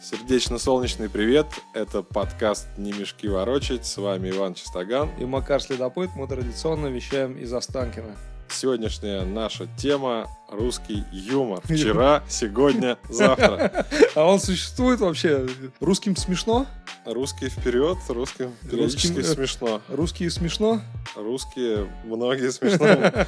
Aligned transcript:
Сердечно-солнечный 0.00 1.10
привет. 1.10 1.46
Это 1.74 2.02
подкаст 2.02 2.66
«Не 2.78 2.90
мешки 2.92 3.28
ворочать». 3.28 3.84
С 3.84 3.98
вами 3.98 4.30
Иван 4.30 4.54
Чистоган. 4.54 5.10
И 5.18 5.26
Макар 5.26 5.60
Следопыт. 5.60 6.08
Мы 6.16 6.26
традиционно 6.26 6.86
вещаем 6.86 7.36
из 7.36 7.52
Останкина. 7.52 8.16
Сегодняшняя 8.48 9.26
наша 9.26 9.68
тема– 9.76 10.26
русский 10.50 11.04
юмор. 11.12 11.60
Вчера, 11.64 12.22
сегодня, 12.30 12.96
завтра. 13.10 13.86
А 14.14 14.24
он 14.24 14.40
существует 14.40 15.00
вообще? 15.00 15.46
Русским 15.80 16.16
смешно? 16.16 16.66
Русский 17.04 17.50
вперед, 17.50 17.98
русским 18.08 18.54
периодически 18.70 19.18
Русским, 19.18 19.32
э, 19.32 19.34
смешно. 19.34 19.80
Русские 19.88 20.30
смешно? 20.30 20.80
Русские 21.14 21.90
многие 22.04 22.50
смешно. 22.50 22.86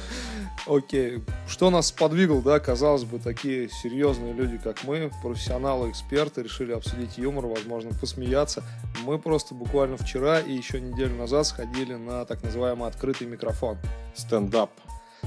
Окей. 0.65 1.21
Что 1.47 1.69
нас 1.69 1.91
подвигло, 1.91 2.41
да, 2.41 2.59
казалось 2.59 3.03
бы, 3.03 3.19
такие 3.19 3.69
серьезные 3.69 4.33
люди, 4.33 4.57
как 4.57 4.83
мы, 4.83 5.11
профессионалы, 5.21 5.89
эксперты, 5.89 6.43
решили 6.43 6.71
обсудить 6.71 7.17
юмор, 7.17 7.47
возможно, 7.47 7.91
посмеяться. 7.99 8.63
Мы 9.03 9.19
просто 9.19 9.53
буквально 9.53 9.97
вчера 9.97 10.39
и 10.39 10.53
еще 10.53 10.79
неделю 10.79 11.15
назад 11.15 11.47
сходили 11.47 11.95
на 11.95 12.25
так 12.25 12.43
называемый 12.43 12.87
открытый 12.87 13.27
микрофон. 13.27 13.77
Стендап. 14.15 14.71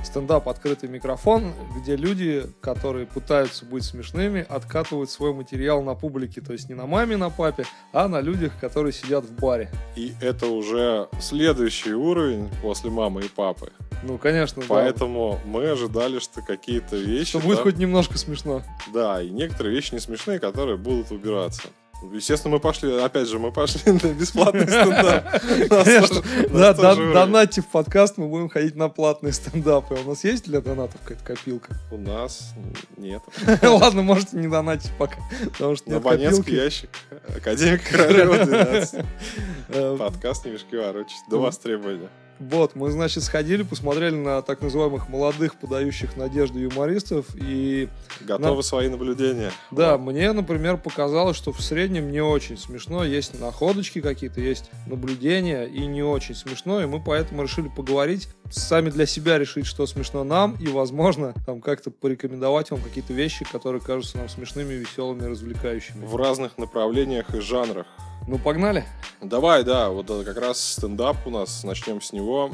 Стендап 0.04 0.48
«Открытый 0.48 0.88
микрофон», 0.90 1.52
где 1.76 1.96
люди, 1.96 2.44
которые 2.60 3.06
пытаются 3.06 3.64
быть 3.64 3.82
смешными, 3.82 4.44
откатывают 4.46 5.10
свой 5.10 5.32
материал 5.32 5.82
на 5.82 5.94
публике, 5.94 6.42
то 6.42 6.52
есть 6.52 6.68
не 6.68 6.74
на 6.74 6.86
маме, 6.86 7.16
на 7.16 7.30
папе, 7.30 7.64
а 7.92 8.06
на 8.06 8.20
людях, 8.20 8.52
которые 8.60 8.92
сидят 8.92 9.24
в 9.24 9.32
баре. 9.32 9.70
И 9.96 10.12
это 10.20 10.46
уже 10.46 11.08
следующий 11.18 11.94
уровень 11.94 12.50
после 12.62 12.90
мамы 12.90 13.22
и 13.22 13.28
папы. 13.28 13.72
Ну, 14.02 14.18
конечно, 14.18 14.62
да. 14.62 14.68
Поэтому 14.68 15.40
мы 15.44 15.68
ожидали, 15.68 16.18
что 16.18 16.42
какие-то 16.42 16.96
вещи... 16.96 17.30
Что 17.30 17.40
будет 17.40 17.58
да, 17.58 17.62
хоть 17.64 17.76
немножко 17.78 18.18
смешно. 18.18 18.62
Да, 18.92 19.22
и 19.22 19.30
некоторые 19.30 19.74
вещи 19.74 19.94
не 19.94 20.00
смешные, 20.00 20.38
которые 20.38 20.76
будут 20.76 21.10
убираться. 21.10 21.68
Естественно, 22.12 22.54
мы 22.54 22.60
пошли, 22.60 22.92
опять 23.00 23.28
же, 23.28 23.38
мы 23.38 23.52
пошли 23.52 23.92
на 24.02 24.12
бесплатный 24.12 24.66
стендап. 24.66 25.24
Конечно. 25.68 26.22
Да, 26.50 26.58
нас 26.58 26.76
да, 26.76 26.94
тоже 26.94 27.12
донатьте 27.12 27.62
в 27.62 27.66
подкаст, 27.66 28.18
мы 28.18 28.28
будем 28.28 28.48
ходить 28.48 28.76
на 28.76 28.88
платные 28.88 29.32
стендапы. 29.32 29.94
У 29.94 30.08
нас 30.08 30.22
есть 30.24 30.44
для 30.44 30.60
донатов 30.60 31.00
какая-то 31.02 31.24
копилка? 31.24 31.74
У 31.90 31.96
нас 31.96 32.52
нет. 32.96 33.22
Ладно, 33.62 34.02
можете 34.02 34.36
не 34.36 34.48
донатить 34.48 34.92
пока, 34.98 35.16
потому 35.52 35.76
что 35.76 35.90
нет 35.90 35.98
абонентский 35.98 36.54
ящик. 36.54 36.90
Академик 37.34 37.82
Королева 37.88 38.44
12. 38.44 39.04
Э, 39.68 39.96
Подкаст 39.98 40.44
«Не 40.44 40.52
мешки 40.52 40.76
ворочать». 40.76 41.22
До 41.30 41.38
востребования. 41.38 42.10
Вот, 42.38 42.74
мы, 42.74 42.90
значит, 42.90 43.22
сходили, 43.22 43.62
посмотрели 43.62 44.14
на 44.14 44.42
так 44.42 44.60
называемых 44.60 45.08
молодых, 45.08 45.56
подающих 45.56 46.16
надежды 46.16 46.60
юмористов, 46.60 47.26
и 47.34 47.88
Готовы 48.20 48.62
свои 48.62 48.88
наблюдения? 48.88 49.52
Да, 49.70 49.98
мне, 49.98 50.32
например, 50.32 50.76
показалось, 50.76 51.36
что 51.36 51.52
в 51.52 51.60
среднем 51.60 52.10
не 52.10 52.20
очень 52.20 52.58
смешно. 52.58 53.04
Есть 53.04 53.38
находочки 53.40 54.00
какие-то, 54.00 54.40
есть 54.40 54.70
наблюдения, 54.86 55.64
и 55.64 55.86
не 55.86 56.02
очень 56.02 56.34
смешно. 56.34 56.82
И 56.82 56.86
мы 56.86 57.02
поэтому 57.02 57.42
решили 57.42 57.68
поговорить, 57.68 58.28
сами 58.50 58.90
для 58.90 59.06
себя 59.06 59.38
решить, 59.38 59.66
что 59.66 59.86
смешно 59.86 60.24
нам, 60.24 60.56
и, 60.60 60.68
возможно, 60.68 61.34
там 61.46 61.60
как-то 61.60 61.90
порекомендовать 61.90 62.70
вам 62.70 62.80
какие-то 62.80 63.12
вещи, 63.12 63.44
которые 63.50 63.80
кажутся 63.80 64.18
нам 64.18 64.28
смешными, 64.28 64.74
веселыми, 64.74 65.24
развлекающими. 65.24 66.04
В 66.04 66.16
разных 66.16 66.58
направлениях 66.58 67.34
и 67.34 67.40
жанрах. 67.40 67.86
Ну, 68.26 68.38
погнали? 68.38 68.84
Давай, 69.20 69.62
да, 69.62 69.90
вот 69.90 70.10
это 70.10 70.24
как 70.24 70.38
раз 70.38 70.60
стендап 70.60 71.16
у 71.26 71.30
нас, 71.30 71.62
начнем 71.62 72.00
с 72.00 72.12
него. 72.12 72.50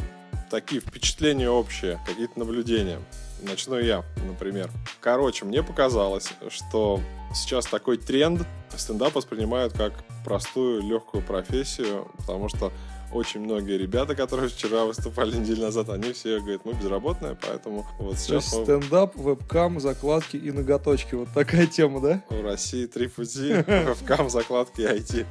Такие 0.51 0.83
впечатления 0.83 1.49
общие, 1.49 1.99
какие-то 2.07 2.39
наблюдения. 2.39 3.01
Начну 3.41 3.79
я, 3.79 4.05
например. 4.27 4.71
Короче, 5.01 5.47
мне 5.47 5.63
показалось, 5.63 6.29
что 6.51 7.01
сейчас 7.35 7.65
такой 7.65 7.97
тренд 7.97 8.47
стендап 8.77 9.15
воспринимают 9.15 9.73
как 9.73 9.95
простую, 10.27 10.83
легкую 10.83 11.25
профессию, 11.25 12.07
потому 12.19 12.51
что 12.51 12.71
очень 13.13 13.41
многие 13.41 13.77
ребята, 13.77 14.15
которые 14.15 14.49
вчера 14.49 14.85
выступали 14.85 15.37
неделю 15.37 15.63
назад, 15.63 15.89
они 15.91 16.13
все 16.13 16.41
говорят, 16.41 16.65
мы 16.65 16.73
безработные, 16.73 17.37
поэтому 17.41 17.87
вот 17.99 18.17
То 18.17 18.21
сейчас 18.21 18.45
есть 18.45 18.57
мы 18.57 18.65
стендап, 18.65 19.17
вебкам, 19.17 19.81
закладки 19.81 20.37
и 20.37 20.51
ноготочки. 20.51 21.15
Вот 21.15 21.29
такая 21.35 21.67
тема, 21.67 22.01
да? 22.01 22.23
в 22.29 22.43
России 22.43 22.87
три 22.87 23.09
пути, 23.09 23.53
вебкам, 23.67 24.31
закладки 24.31 24.81
и 24.81 24.85
IT. 24.85 25.27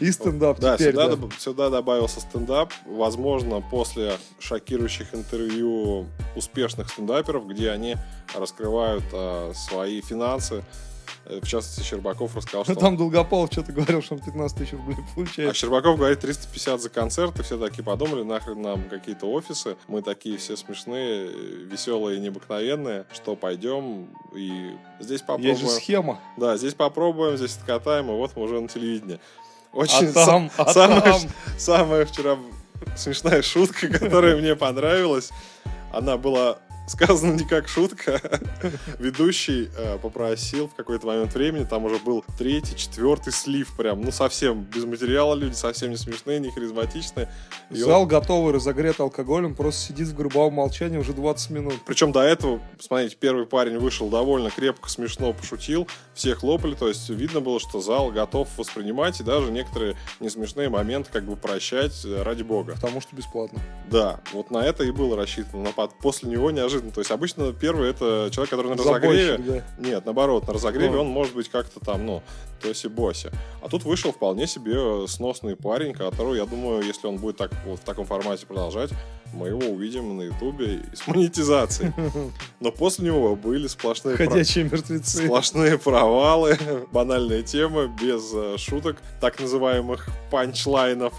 И 0.00 0.12
стендап 0.12 0.60
Да, 0.60 0.76
теперь, 0.76 0.92
сюда, 0.92 1.16
да. 1.16 1.28
сюда 1.38 1.70
добавился 1.70 2.20
стендап. 2.20 2.72
Возможно, 2.86 3.60
после 3.60 4.18
шокирующих 4.38 5.14
интервью 5.14 6.06
успешных 6.36 6.90
стендаперов, 6.90 7.46
где 7.46 7.70
они 7.70 7.96
раскрывают 8.34 9.04
э, 9.12 9.52
свои 9.54 10.00
финансы. 10.00 10.64
Э, 11.26 11.40
В 11.40 11.46
частности, 11.46 11.88
Щербаков 11.88 12.36
рассказал, 12.36 12.64
что... 12.64 12.74
Там 12.74 12.96
Долгополов 12.96 13.50
что-то 13.52 13.72
говорил, 13.72 14.02
что 14.02 14.14
он 14.14 14.20
15 14.20 14.58
тысяч 14.58 14.72
рублей 14.72 14.96
А 14.98 15.14
получает. 15.14 15.56
Щербаков 15.56 15.96
говорит 15.96 16.20
350 16.20 16.80
за 16.80 16.90
концерт, 16.90 17.38
и 17.40 17.42
все 17.42 17.58
такие 17.58 17.84
подумали, 17.84 18.22
нахрен 18.22 18.60
нам 18.60 18.88
какие-то 18.88 19.26
офисы, 19.26 19.76
мы 19.88 20.02
такие 20.02 20.38
все 20.38 20.56
смешные, 20.56 21.26
э, 21.26 21.30
веселые 21.70 22.18
и 22.18 22.20
необыкновенные, 22.20 23.06
что 23.12 23.36
пойдем 23.36 24.08
и 24.34 24.72
здесь 25.00 25.20
попробуем. 25.20 25.50
Есть 25.50 25.62
же 25.62 25.68
схема. 25.68 26.20
Да, 26.36 26.56
здесь 26.56 26.74
попробуем, 26.74 27.36
здесь 27.36 27.56
откатаем, 27.56 28.10
и 28.10 28.14
вот 28.14 28.32
мы 28.36 28.42
уже 28.42 28.60
на 28.60 28.68
телевидении. 28.68 29.20
Очень 29.72 30.08
А 30.08 30.12
там, 30.12 30.50
а 30.56 30.66
самое, 30.72 31.00
там. 31.00 31.20
самая 31.58 32.06
вчера 32.06 32.38
смешная 32.96 33.42
шутка, 33.42 33.88
которая 33.98 34.36
мне 34.36 34.54
понравилась, 34.56 35.30
она 35.92 36.16
была 36.16 36.58
сказана 36.86 37.34
не 37.34 37.44
как 37.44 37.68
шутка. 37.68 38.20
Ведущий 38.98 39.70
э, 39.76 39.98
попросил 39.98 40.68
в 40.68 40.74
какой-то 40.74 41.06
момент 41.06 41.34
времени, 41.34 41.64
там 41.64 41.84
уже 41.84 41.98
был 41.98 42.24
третий, 42.38 42.76
четвертый 42.76 43.32
слив 43.32 43.74
прям, 43.76 44.02
ну 44.02 44.12
совсем 44.12 44.62
без 44.62 44.84
материала 44.84 45.34
люди, 45.34 45.54
совсем 45.54 45.90
не 45.90 45.96
смешные, 45.96 46.40
не 46.40 46.50
харизматичные. 46.50 47.30
И 47.70 47.82
он- 47.82 47.88
Зал 47.88 48.06
готовый, 48.06 48.52
разогрет 48.52 49.00
алкоголем, 49.00 49.54
просто 49.54 49.80
сидит 49.88 50.08
в 50.08 50.14
грубовом 50.14 50.54
молчании 50.54 50.98
уже 50.98 51.12
20 51.12 51.50
минут. 51.50 51.74
Причем 51.86 52.12
до 52.12 52.20
этого, 52.20 52.60
смотрите, 52.78 53.16
первый 53.18 53.46
парень 53.46 53.78
вышел 53.78 54.08
довольно 54.08 54.50
крепко, 54.50 54.88
смешно 54.88 55.32
пошутил, 55.32 55.88
все 56.14 56.34
хлопали, 56.34 56.74
то 56.74 56.88
есть 56.88 57.08
видно 57.08 57.40
было, 57.40 57.58
что 57.60 57.80
зал 57.80 58.10
готов 58.10 58.48
воспринимать 58.56 59.20
и 59.20 59.24
даже 59.24 59.50
некоторые 59.50 59.96
несмешные 60.20 60.68
моменты 60.68 61.10
как 61.12 61.24
бы 61.24 61.36
прощать 61.36 62.04
э, 62.04 62.22
ради 62.22 62.42
бога. 62.42 62.74
Потому 62.74 63.00
что 63.00 63.16
бесплатно. 63.16 63.60
Да, 63.90 64.20
вот 64.32 64.50
на 64.50 64.58
это 64.58 64.84
и 64.84 64.90
было 64.90 65.16
рассчитано, 65.16 65.64
но 65.76 65.88
после 65.88 66.30
него 66.30 66.50
неожиданно. 66.50 66.73
То 66.80 67.00
есть 67.00 67.10
обычно 67.10 67.52
первый 67.52 67.90
это 67.90 68.28
человек, 68.32 68.50
который 68.50 68.68
на 68.76 68.82
Забойщик, 68.82 69.30
разогреве, 69.30 69.64
да. 69.78 69.88
нет, 69.88 70.04
наоборот, 70.04 70.46
на 70.46 70.52
разогреве 70.54 70.96
А. 70.96 71.00
он 71.00 71.08
может 71.08 71.34
быть 71.34 71.48
как-то 71.48 71.80
там, 71.80 72.04
ну, 72.06 72.22
тоси-боси. 72.62 73.32
А 73.62 73.68
тут 73.68 73.84
вышел 73.84 74.12
вполне 74.12 74.46
себе 74.46 75.06
сносный 75.08 75.56
парень, 75.56 75.92
которого, 75.92 76.34
я 76.34 76.46
думаю, 76.46 76.82
если 76.82 77.06
он 77.06 77.16
будет 77.16 77.36
так, 77.36 77.50
вот 77.66 77.80
в 77.80 77.84
таком 77.84 78.06
формате 78.06 78.46
продолжать, 78.46 78.90
мы 79.32 79.48
его 79.48 79.66
увидим 79.72 80.16
на 80.16 80.22
ютубе 80.22 80.74
и 80.92 80.96
с 80.96 81.06
монетизацией. 81.06 81.92
Но 82.60 82.70
после 82.70 83.06
него 83.06 83.34
были 83.36 83.66
сплошные 83.66 84.16
про- 84.16 84.26
Ходячие 84.26 84.64
мертвецы. 84.64 85.24
Сплошные 85.24 85.78
провалы, 85.78 86.56
банальная 86.92 87.42
тема, 87.42 87.86
без 87.86 88.30
э, 88.32 88.56
шуток, 88.58 88.98
так 89.20 89.40
называемых 89.40 90.08
панчлайнов. 90.30 91.12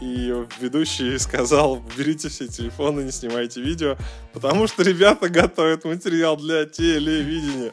И 0.00 0.32
ведущий 0.60 1.18
сказал, 1.18 1.82
берите 1.96 2.28
все 2.28 2.46
телефоны, 2.46 3.00
не 3.00 3.10
снимайте 3.10 3.60
видео, 3.60 3.96
потому 4.32 4.68
что 4.68 4.82
ребята 4.84 5.28
готовят 5.28 5.84
материал 5.84 6.36
для 6.36 6.66
телевидения. 6.66 7.72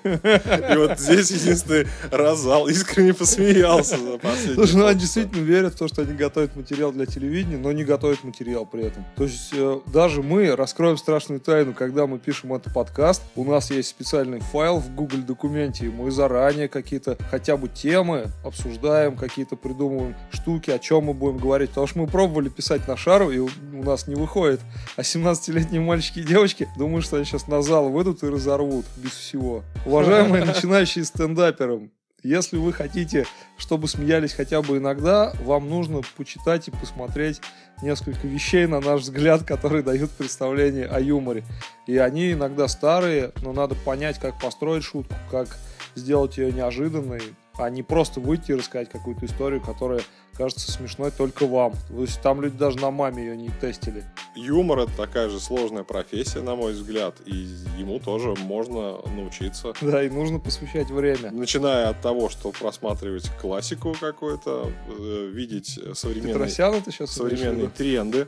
И 0.73 0.77
вот 0.77 0.99
здесь 0.99 1.29
единственный 1.29 1.87
раз 2.11 2.39
зал 2.39 2.67
искренне 2.67 3.13
посмеялся 3.13 3.97
за 3.97 4.17
последний 4.17 4.55
Слушай, 4.55 4.75
ну 4.75 4.85
они 4.87 4.99
действительно 4.99 5.43
верят 5.43 5.75
в 5.75 5.77
то, 5.77 5.87
что 5.87 6.01
они 6.01 6.13
готовят 6.13 6.55
материал 6.55 6.91
для 6.91 7.05
телевидения, 7.05 7.57
но 7.57 7.71
не 7.71 7.83
готовят 7.83 8.23
материал 8.23 8.65
при 8.65 8.85
этом. 8.85 9.05
То 9.15 9.23
есть 9.23 9.49
э, 9.53 9.79
даже 9.87 10.23
мы 10.23 10.55
раскроем 10.55 10.97
страшную 10.97 11.39
тайну, 11.39 11.73
когда 11.73 12.07
мы 12.07 12.17
пишем 12.17 12.53
этот 12.53 12.73
подкаст, 12.73 13.21
у 13.35 13.43
нас 13.43 13.69
есть 13.69 13.89
специальный 13.89 14.39
файл 14.39 14.79
в 14.79 14.93
Google 14.95 15.19
документе, 15.19 15.85
и 15.85 15.89
мы 15.89 16.09
заранее 16.09 16.67
какие-то 16.67 17.17
хотя 17.29 17.57
бы 17.57 17.67
темы 17.67 18.31
обсуждаем, 18.43 19.15
какие-то 19.15 19.55
придумываем 19.55 20.15
штуки, 20.31 20.71
о 20.71 20.79
чем 20.79 21.05
мы 21.05 21.13
будем 21.13 21.37
говорить. 21.37 21.69
Потому 21.69 21.87
что 21.87 21.99
мы 21.99 22.07
пробовали 22.15 22.47
писать 22.47 22.87
на 22.87 22.95
шару, 22.95 23.29
и 23.29 23.39
у 23.39 23.49
нас 23.83 24.07
не 24.07 24.15
выходит. 24.15 24.61
А 24.95 25.01
17-летние 25.01 25.81
мальчики 25.81 26.19
и 26.19 26.23
девочки 26.23 26.65
думают, 26.77 27.03
что 27.03 27.17
они 27.17 27.25
сейчас 27.25 27.49
на 27.49 27.61
зал 27.61 27.89
выйдут 27.89 28.23
и 28.23 28.29
разорвут 28.29 28.85
без 28.95 29.11
всего. 29.11 29.65
Уважаемые 29.85 30.45
начинающие 30.45 31.03
стендаперы, 31.03 31.89
если 32.23 32.55
вы 32.55 32.71
хотите, 32.71 33.25
чтобы 33.57 33.89
смеялись 33.89 34.31
хотя 34.31 34.61
бы 34.61 34.77
иногда, 34.77 35.33
вам 35.41 35.69
нужно 35.69 36.03
почитать 36.15 36.69
и 36.69 36.71
посмотреть 36.71 37.41
несколько 37.81 38.25
вещей, 38.27 38.65
на 38.65 38.79
наш 38.79 39.01
взгляд, 39.01 39.43
которые 39.43 39.83
дают 39.83 40.09
представление 40.11 40.85
о 40.85 41.01
юморе. 41.01 41.43
И 41.85 41.97
они 41.97 42.31
иногда 42.31 42.69
старые, 42.69 43.33
но 43.43 43.51
надо 43.51 43.75
понять, 43.75 44.19
как 44.19 44.39
построить 44.39 44.85
шутку, 44.85 45.15
как 45.29 45.49
сделать 45.95 46.37
ее 46.37 46.53
неожиданной. 46.53 47.23
А 47.57 47.69
не 47.69 47.83
просто 47.83 48.19
выйти 48.19 48.51
и 48.51 48.55
рассказать 48.55 48.89
какую-то 48.89 49.25
историю, 49.25 49.61
которая 49.61 50.01
кажется 50.33 50.71
смешной 50.71 51.11
только 51.11 51.45
вам. 51.47 51.73
То 51.87 52.01
есть 52.01 52.21
там 52.21 52.41
люди 52.41 52.57
даже 52.57 52.77
на 52.79 52.91
маме 52.91 53.23
ее 53.23 53.37
не 53.37 53.49
тестили. 53.49 54.03
Юмор 54.35 54.79
это 54.79 54.91
такая 54.97 55.29
же 55.29 55.39
сложная 55.39 55.83
профессия, 55.83 56.41
на 56.41 56.55
мой 56.55 56.73
взгляд, 56.73 57.15
и 57.25 57.33
ему 57.77 57.99
тоже 57.99 58.33
можно 58.35 58.97
научиться. 59.15 59.73
Да, 59.81 60.03
и 60.03 60.09
нужно 60.09 60.39
посвящать 60.39 60.89
время. 60.89 61.31
Начиная 61.31 61.89
от 61.89 62.01
того, 62.01 62.29
что 62.29 62.51
просматривать 62.51 63.29
классику 63.39 63.95
какую-то, 63.99 64.71
э, 64.87 65.29
видеть 65.31 65.79
современные, 65.93 66.47
это 66.47 66.91
сейчас 66.91 67.11
современные 67.11 67.69
тренды. 67.69 68.27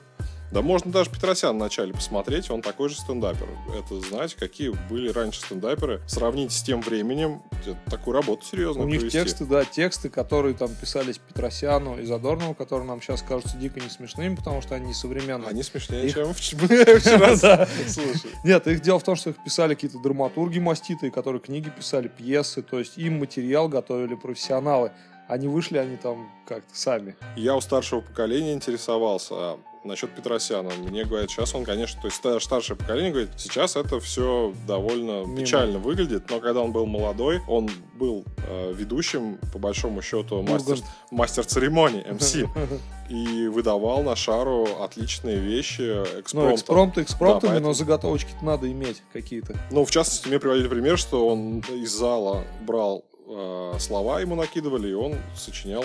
Да 0.52 0.62
можно 0.62 0.92
даже 0.92 1.10
Петросян 1.10 1.56
вначале 1.58 1.94
посмотреть, 1.94 2.50
он 2.50 2.62
такой 2.62 2.88
же 2.90 2.96
стендапер. 2.96 3.48
Это 3.78 4.00
знать, 4.00 4.34
какие 4.36 4.70
были 4.90 5.10
раньше 5.10 5.42
стендаперы, 5.42 6.02
сравнить 6.08 6.54
с 6.54 6.62
тем 6.64 6.82
временем, 6.82 7.42
такую 7.90 8.16
работу 8.16 8.46
серьезную 8.46 8.88
У 8.88 8.90
них 8.90 9.00
провести. 9.02 9.20
тексты, 9.20 9.46
да, 9.46 9.66
тексты, 9.66 10.10
которые 10.10 10.56
там 10.56 10.70
писались 10.74 11.18
Петросяну 11.18 12.00
и 12.00 12.06
Задорнову, 12.06 12.54
которые 12.54 12.88
нам 12.88 13.02
сейчас 13.02 13.22
кажутся 13.22 13.58
дико 13.58 13.80
не 13.82 13.90
смешными, 13.90 14.36
потому 14.36 14.62
что 14.62 14.76
они 14.76 14.94
современные. 14.94 15.50
Они 15.50 15.64
смешнее, 15.64 16.06
Их- 16.08 16.14
чем 16.14 16.30
вч- 16.32 16.56
вчера. 17.00 17.68
Нет, 18.46 18.68
их 18.68 18.82
дело 18.82 19.00
в 19.00 19.04
том, 19.04 19.16
что 19.18 19.32
их 19.32 19.44
писали 19.44 19.74
какие-то 19.76 20.00
драматурги 20.00 20.60
маститые, 20.60 21.12
которые 21.12 21.42
книги 21.42 21.70
писали, 21.70 22.08
пьесы, 22.08 22.62
то 22.62 22.80
есть 22.80 22.98
им 22.98 23.20
материал 23.20 23.68
готовили 23.68 24.16
профессионалы. 24.16 24.92
Они 25.28 25.50
вышли, 25.50 25.78
они 25.78 25.98
там 25.98 26.32
как-то 26.48 26.74
сами. 26.74 27.18
Я 27.36 27.58
у 27.58 27.60
старшего 27.62 28.00
поколения 28.00 28.54
интересовался 28.54 29.34
а 29.36 29.60
насчет 29.88 30.12
Петросяна. 30.16 30.70
Мне 30.78 31.04
говорят, 31.06 31.30
сейчас 31.32 31.56
он, 31.56 31.64
конечно, 31.64 32.00
то 32.02 32.08
есть 32.08 32.18
ста- 32.18 32.40
старшее 32.40 32.78
поколение 32.78 33.12
говорит, 33.12 33.30
сейчас 33.38 33.76
это 33.76 34.00
все 34.00 34.54
довольно 34.68 35.24
Мимо. 35.26 35.38
печально 35.38 35.80
выглядит, 35.80 36.30
но 36.30 36.40
когда 36.40 36.62
он 36.62 36.72
был 36.72 36.86
молодой, 36.86 37.42
он 37.48 37.70
был 37.96 38.24
э, 38.48 38.74
ведущим, 38.76 39.38
по 39.54 39.60
большому 39.60 40.02
счету, 40.02 40.42
мастер, 40.44 40.78
мастер 41.12 41.46
церемоний, 41.46 42.04
МС, 42.12 42.36
и 43.10 43.48
выдавал 43.48 44.04
на 44.04 44.16
шару 44.16 44.68
отличные 44.82 45.38
вещи 45.38 45.82
Ну, 45.82 46.20
экспромтом. 46.22 46.56
экспромты 46.56 47.02
экспромтами, 47.04 47.42
Да, 47.42 47.48
поэтому- 47.54 47.68
но 47.70 47.74
заготовочки 47.74 48.32
надо 48.42 48.72
иметь 48.72 49.02
какие-то. 49.14 49.56
Ну, 49.72 49.86
в 49.86 49.92
частности, 49.92 50.28
мне 50.28 50.40
приводили 50.40 50.68
пример, 50.68 50.98
что 50.98 51.28
он 51.28 51.60
из 51.72 51.92
зала 51.92 52.44
брал 52.62 53.06
э, 53.30 53.74
слова, 53.80 54.20
ему 54.22 54.36
накидывали, 54.36 54.90
и 54.90 54.94
он 54.94 55.16
сочинял 55.36 55.84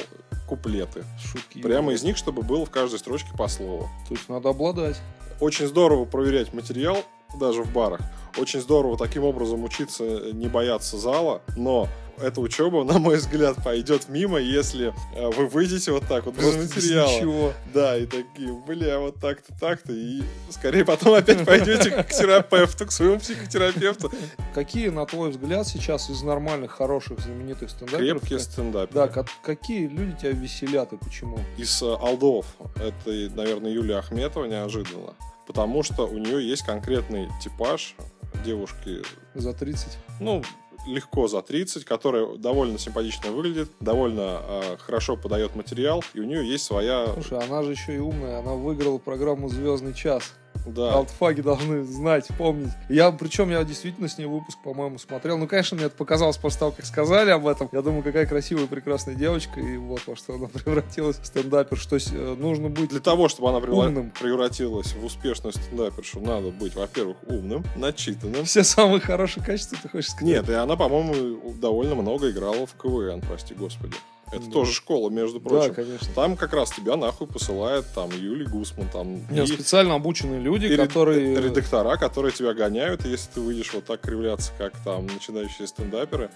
куплеты. 0.52 1.04
Шутки. 1.18 1.62
Прямо 1.62 1.94
из 1.94 2.02
них, 2.02 2.18
чтобы 2.18 2.42
было 2.42 2.66
в 2.66 2.70
каждой 2.70 2.98
строчке 2.98 3.30
по 3.38 3.48
слову. 3.48 3.88
То 4.06 4.14
есть 4.14 4.28
надо 4.28 4.50
обладать. 4.50 5.00
Очень 5.40 5.66
здорово 5.66 6.04
проверять 6.04 6.52
материал 6.52 6.98
даже 7.40 7.62
в 7.62 7.72
барах. 7.72 8.02
Очень 8.38 8.60
здорово 8.60 8.96
таким 8.96 9.24
образом 9.24 9.62
учиться 9.64 10.04
не 10.32 10.48
бояться 10.48 10.96
зала, 10.98 11.42
но 11.56 11.88
эта 12.18 12.40
учеба, 12.40 12.84
на 12.92 12.98
мой 12.98 13.16
взгляд, 13.16 13.56
пойдет 13.62 14.08
мимо, 14.08 14.38
если 14.38 14.94
э, 15.14 15.30
вы 15.30 15.46
выйдете 15.46 15.92
вот 15.92 16.06
так 16.06 16.26
вот 16.26 16.36
без 16.36 16.56
материала. 16.56 17.08
ничего. 17.10 17.52
Да, 17.74 17.96
и 17.96 18.06
такие, 18.06 18.52
бля, 18.66 18.98
вот 18.98 19.16
так-то, 19.20 19.52
так-то, 19.58 19.92
и 19.92 20.22
скорее 20.50 20.84
потом 20.84 21.14
опять 21.14 21.44
пойдете 21.46 21.90
к 21.90 22.08
терапевту, 22.08 22.86
к 22.86 22.92
своему 22.92 23.18
психотерапевту. 23.18 24.12
Какие, 24.54 24.88
на 24.88 25.06
твой 25.06 25.30
взгляд, 25.30 25.66
сейчас 25.66 26.10
из 26.10 26.22
нормальных, 26.22 26.72
хороших, 26.72 27.20
знаменитых 27.20 27.70
стендаперов? 27.70 28.00
Крепкие 28.00 28.38
стендаперы. 28.38 28.94
Да, 28.94 29.08
ка- 29.08 29.26
какие 29.42 29.86
люди 29.86 30.16
тебя 30.20 30.32
веселят 30.32 30.92
и 30.92 30.96
почему? 30.96 31.38
Из 31.56 31.82
э, 31.82 31.86
алдов, 31.86 32.46
это, 32.76 33.10
наверное, 33.34 33.70
Юлия 33.70 33.98
Ахметова 33.98 34.44
неожиданно, 34.44 35.14
потому 35.46 35.82
что 35.82 36.06
у 36.06 36.18
нее 36.18 36.46
есть 36.46 36.62
конкретный 36.64 37.28
типаж 37.42 37.96
девушки 38.44 39.02
За 39.34 39.52
30? 39.52 39.98
ну, 40.20 40.42
легко 40.86 41.28
за 41.28 41.42
30, 41.42 41.84
которая 41.84 42.36
довольно 42.36 42.78
симпатично 42.78 43.30
выглядит, 43.30 43.70
довольно 43.80 44.40
э, 44.42 44.76
хорошо 44.78 45.16
подает 45.16 45.54
материал, 45.54 46.02
и 46.14 46.20
у 46.20 46.24
нее 46.24 46.46
есть 46.48 46.64
своя... 46.64 47.06
Слушай, 47.14 47.38
она 47.38 47.62
же 47.62 47.72
еще 47.72 47.94
и 47.94 47.98
умная, 47.98 48.38
она 48.38 48.52
выиграла 48.52 48.98
программу 48.98 49.48
«Звездный 49.48 49.94
час». 49.94 50.32
Да, 50.66 50.94
Алтфаги 50.94 51.40
должны 51.40 51.84
знать, 51.84 52.28
помнить. 52.38 52.72
Я, 52.88 53.10
причем, 53.12 53.50
я 53.50 53.64
действительно 53.64 54.08
с 54.08 54.18
ней 54.18 54.26
выпуск, 54.26 54.58
по-моему, 54.62 54.98
смотрел. 54.98 55.38
Ну, 55.38 55.46
конечно, 55.46 55.76
мне 55.76 55.86
это 55.86 55.96
показалось 55.96 56.36
после 56.36 56.60
того, 56.60 56.72
как 56.72 56.84
сказали 56.84 57.30
об 57.30 57.46
этом. 57.46 57.68
Я 57.72 57.82
думаю, 57.82 58.02
какая 58.02 58.26
красивая, 58.26 58.66
прекрасная 58.66 59.14
девочка, 59.14 59.60
и 59.60 59.76
вот 59.76 60.02
во 60.06 60.16
что 60.16 60.34
она 60.34 60.48
превратилась 60.52 61.18
в 61.18 61.26
стендапер. 61.26 61.76
Что 61.76 61.96
э, 61.96 62.34
нужно 62.36 62.68
быть 62.68 62.90
для 62.90 63.00
того, 63.00 63.28
чтобы 63.28 63.48
она 63.48 63.58
умным. 63.58 64.12
превратилась 64.18 64.94
в 64.94 65.04
успешную 65.04 65.52
стендапершу, 65.52 66.20
надо 66.20 66.50
быть, 66.50 66.74
во-первых, 66.74 67.16
умным, 67.26 67.64
начитанным. 67.76 68.44
Все 68.44 68.64
самые 68.64 69.00
хорошие 69.00 69.44
качества, 69.44 69.78
ты 69.82 69.88
хочешь 69.88 70.10
сказать? 70.10 70.26
Нет, 70.26 70.48
и 70.48 70.54
она, 70.54 70.76
по-моему, 70.76 71.52
довольно 71.54 71.94
много 71.94 72.30
играла 72.30 72.66
в 72.66 72.74
КВН, 72.74 73.20
прости 73.20 73.54
господи. 73.54 73.94
Это 74.32 74.46
Да. 74.46 74.50
тоже 74.50 74.72
школа, 74.72 75.10
между 75.10 75.38
Да, 75.40 75.48
прочим. 75.48 75.74
конечно. 75.74 76.08
Там 76.14 76.36
как 76.36 76.52
раз 76.54 76.70
тебя 76.70 76.96
нахуй 76.96 77.26
посылает 77.26 77.84
там 77.94 78.10
Юлий 78.10 78.46
Гусман, 78.46 78.88
там 78.88 79.16
Нет, 79.30 79.48
и- 79.48 79.52
специально 79.54 79.94
обученные 79.94 80.40
люди, 80.40 80.66
и 80.66 80.76
которые... 80.76 81.36
редактора, 81.36 81.96
которые 81.98 82.32
тебя 82.32 82.54
гоняют, 82.54 83.04
и 83.04 83.10
если 83.10 83.30
ты 83.32 83.40
выйдешь 83.40 83.72
вот 83.74 83.84
так 83.84 84.00
кривляться, 84.00 84.52
как 84.56 84.72
там 84.84 85.06
начинающие 85.06 85.66
стендаперы, 85.68 86.30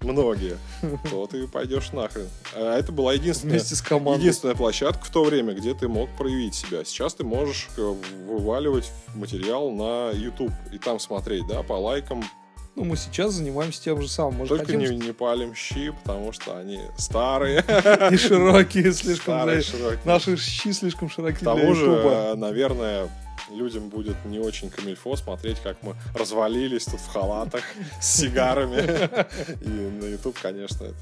многие, 0.00 0.56
то 1.10 1.26
ты 1.26 1.46
пойдешь 1.48 1.92
нахрен. 1.92 2.28
А 2.54 2.78
это 2.78 2.92
была 2.92 3.14
единственная, 3.14 3.54
Вместе 3.56 3.74
с 3.74 3.82
командой. 3.82 4.20
единственная 4.20 4.54
площадка 4.54 5.04
в 5.04 5.10
то 5.10 5.24
время, 5.24 5.52
где 5.54 5.74
ты 5.74 5.88
мог 5.88 6.08
проявить 6.16 6.54
себя. 6.54 6.84
Сейчас 6.84 7.14
ты 7.14 7.24
можешь 7.24 7.68
э, 7.76 7.94
вываливать 8.26 8.90
материал 9.14 9.70
на 9.70 10.10
YouTube 10.12 10.52
и 10.72 10.78
там 10.78 11.00
смотреть, 11.00 11.46
да, 11.48 11.62
по 11.64 11.72
лайкам. 11.72 12.22
Ну, 12.76 12.84
мы 12.84 12.96
сейчас 12.96 13.34
занимаемся 13.34 13.82
тем 13.82 14.00
же 14.00 14.08
самым. 14.08 14.36
Мы 14.36 14.44
же 14.44 14.50
Только 14.50 14.66
хотим 14.66 14.80
не, 14.80 15.06
не 15.06 15.12
палим 15.12 15.54
щи, 15.54 15.90
потому 15.90 16.32
что 16.32 16.56
они 16.56 16.80
старые, 16.96 17.64
и 18.10 18.16
широкие 18.16 18.92
слишком 18.92 19.34
старые, 19.34 19.60
для... 19.60 19.70
широкие. 19.70 20.00
Наши 20.04 20.36
щи 20.36 20.72
слишком 20.72 21.10
широки 21.10 21.38
К 21.38 21.44
тому 21.44 21.66
для 21.66 21.74
же, 21.74 21.86
э, 21.86 22.34
наверное, 22.36 23.08
людям 23.50 23.88
будет 23.88 24.16
не 24.24 24.38
очень 24.38 24.70
камильфо 24.70 25.16
смотреть, 25.16 25.60
как 25.60 25.82
мы 25.82 25.96
развалились 26.14 26.84
тут 26.84 27.00
в 27.00 27.08
халатах 27.08 27.64
с 28.00 28.16
сигарами. 28.18 28.82
И 29.62 29.68
на 29.68 30.04
YouTube, 30.04 30.38
конечно, 30.40 30.84
это... 30.84 30.96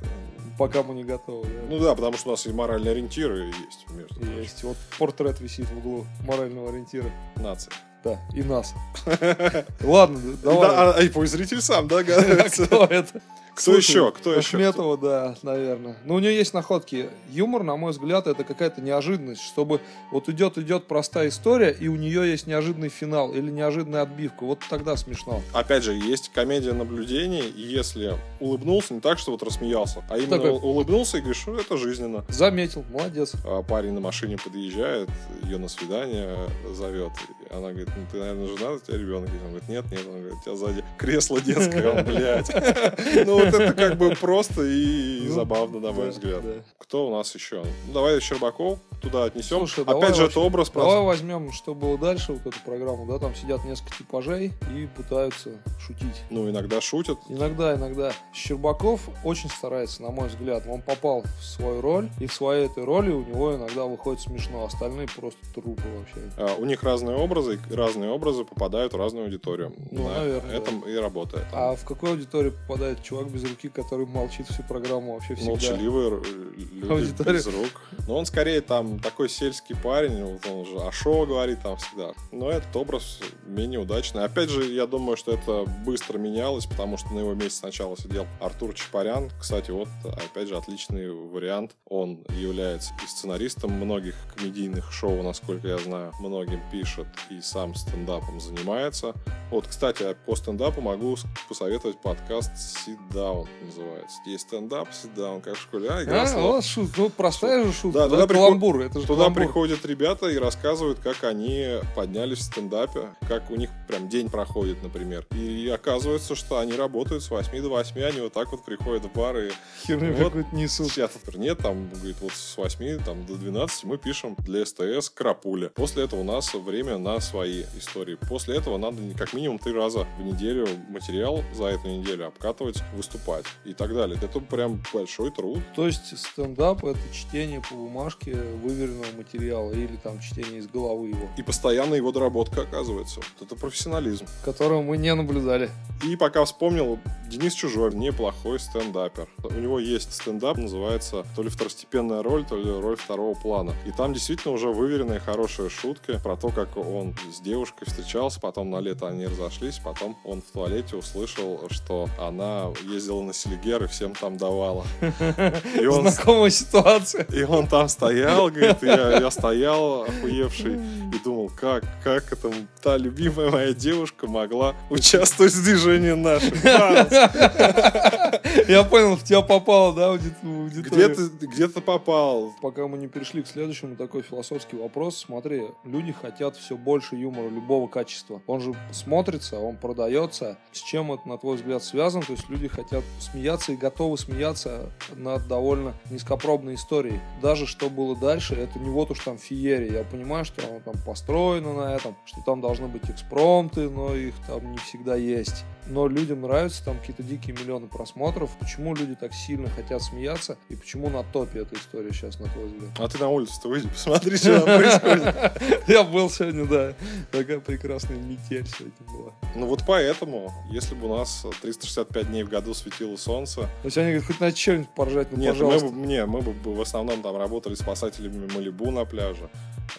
Пока 0.58 0.82
мы 0.82 0.94
не 0.94 1.04
готовы. 1.04 1.44
да. 1.44 1.60
Ну 1.68 1.78
да, 1.78 1.94
потому 1.94 2.16
что 2.16 2.30
у 2.30 2.32
нас 2.32 2.44
и 2.46 2.52
моральные 2.52 2.90
ориентиры 2.90 3.46
есть, 3.46 3.86
между. 3.90 4.40
Есть. 4.40 4.64
Вот 4.64 4.76
портрет 4.98 5.40
висит 5.40 5.66
в 5.68 5.78
углу 5.78 6.06
морального 6.26 6.70
ориентира. 6.70 7.08
Нации. 7.36 7.70
Да, 8.04 8.18
и 8.34 8.42
нас. 8.42 8.74
Ладно, 9.82 10.36
давай. 10.42 10.68
Да, 10.68 10.94
а, 10.94 11.02
и 11.02 11.08
пусть 11.08 11.32
зритель 11.32 11.60
сам 11.60 11.86
А 11.86 11.88
догадывается. 11.88 12.66
Кто 12.66 12.84
это? 12.84 13.20
Кто 13.58 13.72
Слушай, 13.72 13.90
еще? 13.90 14.12
Кто 14.12 14.34
еще? 14.34 14.56
Ахметова, 14.56 14.96
да, 14.96 15.34
наверное. 15.42 15.96
Но 16.04 16.14
у 16.14 16.20
нее 16.20 16.36
есть 16.36 16.54
находки. 16.54 17.10
Юмор, 17.28 17.64
на 17.64 17.74
мой 17.76 17.90
взгляд, 17.90 18.28
это 18.28 18.44
какая-то 18.44 18.80
неожиданность, 18.80 19.42
чтобы 19.42 19.80
вот 20.12 20.28
идет 20.28 20.58
идет 20.58 20.86
простая 20.86 21.28
история, 21.28 21.72
и 21.72 21.88
у 21.88 21.96
нее 21.96 22.30
есть 22.30 22.46
неожиданный 22.46 22.88
финал 22.88 23.32
или 23.32 23.50
неожиданная 23.50 24.02
отбивка. 24.02 24.44
Вот 24.44 24.61
тогда 24.70 24.96
смешно. 24.96 25.42
Опять 25.52 25.82
же, 25.82 25.94
есть 25.94 26.30
комедия 26.32 26.73
наблюдений, 26.73 27.40
и 27.40 27.62
если 27.62 28.16
улыбнулся, 28.38 28.94
не 28.94 29.00
так, 29.00 29.18
что 29.18 29.32
вот 29.32 29.42
рассмеялся, 29.42 30.04
а 30.08 30.18
именно 30.18 30.37
Такой- 30.37 30.52
улыбнулся 30.52 31.18
и 31.18 31.20
говоришь, 31.20 31.42
что 31.42 31.56
это 31.58 31.76
жизненно. 31.76 32.25
Заметил, 32.28 32.84
молодец. 32.92 33.32
А 33.44 33.64
парень 33.64 33.92
на 33.92 34.00
машине 34.00 34.37
подъезжает, 34.38 35.11
ее 35.42 35.58
на 35.58 35.66
свидание 35.66 36.37
зовет. 36.75 37.11
Она 37.50 37.69
говорит, 37.71 37.88
ну 37.97 38.02
ты, 38.11 38.19
наверное, 38.19 38.47
жена, 38.57 38.71
у 38.73 38.78
тебя 38.78 38.99
ребенок. 38.99 39.28
есть?» 39.31 39.43
Он 39.43 39.49
говорит, 39.50 39.69
нет, 39.69 39.85
нет. 39.90 40.00
Он 40.07 40.19
говорит, 40.21 40.38
у 40.38 40.43
тебя 40.45 40.57
сзади 40.57 40.85
кресло 40.99 41.40
детское, 41.40 41.90
он, 41.93 42.05
блядь. 42.07 42.49
Ну 43.26 43.35
вот 43.38 43.55
это 43.55 43.73
как 43.73 43.97
бы 43.97 44.11
просто 44.17 44.62
и 44.64 45.23
Ну, 45.28 45.35
забавно, 45.35 45.81
на 45.81 45.93
мой 45.93 46.11
взгляд. 46.11 46.43
Кто 46.78 47.09
у 47.09 47.17
нас 47.17 47.35
еще? 47.35 47.64
Ну 47.87 47.93
давай 47.93 48.21
Щербаков 48.21 48.78
туда 49.00 49.25
отнесем. 49.25 49.59
Слушай, 49.59 49.85
давай 49.85 50.02
Опять 50.02 50.17
же, 50.17 50.25
это 50.26 50.40
образ 50.40 50.71
Давай 50.71 50.87
просто. 50.88 51.02
возьмем, 51.02 51.52
что 51.52 51.75
было 51.75 51.97
дальше, 51.99 52.33
вот 52.33 52.47
эту 52.47 52.59
программу, 52.64 53.07
да, 53.07 53.19
там 53.19 53.35
сидят 53.35 53.64
несколько 53.64 53.97
типажей 53.97 54.52
и 54.75 54.88
пытаются 54.97 55.50
шутить. 55.81 56.23
Ну, 56.31 56.49
иногда 56.50 56.81
шутят. 56.81 57.19
Иногда, 57.28 57.75
иногда. 57.75 58.12
Щербаков 58.35 59.09
очень 59.25 59.50
старается, 59.50 60.02
на 60.02 60.11
мой 60.11 60.28
взгляд. 60.28 60.64
Он 60.69 60.83
попал 60.83 61.23
в 61.40 61.45
свою 61.45 61.81
роль, 61.81 62.09
и 62.21 62.26
в 62.26 62.33
своей 62.33 62.67
этой 62.67 62.85
роли 62.85 63.11
у 63.11 63.25
него 63.25 63.55
иногда 63.55 63.85
выходит 63.85 64.21
смешно. 64.23 64.64
Остальные 64.64 65.09
просто 65.17 65.38
трупы 65.55 65.83
вообще. 65.97 66.31
А, 66.37 66.57
У 66.59 66.64
них 66.64 66.83
разные 66.83 67.17
образы, 67.17 67.38
и 67.47 67.59
разные 67.75 68.11
образы 68.11 68.45
попадают 68.45 68.92
в 68.92 68.97
разную 68.97 69.26
аудиторию. 69.26 69.73
Ну, 69.90 70.09
На 70.09 70.18
наверное, 70.21 70.57
этом 70.57 70.80
и 70.80 70.95
работает. 70.95 71.45
А 71.52 71.75
в 71.76 71.85
какой 71.85 72.11
аудитории 72.11 72.50
попадает 72.50 73.02
чувак 73.02 73.28
без 73.30 73.45
руки, 73.45 73.68
который 73.68 74.07
молчит 74.07 74.47
всю 74.49 74.62
программу 74.62 75.14
вообще 75.14 75.35
всегда? 75.35 75.50
Молчаливые 75.52 76.09
р- 76.09 76.23
люди 76.57 76.92
Аудитория. 76.92 77.33
без 77.38 77.47
рук. 77.47 77.83
Но 78.07 78.16
он 78.16 78.26
скорее 78.26 78.61
там 78.61 78.99
такой 79.00 79.28
сельский 79.28 79.76
парень, 79.76 80.25
вот 80.25 80.47
он 80.47 80.61
уже 80.61 80.76
о 80.78 80.90
шоу 80.92 81.26
говорит 81.26 81.62
там 81.62 81.76
всегда. 81.76 82.12
Но 82.33 82.50
этот 82.50 82.75
образ 82.76 83.21
менее 83.47 83.80
удачный. 83.80 84.25
Опять 84.25 84.50
же, 84.50 84.64
я 84.64 84.87
думаю, 84.87 85.16
что 85.16 85.33
это 85.33 85.64
быстро 85.85 86.18
менялось, 86.18 86.66
потому 86.66 86.97
что 86.97 87.12
на 87.12 87.21
его 87.21 87.35
месте 87.35 87.61
сначала 87.61 87.97
сидел 87.97 88.26
Артур 88.40 88.75
Чапарян. 88.75 89.30
Кстати, 89.40 89.71
вот, 89.71 89.88
опять 90.04 90.49
же, 90.49 90.57
отличный 90.57 91.11
вариант. 91.11 91.73
Он 91.88 92.25
является 92.30 92.92
и 93.04 93.07
сценаристом 93.07 93.73
многих 93.73 94.14
комедийных 94.37 94.90
шоу, 94.92 95.23
насколько 95.23 95.68
я 95.68 95.78
знаю. 95.78 96.12
Многим 96.21 96.61
пишет. 96.73 97.07
И 97.30 97.40
сам 97.40 97.75
стендапом 97.75 98.40
занимается. 98.40 99.14
Вот, 99.50 99.66
кстати, 99.66 100.16
по 100.26 100.37
стендапу 100.37 100.80
могу 100.80 101.16
посоветовать 101.49 102.00
подкаст 102.00 102.50
Sit 102.54 102.99
Down 103.12 103.47
называется. 103.64 104.16
Есть 104.26 104.49
стендап, 104.49 104.88
Sit 104.90 105.14
Down, 105.14 105.40
как 105.40 105.54
в 105.56 105.61
школе. 105.62 105.88
А, 105.90 106.02
игра 106.02 106.23
А, 106.23 106.26
слов. 106.26 106.42
вот 106.56 106.64
шут, 106.64 106.90
ну 106.97 107.08
простая 107.08 107.64
же 107.64 107.73
шутка. 107.73 108.00
Да, 108.00 108.04
ну, 108.06 108.11
туда 108.14 108.26
приход- 108.26 108.44
каламбур, 108.47 108.80
это 108.82 109.00
же 109.00 109.06
Туда 109.06 109.18
каламбур. 109.20 109.42
приходят 109.44 109.85
ребята 109.87 110.28
и 110.28 110.37
рассказывают, 110.38 110.99
как 110.99 111.25
они 111.25 111.78
поднялись 111.94 112.38
в 112.38 112.42
стендапе, 112.42 113.08
как 113.26 113.50
у 113.50 113.56
них 113.56 113.70
прям 113.87 114.08
день 114.08 114.28
проходит, 114.28 114.82
например. 114.82 115.26
И 115.35 115.68
оказывается, 115.68 116.35
что 116.35 116.58
они 116.58 116.73
работают 116.73 117.23
с 117.23 117.30
8 117.30 117.61
до 117.62 117.68
8, 117.70 118.02
они 118.02 118.20
вот 118.20 118.32
так 118.35 118.50
вот 118.52 118.64
приходят 118.64 119.04
в 119.04 119.12
бар 119.12 119.37
и 119.38 119.50
Херню 119.87 120.12
Вот. 120.14 120.26
какую-то 120.32 120.54
несут. 120.56 120.92
тут 121.25 121.37
нет, 121.37 121.58
там, 121.58 121.88
говорит, 121.88 122.16
вот 122.20 122.32
с 122.32 122.56
8 122.56 122.99
там, 123.04 123.25
до 123.26 123.35
12 123.37 123.85
мы 123.85 123.97
пишем 123.99 124.37
для 124.40 124.64
СТС 124.66 125.08
Крапуля. 125.11 125.68
После 125.70 126.04
этого 126.04 126.20
у 126.20 126.25
нас 126.25 126.52
время 126.54 126.99
на 126.99 127.17
свои 127.20 127.64
истории. 127.76 128.16
После 128.28 128.56
этого 128.56 128.78
надо 128.78 128.96
как 129.16 129.32
минимум 129.32 129.58
три 129.58 129.72
раза 129.72 130.06
в 130.18 130.22
неделю 130.22 130.66
материал 130.88 131.42
за 131.54 131.66
эту 131.66 131.88
неделю 131.88 132.26
обкатывать, 132.26 132.82
выступать 132.94 133.44
и 133.64 133.75
так 133.75 133.94
далее. 133.94 134.18
Это 134.20 134.40
прям 134.40 134.82
большой 134.92 135.30
труд. 135.30 135.60
То 135.75 135.87
есть 135.87 136.16
стендап 136.18 136.84
это 136.84 136.98
чтение 137.12 137.60
по 137.60 137.75
бумажке 137.75 138.34
выверенного 138.34 139.12
материала 139.16 139.72
или 139.72 139.96
там 139.96 140.20
чтение 140.20 140.58
из 140.58 140.66
головы 140.66 141.08
его, 141.08 141.28
И 141.37 141.42
постоянно 141.42 141.94
его 141.94 142.12
доработка 142.12 142.62
оказывается. 142.62 143.20
Вот 143.20 143.46
это 143.46 143.56
профессионализм. 143.56 144.26
которого 144.44 144.82
мы 144.82 144.96
не 144.96 145.14
наблюдали. 145.14 145.70
И 146.04 146.16
пока 146.16 146.44
вспомнил, 146.44 146.98
Денис 147.28 147.54
Чужой 147.54 147.94
неплохой 147.94 148.58
стендапер. 148.58 149.28
У 149.42 149.52
него 149.52 149.78
есть 149.78 150.12
стендап, 150.14 150.56
называется 150.56 151.26
то 151.37 151.42
ли 151.42 151.50
второстепенная 151.50 152.22
роль, 152.22 152.44
то 152.44 152.56
ли 152.56 152.70
роль 152.70 152.96
второго 152.96 153.34
плана. 153.34 153.75
И 153.87 153.92
там 153.92 154.14
действительно 154.14 154.54
уже 154.54 154.68
выверенные 154.68 155.20
хорошие 155.20 155.68
шутки 155.68 156.18
про 156.22 156.37
то, 156.37 156.50
как 156.50 156.76
он 156.76 157.07
с 157.32 157.40
девушкой 157.40 157.86
встречался, 157.86 158.40
потом 158.40 158.70
на 158.70 158.80
лето 158.80 159.08
они 159.08 159.26
разошлись, 159.26 159.80
потом 159.82 160.16
он 160.24 160.42
в 160.42 160.52
туалете 160.52 160.96
услышал, 160.96 161.60
что 161.70 162.08
она 162.18 162.66
ездила 162.84 163.22
на 163.22 163.32
Селигер 163.32 163.84
и 163.84 163.86
всем 163.86 164.14
там 164.14 164.36
давала. 164.36 164.84
И 165.80 165.86
он, 165.86 166.08
Знакомая 166.10 166.50
ситуация. 166.50 167.24
и 167.32 167.42
он 167.42 167.66
там 167.66 167.88
стоял, 167.88 168.48
говорит, 168.48 168.82
я, 168.82 169.18
я 169.20 169.30
стоял 169.30 170.02
охуевший 170.02 170.74
и 170.74 171.18
думал, 171.24 171.50
как, 171.58 171.84
как 172.02 172.32
это 172.32 172.52
та 172.82 172.96
любимая 172.96 173.50
моя 173.50 173.72
девушка 173.72 174.26
могла 174.26 174.74
участвовать 174.90 175.52
в 175.52 175.62
движении 175.64 176.12
наших. 176.12 176.54
Я 178.68 178.84
понял, 178.84 179.16
в 179.16 179.24
тебя 179.24 179.40
попало, 179.42 179.94
да, 179.94 180.14
ауди- 180.14 180.32
в 180.42 180.57
аудиторию? 180.68 181.08
Где 181.08 181.28
ты, 181.28 181.46
где 181.46 181.68
ты 181.68 181.80
попал? 181.80 182.52
Пока 182.60 182.87
мы 182.87 182.98
не 182.98 183.08
перешли 183.08 183.42
к 183.42 183.46
следующему, 183.46 183.96
такой 183.96 184.22
философский 184.22 184.76
вопрос. 184.76 185.18
Смотри, 185.18 185.68
люди 185.84 186.12
хотят 186.12 186.56
все 186.56 186.76
больше 186.76 187.16
юмора 187.16 187.48
любого 187.48 187.88
качества. 187.88 188.42
Он 188.46 188.60
же 188.60 188.75
смотрится, 188.92 189.58
он 189.58 189.76
продается. 189.76 190.58
С 190.72 190.82
чем 190.82 191.12
это, 191.12 191.28
на 191.28 191.38
твой 191.38 191.56
взгляд, 191.56 191.82
связано? 191.82 192.25
То 192.25 192.32
есть 192.32 192.48
люди 192.48 192.68
хотят 192.68 193.04
смеяться 193.20 193.72
и 193.72 193.76
готовы 193.76 194.18
смеяться 194.18 194.90
над 195.14 195.46
довольно 195.48 195.94
низкопробной 196.10 196.75
историей. 196.75 197.20
Даже 197.42 197.66
что 197.66 197.90
было 197.90 198.16
дальше, 198.16 198.54
это 198.54 198.78
не 198.78 198.90
вот 198.90 199.10
уж 199.10 199.20
там 199.20 199.38
феерия. 199.38 199.98
Я 199.98 200.04
понимаю, 200.04 200.44
что 200.44 200.66
оно 200.66 200.80
там 200.80 200.94
построено 201.04 201.75
на 201.75 201.94
этом, 201.94 202.16
что 202.25 202.40
там 202.44 202.60
должны 202.60 202.88
быть 202.88 203.08
экспромты, 203.08 203.88
но 203.88 204.14
их 204.14 204.34
там 204.46 204.72
не 204.72 204.78
всегда 204.78 205.16
есть. 205.16 205.64
Но 205.88 206.07
людям 206.07 206.42
нравятся 206.42 206.85
там 206.85 206.99
какие-то 206.99 207.23
дикие 207.23 207.57
миллионы 207.57 207.87
просмотров. 207.87 208.50
Почему 208.59 208.95
люди 208.95 209.14
так 209.14 209.33
сильно 209.33 209.68
хотят 209.71 210.02
смеяться 210.02 210.59
и 210.68 210.76
почему 210.76 211.09
на 211.09 211.23
топе 211.25 211.61
эта 211.61 211.76
история 211.76 212.12
сейчас, 212.12 212.38
на 212.38 212.49
твой 212.49 212.66
взгляд? 212.66 212.90
А 212.99 213.09
ты 213.09 213.18
на 213.18 213.28
улицу-то 213.28 213.68
выйди, 213.68 213.88
посмотри, 213.88 214.37
что 214.37 214.61
там 214.61 214.78
происходит. 214.78 215.88
Я 215.88 216.04
был 216.04 216.30
сегодня, 216.30 216.66
да. 216.66 216.95
Такая 217.30 217.61
прекрасная 217.61 218.16
метель 218.16 218.66
сегодня 218.66 218.92
была. 219.07 219.33
Ну 219.54 219.66
вот 219.66 219.83
поэтому, 219.87 220.52
если 220.71 220.95
бы 220.95 221.07
у 221.07 221.16
нас 221.16 221.47
365 221.62 222.28
дней 222.28 222.42
в 222.42 222.49
году 222.49 222.75
светило 222.75 223.16
солнце, 223.16 223.62
То 223.62 223.68
есть 223.85 223.99
они 223.99 224.09
говорят, 224.09 224.26
хоть 224.26 224.40
на 224.40 224.52
чем-нибудь 224.52 224.90
поржать, 224.95 225.33
ну 225.33 225.38
нет, 225.38 225.54
мы 225.54 225.61
пожалуйста. 225.61 225.88
бы, 225.88 226.07
не, 226.07 226.26
мы 226.26 226.40
бы 226.42 226.75
в 226.75 226.80
основном 226.80 227.23
там 227.23 227.37
работали 227.37 227.75
спасателями 227.75 228.49
Малибу 228.52 228.90
на 228.90 229.04
пляже, 229.04 229.49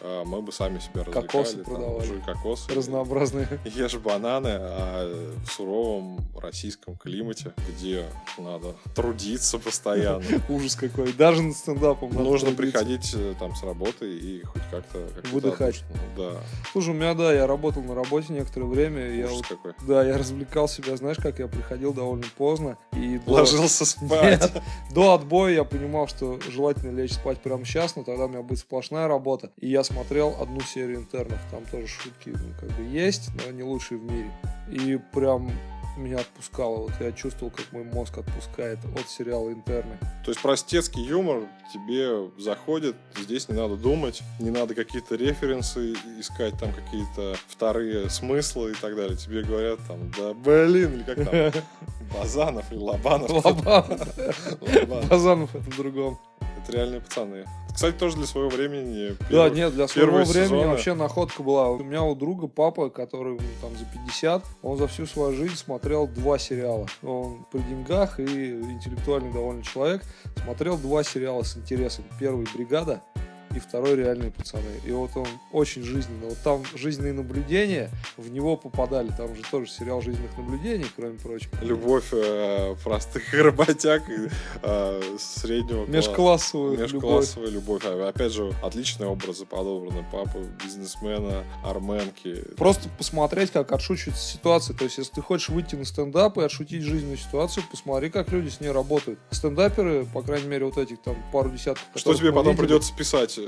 а 0.02 0.24
мы 0.24 0.42
бы 0.42 0.52
сами 0.52 0.80
себя 0.80 1.04
развлекали. 1.04 1.28
Кокосы 1.28 1.56
там, 1.56 1.66
продавали. 1.66 2.06
жуй 2.08 2.22
кокосы. 2.22 2.74
Разнообразные. 2.74 3.48
Ешь 3.66 3.96
бананы, 3.96 4.50
а 4.52 5.36
в 5.46 5.52
суровом 5.80 6.26
российском 6.42 6.96
климате, 6.96 7.54
где 7.68 8.06
надо 8.38 8.76
трудиться 8.96 9.60
постоянно, 9.60 10.24
Ужас 10.50 10.76
какой. 10.76 11.14
Даже 11.14 11.42
над 11.42 11.56
стендапом 11.56 12.12
нужно 12.12 12.52
приходить 12.52 13.14
э, 13.14 13.34
там 13.40 13.56
с 13.56 13.64
работы 13.64 14.18
и 14.18 14.44
хоть 14.44 14.62
как-то... 14.72 15.08
Выдыхать. 15.32 15.84
отдушно. 15.90 16.00
Да, 16.18 16.40
Слушай, 16.72 16.90
у 16.92 16.94
меня, 16.94 17.14
да, 17.14 17.34
я 17.34 17.46
работал 17.46 17.84
на 17.84 17.94
работе 17.94 18.34
некоторое 18.34 18.66
время. 18.66 19.14
Я 19.14 19.28
вот, 19.28 19.48
какой. 19.48 19.74
да, 19.88 20.04
я 20.04 20.18
развлекал 20.18 20.68
себя, 20.68 20.96
знаешь, 20.96 21.18
как 21.18 21.40
я 21.40 21.48
приходил 21.48 21.94
довольно 21.94 22.26
поздно. 22.38 22.78
И 22.94 23.20
Ложился 23.26 23.86
спать. 23.86 24.52
До 24.94 25.14
отбоя 25.14 25.54
я 25.54 25.64
понимал, 25.64 26.08
что 26.08 26.40
желательно 26.50 26.98
лечь 26.98 27.14
спать 27.14 27.40
прямо 27.40 27.66
сейчас, 27.66 27.96
но 27.96 28.04
тогда 28.04 28.26
у 28.26 28.30
меня 28.30 28.42
будет 28.42 28.60
сплошная 28.60 29.08
работа. 29.08 29.52
И 29.58 29.70
я 29.70 29.84
смотрел 29.84 30.36
одну 30.40 30.62
серию 30.62 30.98
интернов. 30.98 31.40
Там 31.52 31.66
тоже 31.66 31.88
шутки 31.88 32.30
ну, 32.30 32.54
как 32.60 32.70
бы 32.78 32.84
есть, 32.84 33.30
но 33.36 33.52
не 33.52 33.64
лучшие 33.64 33.98
в 34.00 34.04
мире. 34.04 34.32
И 34.72 35.00
прям 35.14 35.52
меня 36.00 36.20
отпускало. 36.20 36.78
Вот 36.78 36.94
я 37.00 37.12
чувствовал, 37.12 37.52
как 37.52 37.72
мой 37.72 37.84
мозг 37.84 38.18
отпускает 38.18 38.80
от 38.86 39.10
сериала 39.10 39.52
«Интерны». 39.52 39.98
То 40.24 40.32
есть 40.32 40.42
простецкий 40.42 41.04
юмор 41.04 41.44
тебе 41.74 42.30
заходит, 42.38 42.96
здесь 43.18 43.50
не 43.50 43.56
надо 43.56 43.76
думать, 43.76 44.22
не 44.40 44.50
надо 44.50 44.74
какие-то 44.76 45.16
референсы 45.16 45.94
искать, 46.20 46.58
там 46.58 46.72
какие-то 46.74 47.36
вторые 47.48 48.10
смыслы 48.10 48.72
и 48.72 48.76
так 48.76 48.96
далее. 48.96 49.18
Тебе 49.18 49.44
говорят 49.44 49.80
там, 49.88 50.12
да 50.18 50.34
блин, 50.34 50.96
или 50.96 51.04
как 51.04 51.18
там, 51.30 51.64
Базанов 52.14 52.72
или 52.72 52.80
Лобанов. 52.80 53.30
Лобанов. 53.32 55.10
Базанов 55.10 55.56
это 55.56 55.70
в 55.70 55.76
другом. 55.76 56.20
Это 56.64 56.72
реальные 56.72 57.02
пацаны. 57.02 57.46
Кстати, 57.74 57.96
тоже 57.96 58.18
для 58.18 58.26
своего 58.26 58.50
времени. 58.50 59.16
Да, 59.20 59.26
первый- 59.30 59.52
нет, 59.52 59.74
для 59.74 59.88
своего 59.88 60.24
времени 60.24 60.66
вообще 60.66 60.94
находка 60.94 61.44
была. 61.44 61.70
У 61.70 61.82
меня 61.84 62.04
у 62.04 62.16
друга 62.16 62.48
папа, 62.48 62.90
который 62.90 63.34
ну, 63.34 63.40
там 63.62 63.72
за 63.78 63.86
50, 63.86 64.44
он 64.64 64.78
за 64.78 64.88
всю 64.88 65.06
свою 65.06 65.34
жизнь 65.34 65.56
смотрел 65.56 66.08
два 66.08 66.38
сериала. 66.38 66.88
Он 67.04 67.46
при 67.52 67.60
деньгах 67.60 68.20
и 68.20 68.24
интеллектуальный 68.24 69.32
довольно 69.32 69.64
человек. 69.64 70.02
Смотрел 70.44 70.78
два 70.78 71.04
сериала 71.04 71.44
с 71.44 71.56
интересом. 71.56 72.04
Первый 72.20 72.48
«Бригада», 72.54 73.02
и 73.56 73.60
второй 73.60 73.96
«Реальные 73.96 74.32
пацаны». 74.32 74.80
И 74.86 74.92
вот 74.92 75.12
он 75.16 75.28
очень 75.52 75.84
жизненно. 75.84 76.28
Вот 76.28 76.38
там 76.44 76.64
жизненные 76.76 77.14
наблюдения 77.14 77.90
в 78.18 78.30
него 78.30 78.58
попадали. 78.58 79.10
Там 79.18 79.36
же 79.36 79.42
тоже 79.50 79.68
сериал 79.68 80.02
жизненных 80.02 80.38
наблюдений, 80.38 80.86
кроме 80.96 81.18
прочего. 81.18 81.52
Любовь 81.62 82.06
э, 82.12 82.76
простых 82.84 83.34
работяг 83.34 84.10
и 84.10 84.30
э, 84.62 85.18
среднего 85.20 85.86
класса. 85.86 85.92
Межклассовую 85.92 86.72
любовь. 86.74 86.94
Межклассовая 86.94 87.50
любовь. 87.50 87.82
А, 87.86 88.10
Опять 88.10 88.34
же, 88.34 88.52
отличные 88.64 89.10
образы 89.10 89.46
подобраны. 89.46 90.06
Папа 90.12 90.40
бизнесмена, 90.64 91.44
арменки. 91.64 92.44
Просто 92.58 92.90
посмотреть, 92.98 93.52
как 93.52 93.72
отшучивается 93.72 94.24
ситуация. 94.24 94.76
То 94.76 94.86
есть, 94.86 94.98
если 94.98 95.14
ты 95.14 95.22
хочешь 95.22 95.50
выйти 95.50 95.76
на 95.76 95.86
стендап 95.86 96.38
и 96.38 96.42
отшутить 96.42 96.84
жизненную 96.84 97.18
ситуацию, 97.18 97.64
посмотри, 97.70 98.10
как 98.10 98.32
люди 98.32 98.50
с 98.50 98.60
ней 98.60 98.72
работают. 98.72 99.20
Стендаперы, 99.32 100.06
по 100.06 100.22
крайней 100.22 100.48
мере, 100.48 100.66
вот 100.66 100.78
этих 100.78 101.02
там 101.02 101.16
пару 101.32 101.50
десятков. 101.50 101.86
Что 101.96 102.14
тебе 102.14 102.32
потом 102.32 102.52
видели, 102.54 102.66
придется 102.66 102.96
писать 102.96 103.39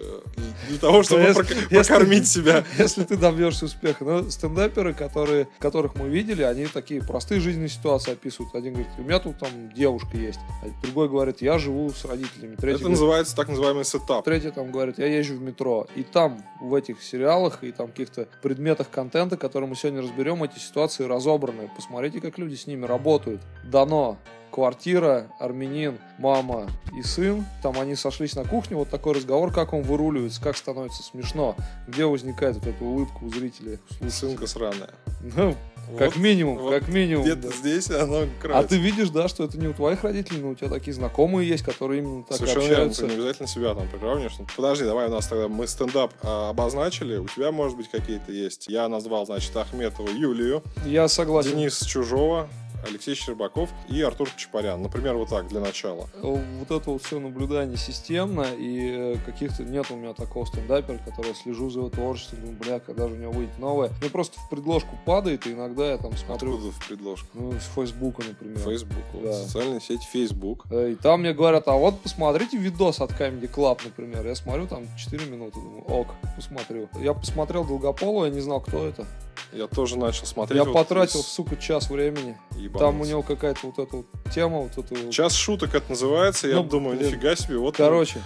для 0.69 0.77
того, 0.79 1.03
чтобы 1.03 1.21
если- 1.21 1.41
прок- 1.41 1.71
если- 1.71 1.93
покормить 1.93 2.27
себя? 2.27 2.63
Если 2.77 3.03
ты 3.03 3.17
добьешься 3.17 3.65
успеха. 3.65 4.03
Но 4.03 4.29
стендаперы, 4.29 4.93
которые, 4.93 5.47
которых 5.59 5.95
мы 5.95 6.09
видели, 6.09 6.43
они 6.43 6.65
такие 6.67 7.01
простые 7.01 7.41
жизненные 7.41 7.69
ситуации 7.69 8.13
описывают. 8.13 8.53
Один 8.55 8.73
говорит, 8.73 8.91
у 8.97 9.01
меня 9.01 9.19
тут 9.19 9.39
там 9.39 9.49
девушка 9.73 10.17
есть. 10.17 10.39
А 10.63 10.67
другой 10.83 11.09
говорит, 11.09 11.41
я 11.41 11.57
живу 11.57 11.89
с 11.89 12.05
родителями. 12.05 12.55
Третий 12.55 12.75
Это 12.75 12.83
говорит, 12.83 12.99
называется 12.99 13.35
так 13.35 13.49
называемый 13.49 13.85
сетап. 13.85 14.23
Третий 14.25 14.51
там 14.51 14.71
говорит, 14.71 14.99
я 14.99 15.07
езжу 15.07 15.35
в 15.35 15.41
метро. 15.41 15.87
И 15.95 16.03
там, 16.03 16.43
в 16.61 16.73
этих 16.75 17.01
сериалах 17.01 17.63
и 17.63 17.71
там 17.71 17.87
каких-то 17.87 18.27
предметах 18.41 18.89
контента, 18.89 19.37
которые 19.37 19.69
мы 19.69 19.75
сегодня 19.75 20.01
разберем, 20.01 20.43
эти 20.43 20.59
ситуации 20.59 21.03
разобраны. 21.05 21.69
Посмотрите, 21.75 22.19
как 22.21 22.37
люди 22.37 22.55
с 22.55 22.67
ними 22.67 22.85
работают. 22.85 23.41
Дано. 23.63 24.17
Квартира, 24.51 25.31
армянин, 25.39 25.97
мама 26.19 26.69
и 26.97 27.01
сын. 27.03 27.45
Там 27.63 27.79
они 27.79 27.95
сошлись 27.95 28.35
на 28.35 28.43
кухне, 28.43 28.75
вот 28.75 28.89
такой 28.89 29.13
разговор, 29.13 29.51
как 29.53 29.73
он 29.73 29.81
выруливается, 29.81 30.41
как 30.41 30.57
становится 30.57 31.03
смешно. 31.03 31.55
Где 31.87 32.05
возникает 32.05 32.55
вот 32.57 32.67
эта 32.67 32.83
улыбка 32.83 33.17
у 33.23 33.29
зрителей. 33.29 33.79
Сынка 34.09 34.45
сраная. 34.47 34.89
Ну, 35.35 35.55
как 35.97 36.15
Вот, 36.15 36.23
минимум, 36.23 36.57
вот 36.57 36.71
как 36.73 36.87
минимум. 36.87 37.23
Где-то 37.23 37.49
да. 37.49 37.55
здесь 37.55 37.89
оно 37.89 38.19
А 38.21 38.27
кроется. 38.41 38.69
ты 38.69 38.77
видишь, 38.77 39.09
да, 39.09 39.27
что 39.27 39.43
это 39.43 39.57
не 39.57 39.67
у 39.67 39.73
твоих 39.73 40.03
родителей, 40.03 40.39
но 40.39 40.49
у 40.49 40.55
тебя 40.55 40.69
такие 40.69 40.93
знакомые 40.93 41.47
есть, 41.49 41.63
которые 41.63 42.01
именно 42.01 42.23
так 42.23 42.37
Совершенно 42.37 42.65
общаются. 42.65 43.07
не 43.07 43.13
обязательно 43.15 43.47
себя 43.47 43.73
там 43.73 43.87
приравниваешь. 43.89 44.33
Ну, 44.39 44.45
Подожди, 44.55 44.85
давай 44.85 45.07
у 45.07 45.11
нас 45.11 45.27
тогда 45.27 45.47
мы 45.47 45.67
стендап 45.67 46.13
а, 46.23 46.49
обозначили, 46.51 47.17
у 47.17 47.27
тебя, 47.27 47.51
может 47.51 47.75
быть, 47.77 47.89
какие-то 47.89 48.31
есть. 48.31 48.67
Я 48.69 48.87
назвал, 48.87 49.25
значит, 49.25 49.55
Ахметова 49.55 50.07
Юлию, 50.09 50.63
Я 50.85 51.07
согласен. 51.07 51.51
Денис 51.51 51.79
Чужого, 51.81 52.47
Алексей 52.87 53.15
Щербаков 53.15 53.69
и 53.89 54.01
Артур 54.01 54.29
Чапарян. 54.35 54.81
Например, 54.81 55.15
вот 55.15 55.29
так, 55.29 55.47
для 55.47 55.59
начала. 55.59 56.09
Вот 56.21 56.71
это 56.71 56.91
вот 56.91 57.03
все 57.03 57.19
наблюдание 57.19 57.77
системно, 57.77 58.45
и 58.57 59.15
э, 59.15 59.15
каких-то 59.25 59.63
нет 59.63 59.87
у 59.91 59.95
меня 59.95 60.13
такого 60.13 60.45
стендапера, 60.45 60.97
который 60.99 61.33
слежу 61.35 61.69
за 61.69 61.79
его 61.79 61.89
творчеством, 61.89 62.39
думаю, 62.41 62.57
бля, 62.59 62.79
когда 62.79 63.07
же 63.07 63.15
у 63.15 63.17
него 63.17 63.31
выйдет 63.31 63.57
новое. 63.59 63.89
Мне 64.01 64.09
просто 64.09 64.39
в 64.39 64.49
предложку 64.49 64.97
падает, 65.05 65.47
и 65.47 65.53
иногда 65.53 65.91
я 65.91 65.97
там 65.97 66.15
смотрю... 66.17 66.53
Откуда 66.55 66.71
в 66.71 66.87
предложку? 66.87 67.27
Ну, 67.33 67.53
с 67.53 67.65
Фейсбука, 67.75 68.23
например. 68.27 68.57
Фейсбук, 68.59 69.03
Да. 69.23 69.33
социальная 69.33 69.79
сеть 69.79 70.03
Facebook. 70.03 70.65
Э, 70.71 70.91
И 70.91 70.95
там 70.95 71.21
мне 71.21 71.33
говорят, 71.33 71.67
а 71.67 71.73
вот 71.73 71.99
посмотрите 72.01 72.57
видос 72.57 72.99
от 73.01 73.11
Comedy 73.11 73.49
Club, 73.51 73.79
например. 73.83 74.25
Я 74.25 74.35
смотрю, 74.35 74.67
там 74.67 74.85
4 74.97 75.25
минуты, 75.25 75.59
думаю, 75.59 75.83
ок, 75.83 76.07
посмотрю. 76.35 76.89
Я 76.99 77.13
посмотрел 77.13 77.63
Долгополова, 77.65 78.25
я 78.25 78.31
не 78.31 78.39
знал, 78.41 78.61
кто 78.61 78.85
это. 78.85 79.05
Я 79.53 79.67
тоже 79.67 79.97
начал 79.97 80.25
смотреть. 80.25 80.57
Я 80.57 80.63
вот 80.63 80.73
потратил, 80.73 81.19
из- 81.19 81.27
сука, 81.27 81.57
час 81.57 81.89
времени. 81.89 82.37
Ебануться. 82.71 82.79
Там 82.91 83.01
у 83.01 83.05
него 83.05 83.21
какая-то 83.21 83.59
вот 83.63 83.79
эта 83.79 83.97
вот 83.97 84.05
тема, 84.33 84.59
вот 84.59 84.71
вот... 84.75 85.11
Час 85.11 85.33
шуток 85.33 85.75
это 85.75 85.89
называется, 85.89 86.47
я 86.47 86.55
Ну, 86.55 86.63
думаю, 86.63 86.97
блин. 86.97 87.09
нифига 87.09 87.35
себе, 87.35 87.57
вот 87.57 87.75
Короче, 87.77 88.21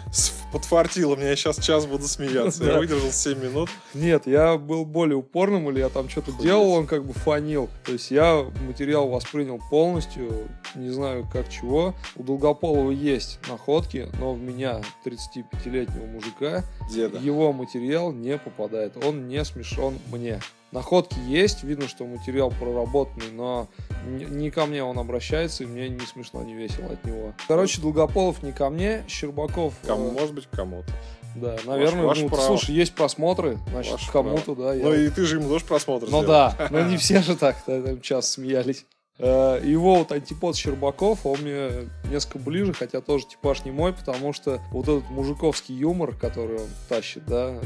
подфартило 0.52 1.16
мне, 1.16 1.30
я 1.30 1.36
сейчас 1.36 1.60
час 1.60 1.86
буду 1.86 2.08
смеяться. 2.08 2.64
Я 2.64 2.78
выдержал 2.78 3.12
7 3.12 3.40
минут. 3.42 3.70
нет, 3.94 4.28
я 4.28 4.58
был 4.58 4.86
более 4.86 5.18
упорным, 5.18 5.70
или 5.70 5.80
я 5.80 5.90
там 5.90 6.10
что-то 6.10 6.32
делал, 6.34 6.72
он 6.74 6.88
как 6.88 7.06
бы 7.06 7.14
фанил. 7.14 7.70
То 7.84 7.94
есть 7.94 8.12
я 8.12 8.46
материал 8.68 9.08
воспринял 9.08 9.60
полностью, 9.70 10.48
не 10.76 10.90
знаю 10.90 11.28
как 11.32 11.50
чего. 11.50 11.94
У 12.16 12.24
Долгополова 12.24 12.92
есть 12.92 13.40
находки, 13.50 14.08
но 14.20 14.34
в 14.34 14.40
меня, 14.40 14.82
35-летнего 15.06 16.06
мужика, 16.06 16.64
Деда. 16.92 17.18
его 17.20 17.52
материал 17.54 18.12
не 18.12 18.38
попадает. 18.38 19.04
Он 19.04 19.28
не 19.28 19.44
смешон 19.44 19.98
мне. 20.12 20.40
Находки 20.76 21.18
есть, 21.26 21.64
видно, 21.64 21.88
что 21.88 22.04
материал 22.04 22.52
проработанный, 22.52 23.32
но 23.32 23.70
не 24.06 24.52
ко 24.52 24.66
мне 24.66 24.84
он 24.84 25.00
обращается, 25.00 25.64
и 25.64 25.68
мне 25.68 25.88
не 25.88 26.06
смешно, 26.06 26.44
не 26.44 26.54
весело 26.54 26.92
от 26.92 27.06
него. 27.06 27.32
Короче, 27.48 27.80
Долгополов 27.80 28.44
не 28.44 28.52
ко 28.52 28.70
мне, 28.70 29.06
Щербаков... 29.08 29.74
Кому, 29.88 30.10
э, 30.10 30.12
может 30.12 30.34
быть, 30.36 30.50
кому-то. 30.52 30.92
Да, 31.38 31.56
наверное, 31.66 32.04
ваше 32.04 32.24
ну, 32.24 32.28
право. 32.28 32.42
слушай, 32.42 32.76
есть 32.76 32.94
просмотры, 32.94 33.58
значит, 33.72 34.00
кому-то, 34.12 34.54
да. 34.54 34.74
я- 34.74 34.84
Ну 34.84 34.94
и 34.94 35.10
ты 35.10 35.24
же 35.24 35.38
ему 35.38 35.48
тоже 35.48 35.64
просмотр 35.64 36.08
Ну 36.10 36.24
да, 36.24 36.54
но 36.70 36.82
не 36.82 36.98
все 36.98 37.22
же 37.22 37.38
так, 37.38 37.56
там 37.64 38.02
час 38.02 38.32
смеялись. 38.32 38.86
Э, 39.18 39.62
Его 39.64 39.96
вот 39.96 40.12
антипод 40.12 40.58
Щербаков, 40.58 41.26
он 41.26 41.40
мне 41.40 41.90
несколько 42.12 42.40
ближе, 42.40 42.74
хотя 42.74 43.00
тоже 43.00 43.28
типаж 43.28 43.64
не 43.64 43.72
мой, 43.72 43.94
потому 43.94 44.34
что 44.34 44.60
вот 44.74 44.90
этот 44.90 45.10
мужиковский 45.10 45.74
юмор, 45.74 46.14
который 46.16 46.58
он 46.58 46.68
тащит, 46.90 47.26
да, 47.26 47.62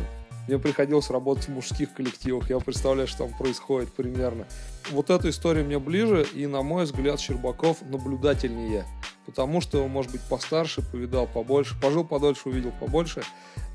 мне 0.50 0.58
приходилось 0.58 1.12
работать 1.12 1.46
в 1.46 1.50
мужских 1.50 1.94
коллективах, 1.94 2.50
я 2.50 2.60
представляю, 2.60 3.08
что 3.08 3.26
там 3.26 3.38
происходит 3.38 3.94
примерно. 3.94 4.48
Вот 4.90 5.12
эта 5.12 5.30
история 5.30 5.64
мне 5.64 5.78
ближе, 5.78 6.26
и, 6.34 6.48
на 6.48 6.64
мой 6.64 6.86
взгляд, 6.86 7.20
Щербаков 7.20 7.84
наблюдательнее, 7.84 8.86
потому 9.30 9.62
что 9.62 9.84
он, 9.84 9.90
может 9.92 10.12
быть, 10.12 10.22
постарше, 10.22 10.82
повидал 10.82 11.28
побольше, 11.28 11.76
пожил 11.82 12.04
подольше, 12.04 12.42
увидел 12.46 12.72
побольше, 12.80 13.22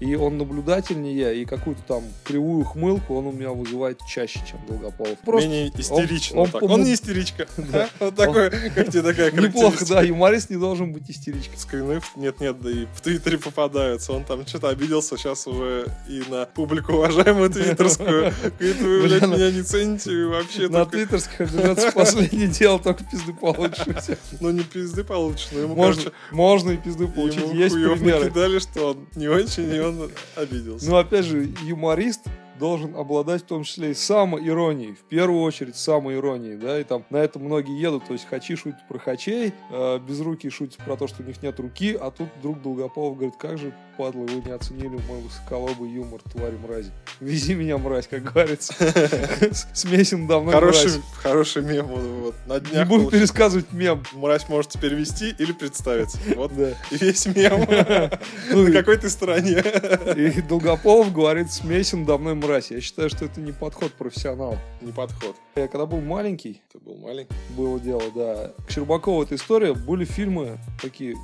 и 0.01 0.15
он 0.17 0.39
наблюдательнее, 0.39 1.41
и 1.41 1.45
какую-то 1.45 1.83
там 1.83 2.03
кривую 2.25 2.65
хмылку 2.65 3.15
он 3.17 3.27
у 3.29 3.33
меня 3.33 3.51
вызывает 3.51 4.01
чаще, 4.09 4.41
чем 4.49 4.59
Долгополов. 4.67 5.17
Просто 5.25 5.49
Менее 5.49 5.71
истерично. 5.79 6.41
он- 6.41 6.51
так. 6.51 6.63
он- 6.63 6.71
Он, 6.73 6.83
не 6.85 6.95
истеричка. 6.95 7.47
Вот 8.01 8.17
такой, 8.17 8.51
как 8.51 8.91
тебе 8.91 9.03
такая 9.03 9.31
неплохо, 9.33 9.85
да, 9.89 10.03
юморист 10.03 10.51
не 10.51 10.57
должен 10.57 10.93
быть 10.93 11.09
истеричкой. 11.09 11.57
Скрины 11.59 12.01
нет-нет, 12.17 12.61
да 12.61 12.71
и 12.71 12.87
в 12.95 13.01
Твиттере 13.03 13.39
попадаются. 13.39 14.13
Он 14.13 14.25
там 14.25 14.47
что-то 14.47 14.69
обиделся 14.69 15.17
сейчас 15.17 15.47
уже 15.47 15.87
и 16.09 16.23
на 16.29 16.47
публику 16.47 16.95
уважаемую 16.95 17.51
твиттерскую. 17.51 18.33
Говорит, 18.59 18.81
вы, 18.81 19.03
блядь, 19.03 19.23
Бля, 19.23 19.37
меня 19.37 19.51
не 19.53 19.63
цените, 19.63 20.25
вообще 20.27 20.69
На 20.69 20.85
твиттерских 20.87 21.41
обижаться 21.43 21.93
последнее 21.93 22.49
дело, 22.49 22.79
только 22.81 23.05
пизды 23.05 23.33
получишь. 23.33 24.17
Ну, 24.41 24.51
не 24.51 24.63
пизды 24.65 25.05
получишь, 25.05 25.44
но 25.53 25.59
ему, 25.61 25.75
Можно, 25.75 26.03
короче, 26.03 26.17
можно 26.33 26.71
и 26.73 26.77
пизды 26.77 27.07
получить, 27.09 27.41
ему 27.41 27.55
есть 27.55 27.75
примеры. 27.75 28.25
накидали, 28.25 28.59
что 28.59 28.91
он 28.91 29.07
не 29.15 29.29
очень, 29.29 29.73
и 29.75 29.81
он 29.81 30.11
обиделся. 30.37 30.89
Но 30.91 30.99
опять 30.99 31.25
же, 31.25 31.49
юморист 31.63 32.23
должен 32.65 32.97
обладать 32.97 33.43
в 33.43 33.45
том 33.45 33.63
числе 33.63 33.91
и 33.91 33.95
самоиронией. 33.95 34.95
В 34.95 35.03
первую 35.11 35.43
очередь 35.43 35.77
самоиронией, 35.77 36.57
да, 36.57 36.81
и 36.81 36.85
там 36.85 37.05
на 37.11 37.19
это 37.19 37.39
многие 37.39 37.79
едут. 37.79 38.07
То 38.07 38.15
есть 38.15 38.27
хачи 38.27 38.57
шутят 38.57 38.89
про 38.89 38.99
хачей, 38.99 39.53
э, 39.71 39.99
безрукие 39.99 40.51
шутят 40.51 40.79
про 40.79 40.97
то, 40.97 41.07
что 41.07 41.23
у 41.23 41.27
них 41.27 41.43
нет 41.43 41.61
руки, 41.61 41.95
а 42.01 42.11
тут 42.11 42.29
друг 42.43 42.63
Долгополов 42.63 43.17
говорит, 43.19 43.37
как 43.39 43.59
же, 43.59 43.75
падла, 43.99 44.21
вы 44.23 44.41
не 44.43 44.51
оценили 44.51 44.99
мой 45.07 45.21
высоколобый 45.21 45.91
юмор, 45.91 46.23
твари 46.33 46.57
мрази. 46.57 46.91
Вези 47.21 47.53
меня, 47.55 47.77
мразь, 47.77 48.07
как 48.09 48.23
говорится. 48.33 48.73
Смесен 49.75 50.27
давно 50.27 50.53
Хороший, 50.53 50.85
мразь. 50.93 51.01
хороший 51.23 51.63
мем 51.63 51.87
вот, 51.87 52.35
на 52.47 52.55
Не 52.55 52.61
днях 52.61 52.89
будем 52.89 53.05
получился. 53.05 53.11
пересказывать 53.11 53.73
мем. 53.73 54.03
Мразь 54.15 54.49
можете 54.49 54.79
перевести 54.79 55.35
или 55.39 55.53
представиться. 55.53 56.17
Вот 56.35 56.51
Да. 56.57 56.71
весь 56.91 57.27
мем. 57.27 57.67
Ну, 58.51 58.63
На 58.69 58.73
какой 58.73 58.97
ты 58.97 59.11
стороне? 59.11 59.63
И 60.17 60.41
Долгополов 60.41 61.13
говорит, 61.13 61.53
смесен 61.53 62.07
давно 62.07 62.35
мразь. 62.35 62.54
Я 62.71 62.81
считаю, 62.81 63.11
что 63.11 63.25
это 63.25 63.41
не 63.41 63.53
подход 63.53 63.93
профессионала. 63.93 64.59
Не 64.81 64.93
подход. 64.93 65.37
Я 65.57 65.69
когда 65.69 65.87
был 65.87 66.01
маленький, 66.01 66.63
Ты 66.73 66.79
был 66.79 66.97
маленький. 66.97 67.35
было 67.57 67.81
дело, 67.81 68.03
да. 68.15 68.53
К 68.67 68.71
Щербакову 68.71 69.23
эта 69.23 69.35
история. 69.35 69.75
Были 69.75 70.05
фильмы 70.05 70.59
такие, 70.81 71.17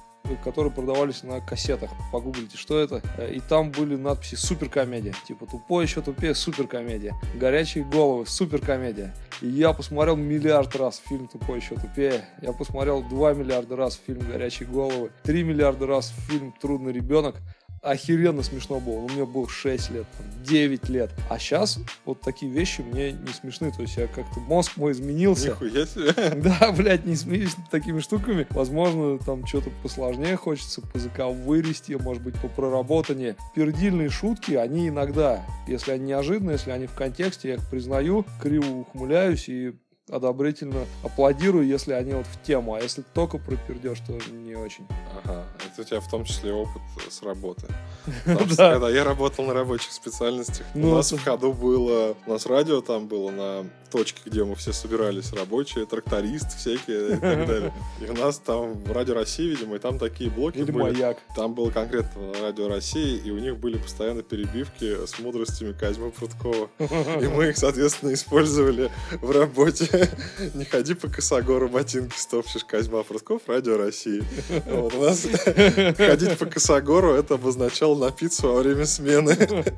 которые 0.44 0.72
продавались 0.72 1.22
на 1.22 1.40
кассетах. 1.40 1.90
Погуглите, 2.12 2.56
что 2.56 2.78
это. 2.78 3.02
Э, 3.16 3.32
И 3.32 3.40
там 3.40 3.70
были 3.70 3.96
надписи 3.96 4.34
«Суперкомедия». 4.36 5.14
Типа 5.26 5.46
«Тупой 5.46 5.84
еще 5.84 6.02
тупее»— 6.02 6.34
«Суперкомедия». 6.36 7.14
«Горячие 7.34 7.84
головы»— 7.84 8.26
«Суперкомедия». 8.28 9.14
И 9.40 9.48
я 9.48 9.72
посмотрел 9.72 10.16
миллиард 10.16 10.76
раз 10.76 11.02
фильм 11.08 11.26
«Тупой 11.26 11.58
еще 11.60 11.74
тупее». 11.74 12.24
Я 12.42 12.52
посмотрел 12.52 13.02
2 13.02 13.32
миллиарда 13.34 13.74
раз 13.76 13.98
фильм 14.06 14.20
«Горячие 14.30 14.68
головы». 14.68 15.10
3 15.24 15.42
миллиарда 15.42 15.86
раз 15.86 16.12
фильм 16.28 16.52
«Трудный 16.60 16.92
ребенок». 16.92 17.36
Охеренно 17.82 18.42
смешно 18.42 18.78
было. 18.78 18.96
У 18.96 19.08
меня 19.08 19.24
было 19.24 19.48
6 19.48 19.90
лет, 19.90 20.06
там, 20.18 20.26
9 20.44 20.88
лет. 20.90 21.10
А 21.30 21.38
сейчас 21.38 21.78
вот 22.04 22.20
такие 22.20 22.52
вещи 22.52 22.82
мне 22.82 23.12
не 23.12 23.32
смешны. 23.32 23.72
То 23.72 23.82
есть 23.82 23.96
я 23.96 24.06
как-то 24.06 24.38
мозг 24.40 24.76
мой 24.76 24.92
изменился. 24.92 25.48
Нихуя 25.48 25.86
себе. 25.86 26.12
Да, 26.40 26.72
блядь, 26.72 27.06
не 27.06 27.16
смеюсь 27.16 27.56
над 27.56 27.70
такими 27.70 28.00
штуками. 28.00 28.46
Возможно, 28.50 29.18
там 29.18 29.46
что-то 29.46 29.70
посложнее 29.82 30.36
хочется, 30.36 30.82
по 30.82 30.98
заковыристее, 30.98 31.98
может 31.98 32.22
быть, 32.22 32.38
по 32.40 32.48
проработаннее. 32.48 33.36
Пердильные 33.54 34.10
шутки, 34.10 34.52
они 34.52 34.88
иногда, 34.88 35.44
если 35.66 35.92
они 35.92 36.06
неожиданные, 36.06 36.54
если 36.54 36.72
они 36.72 36.86
в 36.86 36.94
контексте, 36.94 37.48
я 37.48 37.54
их 37.54 37.70
признаю, 37.70 38.26
криво 38.42 38.80
ухмыляюсь 38.80 39.48
и 39.48 39.72
одобрительно 40.10 40.86
аплодирую, 41.02 41.66
если 41.66 41.92
они 41.92 42.14
вот 42.14 42.26
в 42.26 42.42
тему. 42.42 42.74
А 42.74 42.80
если 42.80 43.02
только 43.14 43.38
про 43.38 43.56
пердеж, 43.56 43.98
то 44.06 44.18
не 44.32 44.54
очень. 44.54 44.86
Ага, 45.24 45.44
это 45.72 45.82
у 45.82 45.84
тебя 45.84 46.00
в 46.00 46.10
том 46.10 46.24
числе 46.24 46.52
опыт 46.52 46.82
с 47.08 47.22
работы. 47.22 47.66
Потому 48.24 48.48
что 48.50 48.72
когда 48.72 48.90
я 48.90 49.04
работал 49.04 49.44
на 49.44 49.54
рабочих 49.54 49.92
специальностях, 49.92 50.66
Ну, 50.74 50.90
у 50.92 50.94
нас 50.94 51.12
в 51.12 51.22
ходу 51.22 51.52
было, 51.52 52.14
у 52.26 52.30
нас 52.30 52.46
радио 52.46 52.80
там 52.80 53.06
было 53.06 53.30
на 53.30 53.66
точке, 53.90 54.20
где 54.24 54.44
мы 54.44 54.54
все 54.54 54.72
собирались, 54.72 55.32
рабочие, 55.32 55.84
трактористы 55.84 56.56
всякие 56.56 57.16
и 57.16 57.16
так 57.16 57.46
далее. 57.46 57.72
И 58.00 58.08
у 58.08 58.14
нас 58.14 58.38
там 58.38 58.80
Радио 58.86 59.14
России, 59.14 59.48
видимо, 59.48 59.76
и 59.76 59.78
там 59.78 59.98
такие 59.98 60.30
блоки 60.30 60.58
Или 60.58 60.70
были. 60.70 60.92
маяк. 60.92 61.18
Там 61.34 61.54
было 61.54 61.70
конкретно 61.70 62.32
Радио 62.40 62.68
России, 62.68 63.18
и 63.18 63.30
у 63.30 63.38
них 63.38 63.58
были 63.58 63.78
постоянно 63.78 64.22
перебивки 64.22 65.06
с 65.06 65.18
мудростями 65.18 65.72
Козьмы 65.72 66.10
Пруткова. 66.12 66.70
И 66.78 67.26
мы 67.26 67.48
их, 67.48 67.58
соответственно, 67.58 68.14
использовали 68.14 68.90
в 69.20 69.30
работе. 69.30 69.99
Не 70.54 70.64
ходи 70.64 70.94
по 70.94 71.08
косогору, 71.08 71.68
ботинки 71.68 72.16
стопчешь. 72.16 72.64
Козьма 72.64 73.02
Прутков, 73.02 73.42
Радио 73.46 73.76
России. 73.76 74.22
Вот 74.66 74.94
у 74.94 75.02
нас 75.02 75.26
ходить 75.96 76.38
по 76.38 76.46
косогору, 76.46 77.12
это 77.12 77.34
обозначало 77.34 77.98
напиться 77.98 78.46
во 78.46 78.60
время 78.60 78.86
смены. 78.86 79.36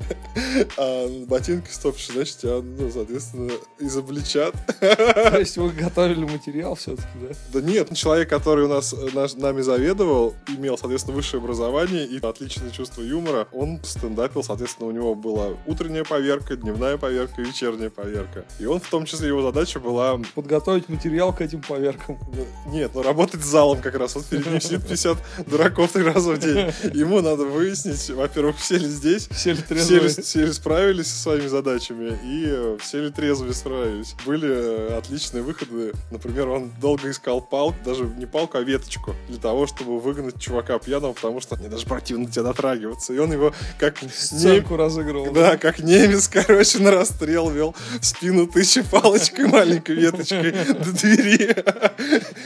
А 0.76 1.08
ботинки 1.26 1.70
стопчешь, 1.70 2.08
значит, 2.12 2.38
тебя, 2.38 2.60
ну, 2.62 2.90
соответственно, 2.90 3.52
изобличат. 3.78 4.54
То 4.80 5.38
есть 5.38 5.56
вы 5.56 5.70
готовили 5.70 6.24
материал 6.24 6.74
все-таки, 6.74 7.08
да? 7.20 7.34
Да 7.52 7.60
нет, 7.60 7.94
человек, 7.94 8.28
который 8.28 8.64
у 8.64 8.68
нас 8.68 8.94
наш- 9.14 9.34
нами 9.34 9.60
заведовал, 9.62 10.34
имел, 10.48 10.78
соответственно, 10.78 11.16
высшее 11.16 11.42
образование 11.42 12.06
и 12.06 12.18
отличное 12.24 12.70
чувство 12.70 13.02
юмора. 13.02 13.48
Он 13.52 13.80
стендапил, 13.84 14.42
соответственно, 14.42 14.88
у 14.88 14.92
него 14.92 15.14
была 15.14 15.48
утренняя 15.66 16.04
поверка, 16.04 16.56
дневная 16.56 16.96
поверка, 16.96 17.40
вечерняя 17.42 17.90
поверка. 17.90 18.44
И 18.58 18.66
он, 18.66 18.80
в 18.80 18.88
том 18.88 19.04
числе, 19.04 19.28
его 19.28 19.42
задача 19.42 19.80
была... 19.80 20.11
Подготовить 20.34 20.88
материал 20.88 21.32
к 21.32 21.40
этим 21.40 21.60
поверкам. 21.62 22.18
Нет, 22.66 22.92
ну 22.94 23.02
работать 23.02 23.42
с 23.42 23.46
залом 23.46 23.80
как 23.80 23.94
раз. 23.96 24.14
Вот 24.14 24.26
перед 24.26 24.46
ним 24.46 24.60
сидит 24.60 24.82
50 24.86 25.18
дураков 25.46 25.92
три 25.92 26.02
раза 26.04 26.32
в 26.32 26.38
день. 26.38 26.72
Ему 26.94 27.20
надо 27.20 27.44
выяснить, 27.44 28.10
во-первых, 28.10 28.56
все 28.58 28.76
ли 28.78 28.86
здесь, 28.88 29.28
Все 29.28 29.50
ли 29.50 29.56
все 29.56 29.66
трезвые? 29.66 30.00
ли, 30.02 30.08
все 30.22 30.46
ли 30.46 30.52
справились 30.52 31.06
со 31.08 31.18
своими 31.22 31.46
задачами 31.46 32.18
и 32.24 32.44
э, 32.46 32.76
все 32.80 33.02
ли 33.02 33.10
трезвые 33.10 33.52
справились. 33.54 34.14
Были 34.26 34.48
э, 34.50 34.96
отличные 34.98 35.42
выходы. 35.42 35.92
Например, 36.10 36.48
он 36.48 36.70
долго 36.80 37.10
искал 37.10 37.40
палку, 37.40 37.76
даже 37.84 38.04
не 38.04 38.26
палку, 38.26 38.58
а 38.58 38.62
веточку, 38.62 39.14
для 39.28 39.38
того, 39.38 39.66
чтобы 39.66 39.98
выгнать 40.00 40.40
чувака 40.40 40.78
пьяного, 40.78 41.12
потому 41.12 41.40
что 41.40 41.56
мне 41.56 41.68
даже 41.68 41.86
противно 41.86 42.30
тебя 42.30 42.42
дотрагиваться. 42.44 43.12
И 43.12 43.18
он 43.18 43.32
его 43.32 43.52
как 43.78 44.02
не- 44.02 44.08
Сценку 44.08 44.76
разыгрывал. 44.76 45.32
да, 45.32 45.56
как 45.56 45.78
немец, 45.80 46.28
короче, 46.28 46.78
на 46.78 46.90
расстрел 46.90 47.50
вел 47.50 47.74
в 48.00 48.04
спину 48.04 48.46
тысячи 48.46 48.82
палочкой, 48.82 49.46
маленькой 49.46 49.91
веточкой 49.94 50.52
до 50.52 50.92
двери. 50.92 51.54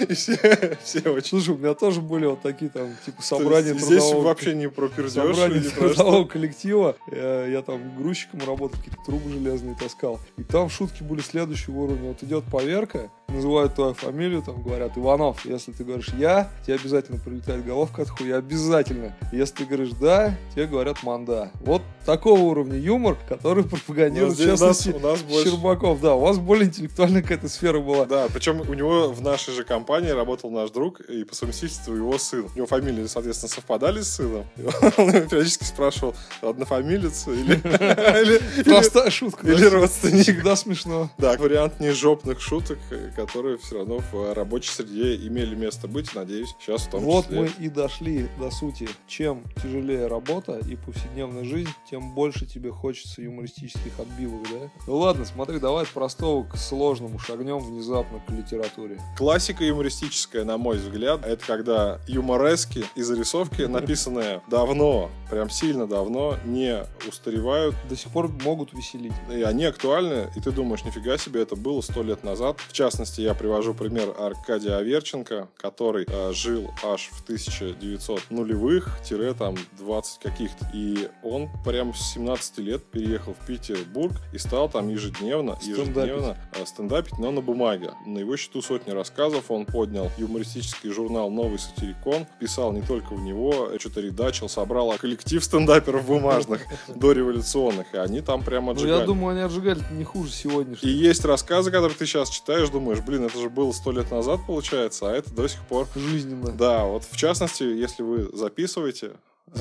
И 0.09 0.15
все, 0.15 0.77
все 0.83 1.11
очень... 1.11 1.29
Слушай, 1.29 1.55
у 1.55 1.59
меня 1.59 1.75
тоже 1.75 2.01
были 2.01 2.27
вот 2.27 2.43
такие 2.43 2.71
там, 2.71 2.89
типа, 3.05 3.23
собрания 3.23 3.75
Здесь 3.75 4.03
трудового 4.03 4.25
вообще 4.25 4.55
не 4.55 4.69
про 4.69 4.89
пердеж, 4.89 5.13
собрание 5.13 5.61
трудового 5.77 6.25
коллектива. 6.25 6.97
Я, 7.11 7.47
я 7.47 7.63
там 7.63 7.81
грузчиком 7.97 8.41
работал, 8.47 8.79
какие-то 8.79 9.03
трубы 9.05 9.31
железные 9.31 9.77
таскал. 9.77 10.21
И 10.37 10.43
там 10.43 10.69
шутки 10.69 11.03
были 11.03 11.21
следующего 11.21 11.81
уровня. 11.81 12.09
Вот 12.09 12.23
идет 12.23 12.45
поверка, 12.45 13.11
называют 13.29 13.75
твою 13.75 13.95
фамилию, 13.95 14.43
там 14.43 14.63
говорят 14.63 14.97
Иванов. 14.97 15.45
Если 15.45 15.73
ты 15.73 15.85
говоришь 15.85 16.11
я, 16.19 16.51
тебе 16.65 16.77
обязательно 16.77 17.19
прилетает 17.19 17.65
головка 17.65 18.03
от 18.03 18.09
хуя, 18.09 18.37
обязательно. 18.37 19.17
Если 19.33 19.57
ты 19.57 19.65
говоришь 19.67 19.91
да, 20.01 20.37
тебе 20.55 20.67
говорят 20.67 21.03
манда. 21.03 21.51
Вот 21.61 21.83
такого 22.05 22.41
уровня 22.41 22.79
юмор, 22.79 23.17
который 23.29 23.65
пропагандирует, 23.69 24.35
в 24.35 24.37
здесь 24.37 24.49
у 24.49 24.51
нас, 24.51 24.79
частности, 24.79 24.91
у 24.91 25.01
нас 25.01 25.23
больше... 25.23 25.51
Щербаков. 25.51 26.01
Да, 26.01 26.15
у 26.15 26.21
вас 26.21 26.39
более 26.39 26.67
интеллектуальная 26.67 27.23
какая-то 27.37 27.49
сфера 27.49 27.81
была. 27.81 28.07
Да, 28.07 28.29
причем 28.33 28.61
у 28.61 28.75
него 28.75 29.13
в 29.13 29.21
нашей 29.23 29.55
же 29.55 29.65
компании 29.65 30.11
работал 30.11 30.51
наш 30.51 30.71
друг 30.71 31.01
и 31.01 31.25
по 31.25 31.35
совместительству 31.35 31.95
его 31.95 32.19
сын. 32.19 32.47
У 32.53 32.57
него 32.57 32.67
фамилии, 32.67 33.07
соответственно, 33.07 33.51
совпадали 33.51 34.01
с 34.01 34.15
сыном. 34.17 34.47
Он 34.97 35.29
периодически 35.29 35.65
спрашивал, 35.65 36.15
однофамилец 36.41 37.27
или, 37.29 38.63
Простая 38.65 39.11
шутка. 39.11 39.47
или 39.47 39.65
родственник. 39.67 40.23
Всегда 40.23 40.57
смешно. 40.57 41.11
Да, 41.19 41.37
вариант 41.37 41.81
нежопных 41.81 42.41
шуток, 42.41 42.79
э, 42.91 43.11
которые 43.15 43.59
все 43.59 43.79
равно 43.79 43.99
в 44.13 44.35
рабочей 44.35 44.71
среде 44.71 45.17
имели 45.17 45.55
место 45.55 45.89
быть, 45.89 46.15
надеюсь, 46.15 46.55
сейчас 46.61 46.83
в 46.83 46.91
том 46.91 47.03
Вот 47.03 47.31
мы 47.31 47.51
и 47.59 47.69
дошли 47.69 48.29
до 48.39 48.51
сути. 48.51 48.89
Чем 49.07 49.45
тяжелее 49.63 50.07
работа 50.07 50.59
и 50.59 50.77
повседневная 50.77 51.45
жизнь, 51.45 51.71
тем 51.91 52.15
больше 52.15 52.47
тебе 52.47 52.71
хочется 52.71 53.23
юмористических 53.23 53.99
отбивок, 53.99 54.43
да? 54.51 54.71
Ну 54.87 54.97
ладно, 54.97 55.25
смотри, 55.25 55.59
давай 55.59 55.85
от 55.85 55.91
простого 55.91 56.45
к 56.45 56.57
сложному 56.57 57.19
шагнем 57.27 57.59
внезапно 57.59 58.21
к 58.21 58.31
литературе. 58.31 59.01
Классика 59.17 59.65
юмористическая, 59.65 60.45
на 60.45 60.59
мой 60.59 60.79
взгляд, 60.79 61.27
это 61.27 61.45
когда 61.45 61.99
юморески 62.07 62.85
и 62.95 63.03
зарисовки, 63.03 63.63
написанные 63.63 64.43
давно, 64.49 65.11
прям 65.31 65.51
сильно 65.51 65.87
давно, 65.87 66.37
не 66.45 66.85
устаревают, 67.09 67.75
До 67.89 67.97
сих 67.97 68.13
пор 68.13 68.29
могут 68.45 68.73
веселить. 68.73 69.13
и 69.31 69.43
они 69.43 69.65
актуальны, 69.65 70.31
и 70.37 70.41
ты 70.41 70.53
думаешь, 70.53 70.85
нифига 70.85 71.19
себе, 71.19 71.43
это 71.43 71.57
было 71.57 71.81
сто 71.81 72.03
лет 72.03 72.23
назад. 72.25 72.59
В 72.69 72.73
частности, 72.73 73.21
я 73.21 73.35
привожу 73.35 73.75
пример 73.75 74.15
Аркадия 74.19 74.77
Аверченко, 74.77 75.49
который 75.57 76.07
э, 76.09 76.33
жил 76.33 76.71
аж 76.85 77.09
в 77.13 77.23
1900 77.25 78.31
нулевых, 78.31 78.99
тире 79.05 79.35
там 79.35 79.57
20 79.79 80.21
каких-то. 80.21 80.71
И 80.73 81.09
он 81.23 81.49
прям 81.65 81.95
с 81.95 82.13
17 82.15 82.59
лет 82.59 82.85
переехал 82.85 83.35
в 83.35 83.47
Петербург 83.47 84.13
и 84.33 84.39
стал 84.39 84.69
там 84.69 84.89
ежедневно, 84.89 85.59
ежедневно 85.63 86.37
э, 86.55 86.65
стендапить, 86.67 87.16
но 87.19 87.31
на 87.31 87.41
бумаге. 87.41 87.93
На 88.07 88.19
его 88.19 88.37
счету 88.37 88.63
сотни 88.63 88.91
рассказов, 88.91 89.51
он 89.51 89.65
поднял 89.65 90.11
юмористический 90.19 90.91
журнал 90.91 91.31
«Новый 91.31 91.59
сатирикон», 91.59 92.27
писал 92.41 92.73
не 92.73 92.83
только 92.83 93.15
в 93.15 93.21
него, 93.21 93.71
э, 93.73 93.79
что-то 93.79 94.01
редачил, 94.01 94.49
собрал 94.49 94.93
коллектив 94.99 95.43
стендаперов 95.45 96.07
бумажных 96.07 96.63
дореволюционных, 96.95 97.87
и 97.95 97.97
они 97.99 98.21
там 98.21 98.43
прямо 98.43 98.67
Ну, 98.67 98.73
отжигали. 98.73 99.01
я 99.01 99.07
думаю, 99.07 99.33
они 99.37 99.41
отжигали 99.41 99.81
не 99.93 100.05
хуже 100.05 100.31
И 100.31 100.33
сегодняшних. 100.33 100.85
есть 100.85 101.25
рассказы, 101.25 101.71
которые 101.71 101.97
ты 101.97 102.07
сейчас 102.07 102.29
читаешь, 102.31 102.69
думаешь, 102.69 103.01
блин, 103.01 103.25
это 103.25 103.39
же 103.39 103.49
было 103.49 103.73
сто 103.73 103.93
лет 103.93 104.11
назад, 104.11 104.41
получается, 104.47 105.09
а 105.11 105.13
это 105.13 105.33
до 105.35 105.49
сих 105.49 105.61
пор. 105.63 105.87
Жизненно. 105.95 106.53
Да, 106.53 106.85
вот 106.85 107.05
в 107.05 107.17
частности, 107.17 107.63
если 107.65 108.03
вы 108.03 108.29
записываете 108.33 109.13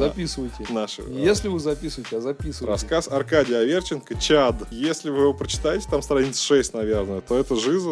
Записывайте. 0.10 0.66
наши 0.72 1.04
Не 1.04 1.22
а, 1.22 1.30
Если 1.30 1.48
вы 1.48 1.60
записываете, 1.60 2.18
а 2.18 2.22
записывайте. 2.22 2.66
рассказ 2.66 3.08
Аркадия 3.08 3.60
Аверченко 3.60 4.16
«Чад». 4.20 4.56
Если 4.72 5.10
вы 5.10 5.20
его 5.22 5.34
прочитаете, 5.34 5.88
там 5.90 6.02
страниц 6.02 6.40
6, 6.40 6.74
наверное, 6.74 7.22
то 7.22 7.38
это 7.38 7.56
жиза. 7.56 7.90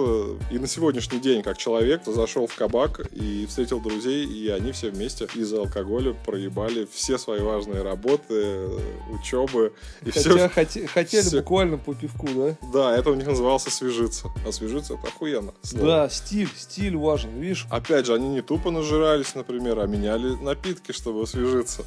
И 0.52 0.58
на 0.60 0.68
сегодняшний 0.68 1.20
день, 1.20 1.44
как 1.44 1.58
человек, 1.58 2.02
зашел 2.06 2.48
в 2.48 2.56
кабак 2.56 3.00
и 3.12 3.46
встретил 3.46 3.80
друзей, 3.80 4.26
и 4.26 4.50
они 4.50 4.72
все 4.72 4.90
вместе 4.90 5.28
из-за 5.36 5.60
алкоголя 5.60 6.14
проебали 6.26 6.88
все 6.92 7.18
свои 7.18 7.40
важные 7.42 7.84
работы, 7.84 8.68
учебы 9.12 9.74
и 10.02 10.12
Хотя 10.12 10.20
все. 10.20 10.46
хоте- 10.50 10.88
хотели 10.88 11.22
всё. 11.22 11.38
буквально 11.40 11.78
по 11.78 11.94
пивку, 11.94 12.28
да? 12.36 12.58
Да, 12.74 12.98
это 12.98 13.12
у 13.12 13.16
них 13.16 13.28
назывался 13.28 13.70
«свяжиться». 13.70 14.30
А 14.46 14.52
«свяжиться»— 14.52 14.94
это 14.96 15.08
охуенно. 15.08 15.54
слово. 15.62 15.86
Да, 15.86 16.10
стиль, 16.10 16.50
стиль 16.58 16.98
важен, 16.98 17.40
видишь? 17.40 17.66
Опять 17.70 18.08
же, 18.08 18.14
они 18.16 18.28
не 18.30 18.42
тупо 18.42 18.72
нажирались, 18.72 19.36
например, 19.36 19.80
а 19.80 19.86
меняли 19.86 20.36
напитки, 20.36 20.92
чтобы 20.92 21.22
освежиться. 21.24 21.83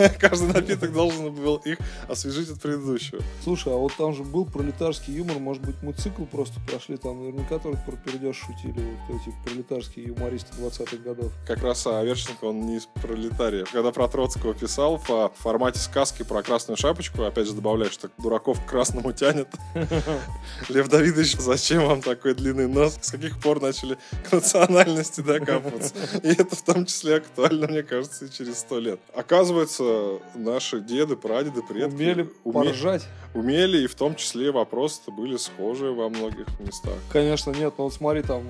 Каждый 0.18 0.52
напиток 0.52 0.92
должен 0.92 1.32
был 1.34 1.56
их 1.56 1.78
освежить 2.08 2.50
от 2.50 2.60
предыдущего. 2.60 3.22
Слушай, 3.42 3.72
а 3.72 3.76
вот 3.76 3.92
там 3.96 4.14
же 4.14 4.22
был 4.22 4.44
пролетарский 4.44 5.14
юмор, 5.14 5.38
может 5.38 5.62
быть, 5.62 5.76
мы 5.82 5.92
цикл 5.92 6.24
просто 6.24 6.60
прошли, 6.66 6.96
там 6.96 7.18
наверняка 7.20 7.58
только 7.58 7.80
про 7.82 7.96
пердеж 7.96 8.36
шутили 8.36 8.96
вот 9.08 9.20
эти 9.20 9.34
пролетарские 9.44 10.06
юмористы 10.06 10.52
20-х 10.58 10.96
годов. 10.98 11.32
Как 11.46 11.62
раз 11.62 11.86
Аверченко, 11.86 12.44
он 12.44 12.66
не 12.66 12.76
из 12.76 12.86
пролетариев. 13.02 13.70
Когда 13.70 13.90
про 13.90 14.08
Троцкого 14.08 14.54
писал 14.54 14.98
в 14.98 15.32
формате 15.36 15.78
сказки 15.78 16.22
про 16.22 16.42
красную 16.42 16.76
шапочку, 16.76 17.22
опять 17.22 17.46
же 17.46 17.54
добавляю, 17.54 17.90
что 17.90 18.10
дураков 18.18 18.64
к 18.64 18.68
красному 18.68 19.12
тянет. 19.12 19.48
Лев 20.68 20.88
Давидович, 20.88 21.36
зачем 21.36 21.86
вам 21.86 22.02
такой 22.02 22.34
длинный 22.34 22.68
нос? 22.68 22.98
С 23.00 23.10
каких 23.10 23.40
пор 23.40 23.60
начали 23.60 23.98
к 24.28 24.32
национальности 24.32 25.20
докапываться? 25.20 25.94
И 26.22 26.28
это 26.28 26.56
в 26.56 26.62
том 26.62 26.86
числе 26.86 27.16
актуально, 27.16 27.66
мне 27.68 27.82
кажется, 27.82 28.26
и 28.26 28.30
через 28.30 28.58
сто 28.58 28.78
лет. 28.78 29.00
Оказывается, 29.44 30.18
наши 30.34 30.80
деды, 30.82 31.16
прадеды, 31.16 31.62
предки 31.62 31.94
Умели 31.94 32.28
уме- 32.44 32.52
поржать. 32.52 33.06
умели, 33.32 33.84
и 33.84 33.86
в 33.86 33.94
том 33.94 34.14
числе 34.14 34.52
вопросы 34.52 35.00
были 35.10 35.38
схожие 35.38 35.94
во 35.94 36.10
многих 36.10 36.46
местах. 36.60 36.92
Конечно, 37.10 37.50
нет, 37.52 37.72
но 37.78 37.84
вот 37.84 37.94
смотри, 37.94 38.20
там 38.22 38.42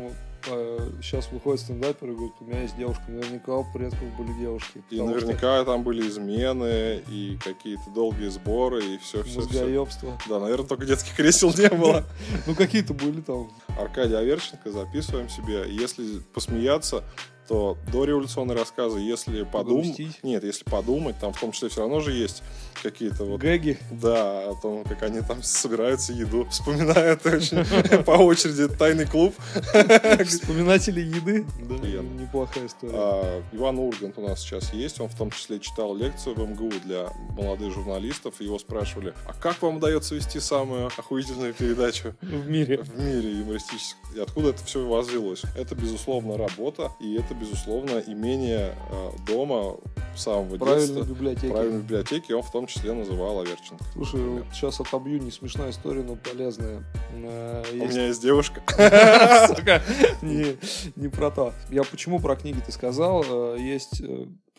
сейчас 1.01 1.31
выходит 1.31 1.61
стендапер 1.61 2.09
и 2.11 2.15
говорит, 2.15 2.33
у 2.41 2.45
меня 2.45 2.63
есть 2.63 2.77
девушка, 2.77 3.05
наверняка 3.07 3.55
у 3.57 3.73
предков 3.73 4.03
были 4.19 4.33
девушки. 4.37 4.79
И 4.91 4.97
потому 4.97 5.11
что 5.11 5.27
наверняка 5.27 5.65
там 5.65 5.85
были 5.85 6.09
измены, 6.09 7.05
и 7.09 7.39
какие-то 7.45 7.89
долгие 7.95 8.29
сборы, 8.29 8.83
и 8.85 8.99
все, 8.99 9.23
все, 9.23 9.43
все. 9.43 10.19
Да, 10.29 10.41
наверное, 10.41 10.67
только 10.67 10.87
детских 10.87 11.15
кресел 11.15 11.53
не 11.57 11.69
было. 11.69 12.05
Ну, 12.49 12.55
какие-то 12.57 12.95
были 12.95 13.21
там. 13.21 13.49
Аркадий 13.79 14.15
Аверченко, 14.15 14.73
записываем 14.73 15.29
себе. 15.29 15.67
Если 15.69 16.21
посмеяться, 16.35 17.05
то 17.51 17.77
дореволюционные 17.93 18.57
рассказы, 18.57 19.01
если 19.01 19.43
подумать... 19.43 19.99
Нет, 20.23 20.45
если 20.45 20.63
подумать, 20.63 21.19
там 21.19 21.33
в 21.33 21.41
том 21.41 21.51
числе 21.51 21.69
все 21.69 21.81
равно 21.81 21.99
же 21.99 22.13
есть 22.13 22.45
какие-то 22.81 23.25
вот... 23.25 23.41
Гэги. 23.41 23.77
Да, 23.91 24.51
о 24.51 24.55
том, 24.55 24.85
как 24.85 25.03
они 25.03 25.21
там 25.21 25.43
собираются 25.43 26.13
еду. 26.13 26.47
Вспоминают 26.49 27.27
очень 27.27 28.05
по 28.05 28.13
очереди 28.13 28.69
тайный 28.69 29.05
клуб. 29.05 29.35
Вспоминатели 30.25 31.01
еды. 31.01 31.45
Да, 31.61 31.75
неплохая 32.23 32.67
история. 32.67 32.95
А, 32.95 33.43
Иван 33.51 33.81
Ургант 33.81 34.17
у 34.19 34.29
нас 34.29 34.41
сейчас 34.41 34.73
есть, 34.73 35.01
он 35.01 35.09
в 35.09 35.17
том 35.17 35.33
числе 35.33 35.59
читал 35.59 35.97
лекцию 35.97 36.37
в 36.37 36.49
МГУ 36.49 36.71
для 36.85 37.09
молодых 37.37 37.75
журналистов, 37.75 38.41
его 38.41 38.61
спрашивали, 38.61 39.13
а 39.27 39.33
как 39.33 39.61
вам 39.61 39.79
удается 39.79 40.15
вести 40.15 40.39
самую 40.39 40.87
охуительную 40.87 41.53
передачу 41.53 42.15
В 42.21 42.49
мире. 42.49 42.79
в 42.85 42.97
мире 42.97 43.41
юмористическом? 43.41 44.01
И 44.15 44.21
откуда 44.21 44.51
это 44.51 44.65
все 44.65 44.87
возвелось? 44.87 45.43
Это, 45.57 45.75
безусловно, 45.75 46.37
работа, 46.37 46.93
и 47.01 47.15
это, 47.15 47.35
безусловно, 47.41 48.03
имение 48.07 48.75
э, 48.91 49.11
дома 49.27 49.77
самого 50.17 50.57
Правильной 50.59 50.87
детства. 50.95 51.03
библиотеки. 51.15 51.51
Правильной 51.53 51.79
библиотеки 51.81 52.33
он 52.33 52.43
в 52.43 52.51
том 52.53 52.67
числе 52.67 52.93
называл 52.93 53.41
Аверченко. 53.41 53.85
Слушай, 53.95 54.21
вот 54.23 54.45
сейчас 54.53 54.79
отобью 54.81 55.23
не 55.23 55.31
смешная 55.31 55.71
история, 55.71 56.03
но 56.03 56.17
полезная. 56.17 56.85
Э, 57.15 57.63
У 57.73 57.77
есть- 57.77 57.93
меня 57.95 58.07
есть 58.09 58.23
девушка. 58.23 58.63
Не, 60.23 61.09
про 61.09 61.31
то. 61.31 61.53
Я 61.71 61.85
почему 61.85 62.21
про 62.21 62.37
книги 62.37 62.61
ты 62.65 62.73
сказал? 62.73 63.25
Э, 63.27 63.57
Есть 63.59 64.03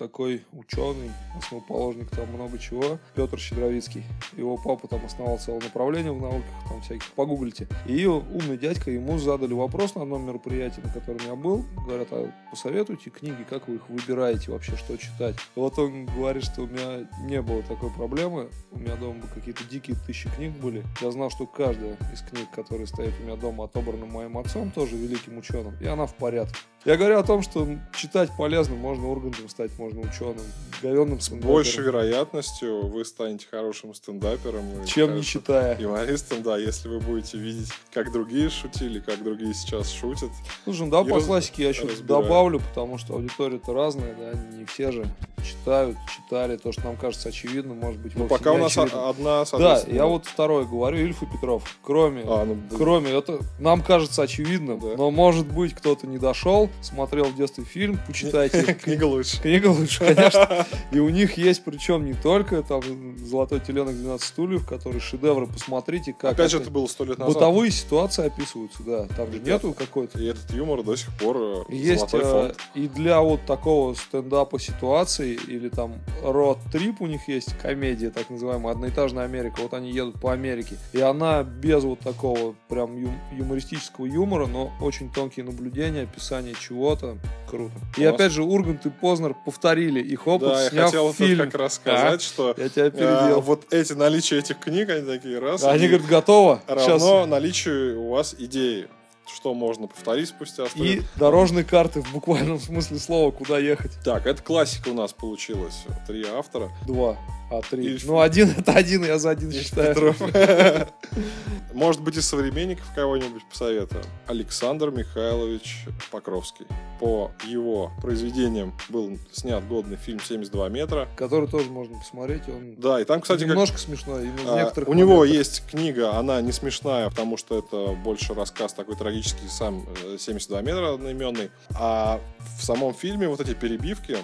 такой 0.01 0.43
ученый, 0.53 1.11
основоположник 1.37 2.09
там 2.09 2.27
много 2.33 2.57
чего, 2.57 2.97
Петр 3.13 3.37
Щедровицкий. 3.37 4.03
Его 4.35 4.57
папа 4.57 4.87
там 4.87 5.05
основал 5.05 5.37
целое 5.37 5.61
направление 5.61 6.11
в 6.11 6.19
науках, 6.19 6.49
там 6.67 6.81
всяких, 6.81 7.11
погуглите. 7.11 7.67
И 7.85 8.07
умный 8.07 8.57
дядька, 8.57 8.89
ему 8.89 9.19
задали 9.19 9.53
вопрос 9.53 9.93
на 9.93 10.01
одном 10.01 10.25
мероприятии, 10.25 10.81
на 10.81 10.91
котором 10.91 11.19
я 11.27 11.35
был. 11.35 11.65
Говорят, 11.85 12.07
а 12.11 12.31
посоветуйте 12.49 13.11
книги, 13.11 13.45
как 13.47 13.67
вы 13.67 13.75
их 13.75 13.89
выбираете 13.89 14.51
вообще, 14.51 14.75
что 14.75 14.97
читать. 14.97 15.35
Вот 15.55 15.77
он 15.77 16.07
говорит, 16.07 16.45
что 16.45 16.63
у 16.63 16.67
меня 16.67 17.07
не 17.25 17.39
было 17.43 17.61
такой 17.61 17.91
проблемы. 17.91 18.49
У 18.71 18.79
меня 18.79 18.95
дома 18.95 19.21
какие-то 19.35 19.63
дикие 19.65 19.95
тысячи 20.07 20.29
книг 20.35 20.53
были. 20.53 20.83
Я 21.01 21.11
знал, 21.11 21.29
что 21.29 21.45
каждая 21.45 21.95
из 22.11 22.21
книг, 22.21 22.49
которые 22.55 22.87
стоят 22.87 23.13
у 23.19 23.23
меня 23.23 23.35
дома, 23.35 23.65
отобрана 23.65 24.07
моим 24.07 24.39
отцом, 24.39 24.71
тоже 24.71 24.95
великим 24.95 25.37
ученым, 25.37 25.75
и 25.79 25.85
она 25.85 26.07
в 26.07 26.15
порядке. 26.15 26.57
Я 26.83 26.97
говорю 26.97 27.19
о 27.19 27.23
том, 27.23 27.43
что 27.43 27.67
читать 27.95 28.31
полезно, 28.35 28.75
можно 28.75 29.07
ургантом 29.07 29.47
стать, 29.49 29.69
можно 29.77 30.01
ученым, 30.01 30.41
говенным 30.81 31.19
стендапером. 31.19 31.53
большей 31.53 31.83
вероятностью 31.83 32.87
вы 32.87 33.05
станете 33.05 33.45
хорошим 33.51 33.93
стендапером. 33.93 34.63
Чем 34.87 35.09
не 35.09 35.21
хорошим 35.21 35.23
читая. 35.41 35.77
Юмористом, 35.79 36.41
да, 36.41 36.57
если 36.57 36.87
вы 36.87 36.99
будете 36.99 37.37
видеть, 37.37 37.69
как 37.93 38.11
другие 38.11 38.49
шутили, 38.49 38.99
как 38.99 39.23
другие 39.23 39.53
сейчас 39.53 39.91
шутят. 39.91 40.31
Слушай, 40.63 40.85
ну 40.85 40.89
да, 40.89 41.03
по 41.03 41.17
раз- 41.17 41.25
классике 41.25 41.63
я 41.65 41.69
разбираю. 41.69 42.23
добавлю, 42.23 42.59
потому 42.59 42.97
что 42.97 43.13
аудитория-то 43.13 43.73
разная, 43.73 44.15
да, 44.15 44.57
не 44.57 44.65
все 44.65 44.91
же 44.91 45.05
читают, 45.45 45.97
читали, 46.15 46.57
то, 46.57 46.71
что 46.71 46.81
нам 46.83 46.95
кажется 46.97 47.29
очевидным, 47.29 47.77
может 47.79 47.99
быть, 47.99 48.15
Ну, 48.15 48.27
пока 48.27 48.51
не 48.51 48.57
у 48.57 48.59
нас 48.61 48.75
очевидным. 48.77 49.05
одна, 49.07 49.43
Да, 49.51 49.81
я 49.87 50.05
вот 50.07 50.25
второе 50.25 50.65
говорю, 50.65 50.97
Ильф 50.97 51.21
и 51.21 51.25
Петров. 51.27 51.63
Кроме, 51.83 52.21
А, 52.25 52.45
ну, 52.45 52.57
кроме, 52.75 53.11
это 53.11 53.39
нам 53.59 53.81
кажется 53.83 54.23
очевидным, 54.23 54.79
Да. 54.79 54.95
но 54.97 55.11
может 55.11 55.45
быть 55.47 55.73
кто-то 55.75 56.05
не 56.07 56.17
дошел, 56.19 56.69
смотрел 56.81 57.25
в 57.25 57.35
детстве 57.35 57.63
фильм, 57.63 57.99
почитайте. 58.07 58.73
Книга 58.81 59.05
лучше. 59.05 59.41
Книга 59.41 59.67
лучше, 59.67 59.99
конечно. 59.99 60.65
И 60.91 60.99
у 60.99 61.09
них 61.09 61.37
есть, 61.37 61.63
причем 61.63 62.05
не 62.05 62.13
только 62.13 62.61
там 62.63 62.81
«Золотой 63.17 63.59
теленок 63.59 63.95
12 63.95 64.27
стульев», 64.27 64.65
который 64.67 64.99
шедевры, 64.99 65.47
посмотрите, 65.47 66.13
как 66.13 66.33
Опять 66.33 66.51
же, 66.51 66.59
это- 66.59 66.71
было 66.71 66.87
сто 66.87 67.03
лет 67.03 67.17
назад. 67.17 67.35
бытовые 67.35 67.71
ситуации 67.71 68.25
описываются, 68.25 68.83
да. 68.83 69.07
Там 69.15 69.31
же 69.31 69.39
нету 69.39 69.73
какой-то 69.73 70.19
И 70.19 70.25
этот 70.25 70.51
юмор 70.51 70.83
до 70.83 70.95
сих 70.95 71.09
пор 71.17 71.37
э, 71.37 71.63
есть 71.69 72.13
э, 72.13 72.53
и 72.75 72.87
для 72.87 73.21
вот 73.21 73.45
такого 73.45 73.93
стендапа 73.93 74.59
ситуации, 74.59 75.37
или 75.47 75.69
там 75.69 75.95
род 76.23 76.59
трип 76.71 77.01
у 77.01 77.07
них 77.07 77.27
есть, 77.27 77.57
комедия 77.57 78.09
так 78.09 78.29
называемая, 78.29 78.73
одноэтажная 78.73 79.25
Америка, 79.25 79.61
вот 79.61 79.73
они 79.73 79.91
едут 79.91 80.19
по 80.19 80.31
Америке, 80.31 80.77
и 80.93 81.01
она 81.01 81.43
без 81.43 81.83
вот 81.83 81.99
такого 81.99 82.55
прям 82.67 82.95
юмористического 83.31 84.05
юмора, 84.05 84.47
но 84.47 84.71
очень 84.81 85.11
тонкие 85.11 85.45
наблюдения, 85.45 86.03
описание 86.03 86.55
чего-то, 86.61 87.17
круто. 87.49 87.73
И 87.97 88.05
опять 88.05 88.31
же, 88.31 88.43
Ургант 88.43 88.85
и 88.85 88.89
Познер 88.89 89.35
повторили 89.45 89.99
их 89.99 90.27
опыт, 90.27 90.49
Да, 90.49 90.63
я 90.63 90.69
сняв 90.69 90.85
хотел 90.85 91.07
тут 91.07 91.15
фильм. 91.17 91.45
как 91.45 91.55
раз 91.55 91.73
сказать, 91.73 92.21
что 92.21 92.53
Я 92.57 92.69
тебя 92.69 92.85
э, 92.85 92.91
передел. 92.91 93.41
вот 93.41 93.73
эти 93.73 93.93
наличие 93.93 94.39
этих 94.39 94.59
книг, 94.59 94.89
они 94.89 95.05
такие 95.05 95.39
раз, 95.39 95.63
Они 95.63 95.87
говорят, 95.87 96.07
готово. 96.07 96.61
равно 96.67 96.83
Сейчас. 96.99 97.27
наличию 97.27 98.01
у 98.01 98.09
вас 98.11 98.35
идеи, 98.37 98.87
что 99.27 99.53
можно 99.53 99.87
повторить 99.87 100.29
спустя 100.29 100.67
сто 100.67 100.83
И 100.83 101.01
дорожные 101.15 101.63
карты 101.63 102.01
в 102.01 102.11
буквальном 102.11 102.59
смысле 102.59 102.99
слова, 102.99 103.31
куда 103.31 103.59
ехать. 103.59 103.91
Так, 104.03 104.25
это 104.25 104.41
классика 104.41 104.89
у 104.89 104.93
нас 104.93 105.13
получилась. 105.13 105.85
Три 106.07 106.25
автора. 106.25 106.69
Два, 106.85 107.17
а 107.49 107.61
три. 107.61 107.85
Ильф. 107.85 108.05
Ну, 108.05 108.19
один 108.19 108.49
это 108.57 108.73
один, 108.73 109.05
я 109.05 109.17
за 109.17 109.31
один 109.31 109.51
считаю. 109.51 109.93
Петров. 109.95 110.17
Может 111.73 112.01
быть, 112.01 112.17
из 112.17 112.27
современников 112.27 112.85
кого-нибудь 112.95 113.43
посоветую. 113.49 114.03
Александр 114.27 114.91
Михайлович 114.91 115.85
Покровский. 116.11 116.65
По 116.99 117.31
его 117.47 117.91
произведениям 118.01 118.73
был 118.89 119.17
снят 119.31 119.65
годный 119.67 119.97
фильм 119.97 120.19
«72 120.19 120.69
метра». 120.69 121.07
который 121.15 121.47
тоже 121.47 121.69
можно 121.69 121.97
посмотреть. 121.97 122.47
Он 122.47 122.75
Да, 122.75 122.99
и 123.01 123.05
там, 123.05 123.21
кстати, 123.21 123.41
как- 123.41 123.49
немножко 123.49 123.77
смешной. 123.77 124.27
и 124.27 124.29
в 124.29 124.47
а, 124.47 124.71
у 124.87 124.93
него 124.93 125.19
моментах. 125.19 125.37
есть 125.37 125.63
книга, 125.69 126.15
она 126.17 126.41
не 126.41 126.51
смешная, 126.51 127.09
потому 127.09 127.37
что 127.37 127.57
это 127.57 127.93
больше 127.93 128.33
рассказ 128.33 128.73
такой 128.73 128.95
трагический, 129.11 129.47
сам 129.49 129.85
э, 130.05 130.15
«72 130.17 130.61
метра» 130.63 130.93
одноименный. 130.93 131.51
А 131.77 132.19
в 132.57 132.63
самом 132.63 132.93
фильме 132.93 133.27
вот 133.27 133.41
эти 133.41 133.53
перебивки, 133.53 134.17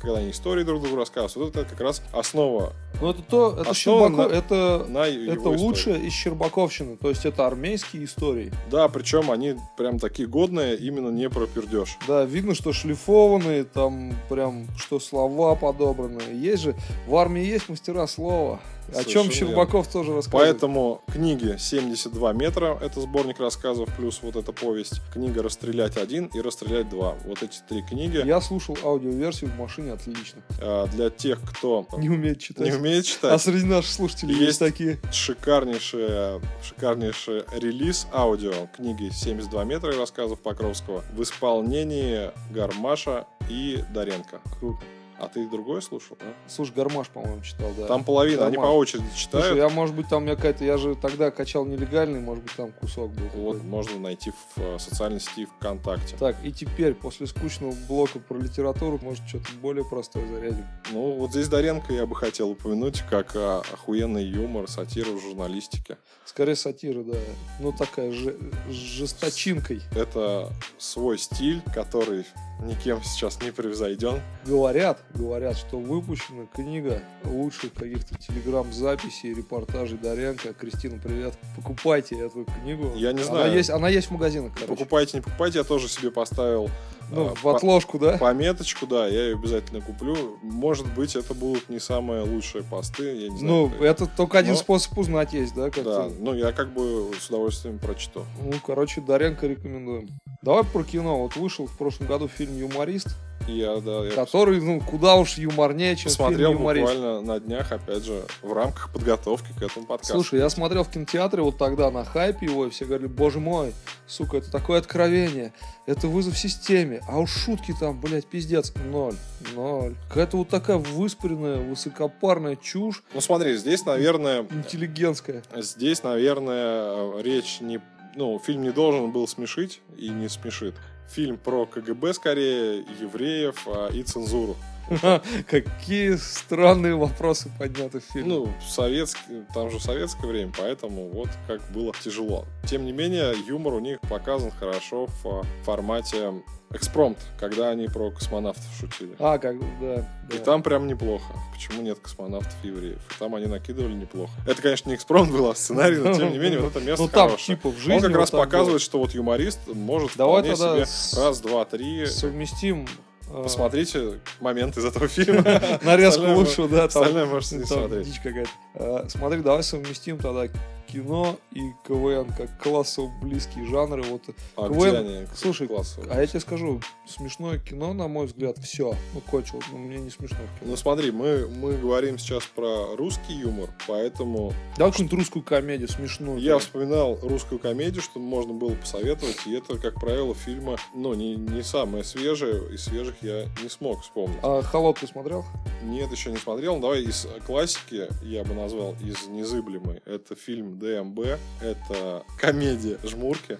когда 0.00 0.18
они 0.18 0.30
истории 0.32 0.64
друг 0.64 0.82
другу 0.82 0.96
рассказывают, 0.96 1.54
вот 1.54 1.62
это 1.64 1.70
как 1.70 1.80
раз 1.80 2.02
основа 2.12 2.72
Ну, 3.00 3.10
это 3.10 3.22
то, 3.22 3.56
это 3.60 3.72
Щербаков, 3.72 4.16
на- 4.30 4.34
это, 4.34 4.86
на 4.88 5.06
это 5.06 5.48
лучшее 5.48 6.00
из 6.06 6.12
Щербаковщины. 6.12 6.96
То 6.96 7.08
есть 7.08 7.24
это 7.24 7.46
армейские 7.46 8.04
истории. 8.04 8.52
Да, 8.70 8.88
причем 8.88 9.30
они 9.30 9.54
прям 9.76 10.00
такие 10.00 10.26
годные, 10.28 10.76
именно 10.76 11.10
не 11.10 11.28
про 11.30 11.46
пердеж. 11.46 11.96
Да, 12.08 12.24
видно, 12.24 12.54
что 12.56 12.72
шлифованные, 12.72 13.62
там 13.64 14.12
прям, 14.28 14.66
что 14.76 14.98
слова 14.98 15.54
подобраны. 15.54 16.20
Есть 16.32 16.62
же, 16.64 16.74
в 17.06 17.14
армии 17.16 17.44
есть 17.44 17.68
мастера 17.68 18.06
слова. 18.08 18.58
О 18.94 19.04
чем 19.04 19.30
Щербаков 19.30 19.88
тоже 19.88 20.14
рассказывает. 20.14 20.52
Поэтому 20.52 21.02
книги 21.12 21.56
72 21.58 22.32
метра, 22.32 22.78
это 22.80 23.00
сборник 23.00 23.40
рассказов, 23.40 23.88
плюс 23.96 24.20
вот 24.22 24.36
эта 24.36 24.52
повесть. 24.52 25.00
Книга 25.12 25.42
«Расстрелять 25.42 25.96
один» 25.96 26.26
и 26.26 26.40
«Расстрелять 26.40 26.88
два». 26.88 27.14
Вот 27.24 27.42
эти 27.42 27.58
три 27.68 27.82
книги 27.82 28.20
Я 28.26 28.40
слушал 28.40 28.76
аудиоверсию 28.84 29.50
в 29.50 29.58
машине, 29.58 29.92
отлично. 29.92 30.42
э, 30.60 30.86
для 30.92 31.10
тех, 31.10 31.40
кто 31.42 31.86
Не 31.96 32.10
умеет 32.10 32.38
читать. 32.40 32.66
не 32.66 32.72
умеет 32.72 33.04
А 33.04 33.08
читать. 33.08 33.42
среди 33.42 33.64
наших 33.66 33.90
слушателей 33.92 34.32
Есть. 34.34 34.46
есть 34.46 34.58
такие. 34.58 34.98
Шикарнейший, 35.12 36.40
шикарнейший 36.62 37.44
релиз 37.58 38.06
аудио 38.12 38.52
книги 38.76 39.10
72 39.12 39.64
метра 39.64 39.92
и 39.94 39.98
рассказов 39.98 40.40
Покровского 40.40 41.04
в 41.14 41.22
исполнении 41.22 42.30
Гармаша 42.52 43.26
и 43.48 43.82
Доренко. 43.94 44.40
Круто. 44.58 44.80
А 45.22 45.28
ты 45.28 45.48
другое 45.48 45.80
слушал? 45.80 46.16
да? 46.18 46.26
Слушай, 46.48 46.72
Гармаш, 46.74 47.06
по-моему, 47.06 47.42
читал, 47.42 47.70
да. 47.78 47.86
Там 47.86 48.02
половина, 48.02 48.46
они 48.46 48.56
по 48.56 48.62
Гармаш. 48.62 48.78
очереди 48.80 49.04
читают. 49.16 49.46
Слушай, 49.46 49.58
я, 49.60 49.68
может 49.68 49.94
быть, 49.94 50.08
там 50.08 50.24
меня 50.24 50.34
какая-то... 50.34 50.64
Я 50.64 50.76
же 50.78 50.96
тогда 50.96 51.30
качал 51.30 51.64
нелегальный, 51.64 52.18
может 52.18 52.42
быть, 52.42 52.52
там 52.56 52.72
кусок 52.72 53.12
был. 53.12 53.28
Вот, 53.34 53.52
какой-то. 53.52 53.64
можно 53.64 54.00
найти 54.00 54.32
в 54.32 54.58
э, 54.58 54.78
социальной 54.80 55.20
сети 55.20 55.46
ВКонтакте. 55.46 56.16
Так, 56.16 56.34
и 56.42 56.50
теперь, 56.50 56.94
после 56.94 57.28
скучного 57.28 57.72
блока 57.86 58.18
про 58.18 58.36
литературу, 58.36 58.98
может, 59.00 59.24
что-то 59.28 59.46
более 59.60 59.84
простое 59.84 60.26
зарядим. 60.26 60.66
Ну, 60.90 61.12
вот 61.12 61.30
здесь 61.30 61.46
Доренко 61.46 61.92
я 61.92 62.04
бы 62.04 62.16
хотел 62.16 62.50
упомянуть, 62.50 63.04
как 63.08 63.36
а, 63.36 63.62
охуенный 63.72 64.24
юмор, 64.24 64.68
сатира 64.68 65.12
в 65.12 65.20
журналистике. 65.20 65.98
Скорее 66.24 66.56
сатира, 66.56 67.04
да. 67.04 67.16
Ну, 67.60 67.70
такая 67.70 68.10
же, 68.10 68.36
жесточинкой. 68.68 69.82
Это 69.94 70.50
свой 70.78 71.16
стиль, 71.16 71.62
который 71.72 72.24
никем 72.62 73.02
сейчас 73.02 73.40
не 73.42 73.50
превзойден. 73.50 74.20
Говорят, 74.46 75.00
говорят, 75.14 75.56
что 75.56 75.78
выпущена 75.78 76.46
книга 76.54 77.02
лучших 77.24 77.72
каких-то 77.74 78.16
телеграм-записей, 78.16 79.34
репортажей 79.34 79.98
Доренко. 79.98 80.54
Кристина, 80.54 80.98
привет. 80.98 81.34
Покупайте 81.56 82.16
эту 82.18 82.44
книгу. 82.44 82.92
Я 82.96 83.12
не 83.12 83.22
Она 83.22 83.24
знаю. 83.30 83.52
есть, 83.54 83.70
она 83.70 83.88
есть 83.88 84.08
в 84.08 84.10
магазинах, 84.12 84.52
короче. 84.54 84.72
Покупайте, 84.72 85.16
не 85.18 85.22
покупайте, 85.22 85.58
я 85.58 85.64
тоже 85.64 85.88
себе 85.88 86.10
поставил 86.10 86.70
Ну, 87.14 87.28
а, 87.30 87.34
в 87.34 87.42
по- 87.42 87.56
отложку, 87.56 87.98
да? 87.98 88.18
пометочку, 88.18 88.86
да, 88.86 89.06
я 89.06 89.24
ее 89.26 89.34
обязательно 89.34 89.80
куплю. 89.80 90.38
Может 90.42 90.92
быть, 90.94 91.14
это 91.16 91.34
будут 91.34 91.68
не 91.68 91.78
самые 91.78 92.22
лучшие 92.22 92.64
посты, 92.64 93.04
я 93.24 93.28
не 93.28 93.38
знаю. 93.38 93.54
Ну, 93.54 93.70
как- 93.70 93.82
это 93.82 94.06
только 94.06 94.38
один 94.38 94.52
Но- 94.52 94.58
способ 94.58 94.96
узнать 94.98 95.32
есть, 95.32 95.54
да? 95.54 95.70
Как 95.70 95.84
Да, 95.84 96.08
ну 96.18 96.34
я 96.34 96.52
как 96.52 96.72
бы 96.72 97.10
с 97.20 97.28
удовольствием 97.28 97.78
прочту. 97.78 98.24
Ну, 98.42 98.52
короче, 98.64 99.00
Доренко 99.00 99.46
рекомендуем. 99.46 100.08
Давай 100.42 100.64
про 100.64 100.82
кино. 100.82 101.18
Вот 101.22 101.36
вышел 101.36 101.66
в 101.66 101.76
прошлом 101.78 102.06
году 102.08 102.26
фильм 102.28 102.56
«Юморист», 102.58 103.08
я, 103.48 103.76
да, 103.80 104.04
я 104.04 104.10
который, 104.12 104.60
ну, 104.60 104.80
куда 104.80 105.16
уж 105.16 105.38
юморнее, 105.38 105.96
чем 105.96 106.10
«Юморист». 106.38 106.86
буквально 106.86 107.20
на 107.20 107.40
днях, 107.40 107.72
опять 107.72 108.04
же, 108.04 108.22
в 108.42 108.52
рамках 108.52 108.92
подготовки 108.92 109.52
к 109.58 109.62
этому 109.62 109.86
подкасту. 109.86 110.14
Слушай, 110.14 110.40
я 110.40 110.48
смотрел 110.50 110.84
в 110.84 110.90
кинотеатре 110.90 111.42
вот 111.42 111.58
тогда 111.58 111.90
на 111.90 112.04
хайпе 112.04 112.46
его, 112.46 112.66
и 112.66 112.70
все 112.70 112.84
говорили, 112.84 113.08
боже 113.08 113.40
мой, 113.40 113.72
сука, 114.06 114.38
это 114.38 114.50
такое 114.50 114.78
откровение, 114.78 115.52
это 115.86 116.08
вызов 116.08 116.38
системе, 116.38 117.02
а 117.08 117.18
уж 117.18 117.30
шутки 117.30 117.74
там, 117.78 118.00
блядь, 118.00 118.26
пиздец, 118.26 118.72
ноль, 118.90 119.14
ноль. 119.54 119.94
Какая-то 120.08 120.36
вот 120.36 120.48
такая 120.48 120.78
выспренная, 120.78 121.58
высокопарная 121.58 122.56
чушь, 122.56 123.02
Ну 123.14 123.20
смотри, 123.20 123.56
здесь, 123.56 123.84
наверное, 123.84 124.46
интеллигентская. 124.50 125.42
здесь, 125.56 126.02
наверное, 126.02 127.20
речь 127.22 127.60
не... 127.60 127.80
Ну, 128.14 128.38
фильм 128.38 128.62
не 128.62 128.72
должен 128.72 129.10
был 129.10 129.26
смешить 129.26 129.80
и 129.96 130.10
не 130.10 130.28
смешит. 130.28 130.74
Фильм 131.12 131.36
про 131.36 131.66
КГБ 131.66 132.14
скорее, 132.14 132.84
евреев 132.98 133.66
а, 133.66 133.90
и 133.90 134.02
цензуру. 134.02 134.56
Какие 135.48 136.16
странные 136.16 136.94
вопросы 136.96 137.50
подняты 137.58 138.00
в 138.00 138.04
фильме. 138.04 138.28
Ну, 138.28 138.52
советский, 138.66 139.44
там 139.54 139.70
же 139.70 139.80
советское 139.80 140.26
время, 140.26 140.52
поэтому 140.56 141.08
вот 141.10 141.28
как 141.46 141.60
было 141.72 141.92
тяжело. 142.02 142.44
Тем 142.66 142.84
не 142.84 142.92
менее, 142.92 143.34
юмор 143.46 143.74
у 143.74 143.80
них 143.80 144.00
показан 144.02 144.50
хорошо 144.50 145.06
в 145.06 145.26
а, 145.26 145.42
формате 145.64 146.32
экспромт, 146.70 147.18
когда 147.38 147.68
они 147.68 147.86
про 147.86 148.10
космонавтов 148.10 148.64
шутили. 148.78 149.14
А, 149.18 149.38
как, 149.38 149.56
да. 149.80 150.08
И 150.30 150.38
да. 150.38 150.44
там 150.44 150.62
прям 150.62 150.86
неплохо. 150.86 151.24
Почему 151.52 151.82
нет 151.82 151.98
космонавтов 151.98 152.54
евреев? 152.62 152.98
И 152.98 153.18
там 153.18 153.34
они 153.34 153.46
накидывали 153.46 153.92
неплохо. 153.92 154.32
Это, 154.46 154.62
конечно, 154.62 154.88
не 154.88 154.96
экспромт 154.96 155.30
был, 155.30 155.50
а 155.50 155.54
сценарий, 155.54 155.98
но 155.98 156.14
тем 156.14 156.32
не 156.32 156.38
менее 156.38 156.60
вот 156.60 156.74
это 156.74 156.84
место 156.84 157.02
Ну 157.02 157.08
там 157.08 157.28
хорошее. 157.28 157.56
типа 157.56 157.70
в 157.70 157.76
жизни. 157.78 157.92
Он 157.94 158.00
как 158.00 158.10
вот 158.12 158.16
раз 158.18 158.30
показывает, 158.30 158.80
что 158.80 158.98
вот 158.98 159.12
юморист 159.12 159.60
может 159.66 160.16
Давай 160.16 160.42
вполне 160.42 160.56
себе 160.56 160.86
с- 160.86 161.14
раз, 161.18 161.40
два, 161.40 161.64
три. 161.64 162.06
совместим. 162.06 162.86
Э, 163.32 163.42
Посмотрите 163.42 164.20
момент 164.40 164.76
из 164.76 164.84
этого 164.84 165.08
фильма. 165.08 165.42
Нарезку 165.82 166.24
лучшего, 166.26 166.68
да, 166.68 166.84
Остальное 166.84 167.26
можете 167.26 167.56
не 167.56 167.64
смотреть. 167.64 168.06
дичь 168.06 168.20
какая-то. 168.22 168.50
Э, 168.74 169.04
Смотри, 169.08 169.40
давай 169.40 169.62
совместим 169.62 170.18
тогда 170.18 170.46
кино 170.92 171.36
и 171.52 171.72
КВН 171.86 172.32
как 172.36 172.62
классово 172.62 173.10
близкие 173.22 173.66
жанры. 173.66 174.02
Вот 174.02 174.22
А 174.56 174.68
КВН, 174.68 174.78
где 174.78 174.96
они? 174.98 175.26
слушай, 175.34 175.66
классовые? 175.66 176.12
А 176.12 176.20
я 176.20 176.26
тебе 176.26 176.40
скажу, 176.40 176.80
смешное 177.06 177.58
кино, 177.58 177.92
на 177.94 178.08
мой 178.08 178.26
взгляд, 178.26 178.58
все. 178.58 178.94
Ну, 179.14 179.20
кончилось, 179.20 179.64
но 179.72 179.78
мне 179.78 179.98
не 179.98 180.10
смешно. 180.10 180.38
Ну 180.60 180.76
смотри, 180.76 181.10
мы, 181.10 181.48
мы 181.48 181.76
говорим 181.76 182.18
сейчас 182.18 182.44
про 182.44 182.94
русский 182.96 183.34
юмор, 183.34 183.70
поэтому 183.86 184.52
Давай 184.76 184.92
какую-нибудь 184.92 185.18
русскую 185.18 185.42
комедию 185.42 185.88
смешную. 185.88 186.38
я 186.38 186.58
вспоминал 186.58 187.18
русскую 187.22 187.58
комедию, 187.58 188.02
что 188.02 188.18
можно 188.20 188.52
было 188.52 188.74
посоветовать, 188.74 189.38
и 189.46 189.54
это, 189.54 189.78
как 189.78 189.94
правило, 189.94 190.34
фильмы, 190.34 190.76
ну, 190.94 191.14
не, 191.14 191.36
не 191.36 191.62
самые 191.62 192.04
свежие, 192.04 192.74
из 192.74 192.84
свежих 192.84 193.14
я 193.22 193.46
не 193.62 193.68
смог 193.68 194.02
вспомнить. 194.02 194.38
А 194.42 194.62
«Холоп» 194.62 194.98
ты 194.98 195.06
смотрел? 195.06 195.44
Нет, 195.82 196.10
еще 196.12 196.30
не 196.30 196.36
смотрел. 196.36 196.78
Давай 196.78 197.02
из 197.02 197.26
классики 197.46 198.08
я 198.22 198.44
бы 198.44 198.54
назвал 198.54 198.94
из 199.00 199.26
незыблемой. 199.26 200.00
Это 200.06 200.34
фильм 200.34 200.78
ДМБ, 200.82 201.38
это 201.60 202.24
комедия 202.36 202.98
«Жмурки». 203.04 203.58